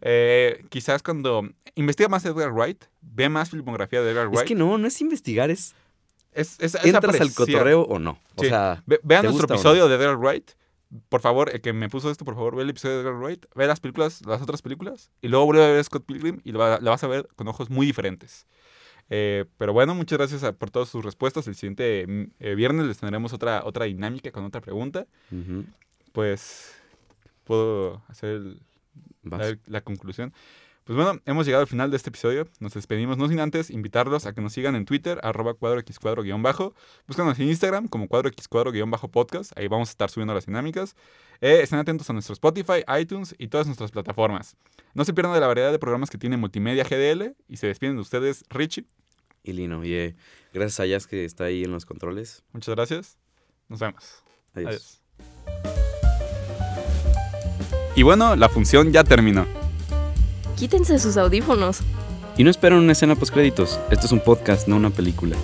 Eh, 0.00 0.64
quizás 0.68 1.02
cuando 1.02 1.48
investiga 1.74 2.08
más 2.08 2.24
Edgar 2.24 2.50
Wright, 2.52 2.84
ve 3.00 3.28
más 3.28 3.50
filmografía 3.50 4.02
de 4.02 4.10
Edgar 4.10 4.26
Wright. 4.28 4.40
Es 4.40 4.48
que 4.48 4.54
no, 4.54 4.78
no 4.78 4.86
es 4.86 5.00
investigar, 5.00 5.50
es 5.50 5.74
es, 6.32 6.56
es- 6.60 6.74
es 6.76 6.84
entras 6.86 7.20
al 7.20 7.32
cotorreo 7.34 7.82
o 7.82 7.98
no. 7.98 8.18
O 8.36 8.42
Sí. 8.42 8.48
sea, 8.48 8.82
Ve- 8.86 9.00
vean 9.02 9.20
¿te 9.22 9.28
nuestro 9.28 9.46
no? 9.48 9.54
episodio 9.54 9.88
de 9.88 9.96
Edgar 9.96 10.16
Wright. 10.16 10.52
Por 11.08 11.20
favor, 11.20 11.50
el 11.54 11.60
que 11.60 11.72
me 11.72 11.88
puso 11.88 12.10
esto, 12.10 12.24
por 12.24 12.34
favor, 12.34 12.56
ve 12.56 12.62
el 12.64 12.70
episodio 12.70 12.96
de 12.96 13.00
Edgar 13.02 13.14
Wright, 13.14 13.46
ve 13.54 13.66
las 13.66 13.80
películas, 13.80 14.20
las 14.26 14.42
otras 14.42 14.60
películas, 14.62 15.10
y 15.22 15.28
luego 15.28 15.46
vuelve 15.46 15.64
a 15.64 15.68
ver 15.68 15.84
Scott 15.84 16.04
Pilgrim 16.04 16.40
y 16.44 16.52
la 16.52 16.78
vas 16.80 17.04
a 17.04 17.06
ver 17.06 17.28
con 17.36 17.48
ojos 17.48 17.70
muy 17.70 17.86
diferentes. 17.86 18.46
Eh, 19.10 19.44
pero 19.58 19.72
bueno, 19.72 19.94
muchas 19.94 20.18
gracias 20.18 20.42
a- 20.44 20.52
por 20.52 20.70
todas 20.70 20.88
sus 20.88 21.04
respuestas. 21.04 21.46
El 21.46 21.54
siguiente 21.54 22.06
mm, 22.06 22.22
eh, 22.40 22.54
viernes 22.54 22.86
les 22.86 22.98
tendremos 22.98 23.32
otra, 23.32 23.62
otra 23.64 23.84
dinámica 23.86 24.30
con 24.32 24.44
otra 24.44 24.60
pregunta. 24.60 25.06
Pues 26.12 26.74
puedo 27.44 28.02
hacer 28.08 28.30
el- 28.30 28.60
la 29.66 29.80
conclusión. 29.82 30.32
Pues 30.84 30.96
bueno, 30.96 31.20
hemos 31.26 31.46
llegado 31.46 31.62
al 31.62 31.68
final 31.68 31.92
de 31.92 31.96
este 31.96 32.10
episodio. 32.10 32.48
Nos 32.58 32.74
despedimos, 32.74 33.16
no 33.16 33.28
sin 33.28 33.38
antes 33.38 33.70
invitarlos 33.70 34.26
a 34.26 34.34
que 34.34 34.40
nos 34.40 34.52
sigan 34.52 34.74
en 34.74 34.84
Twitter, 34.84 35.20
arroba 35.22 35.54
cuadro 35.54 35.78
x 35.78 36.00
cuadro 36.00 36.24
guion 36.24 36.42
bajo. 36.42 36.74
Búscanos 37.06 37.38
en 37.38 37.48
Instagram 37.48 37.86
como 37.86 38.08
cuadro 38.08 38.28
x 38.30 38.48
cuadro 38.48 38.72
guion 38.72 38.90
bajo 38.90 39.08
podcast. 39.08 39.56
Ahí 39.56 39.68
vamos 39.68 39.90
a 39.90 39.92
estar 39.92 40.10
subiendo 40.10 40.34
las 40.34 40.46
dinámicas. 40.46 40.96
Eh, 41.40 41.60
estén 41.62 41.78
atentos 41.78 42.10
a 42.10 42.12
nuestro 42.12 42.32
Spotify, 42.32 42.84
iTunes 43.00 43.32
y 43.38 43.46
todas 43.46 43.66
nuestras 43.66 43.92
plataformas. 43.92 44.56
No 44.94 45.04
se 45.04 45.14
pierdan 45.14 45.34
de 45.34 45.40
la 45.40 45.46
variedad 45.46 45.70
de 45.70 45.78
programas 45.78 46.10
que 46.10 46.18
tiene 46.18 46.36
Multimedia 46.36 46.82
GDL. 46.82 47.36
Y 47.46 47.58
se 47.58 47.68
despiden 47.68 47.94
de 47.94 48.02
ustedes, 48.02 48.44
Richie. 48.50 48.84
Y 49.44 49.52
Lino, 49.52 49.84
y 49.84 49.94
eh, 49.94 50.16
gracias 50.52 50.80
a 50.80 50.86
Jazz 50.86 51.06
que 51.06 51.24
está 51.24 51.44
ahí 51.44 51.62
en 51.62 51.70
los 51.70 51.86
controles. 51.86 52.42
Muchas 52.52 52.74
gracias. 52.74 53.18
Nos 53.68 53.78
vemos. 53.78 54.24
Adiós. 54.54 54.68
Adiós. 54.68 55.02
Y 57.94 58.02
bueno, 58.02 58.34
la 58.36 58.48
función 58.48 58.90
ya 58.90 59.04
terminó. 59.04 59.61
Quítense 60.56 60.98
sus 60.98 61.16
audífonos. 61.16 61.80
Y 62.36 62.44
no 62.44 62.50
esperen 62.50 62.78
una 62.78 62.92
escena 62.92 63.14
post 63.14 63.32
créditos. 63.32 63.78
Esto 63.90 64.06
es 64.06 64.12
un 64.12 64.20
podcast, 64.20 64.68
no 64.68 64.76
una 64.76 64.90
película. 64.90 65.36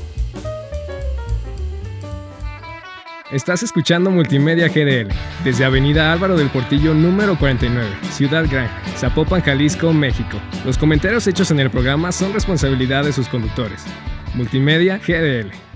Estás 3.31 3.63
escuchando 3.63 4.11
Multimedia 4.11 4.69
GDL 4.69 5.13
desde 5.45 5.67
Avenida 5.67 6.13
Álvaro 6.13 6.39
del 6.39 6.49
Portillo 6.49 6.95
número 6.95 7.39
49, 7.39 7.87
Ciudad 8.11 8.47
Gran, 8.51 8.71
Zapopan, 8.97 9.43
Jalisco, 9.43 9.93
México. 9.93 10.39
Los 10.65 10.79
comentarios 10.79 11.27
hechos 11.27 11.51
en 11.51 11.61
el 11.61 11.71
programa 11.71 12.11
son 12.11 12.33
responsabilidad 12.33 13.05
de 13.05 13.13
sus 13.13 13.29
conductores. 13.29 13.85
Multimedia 14.35 14.97
GDL. 14.97 15.68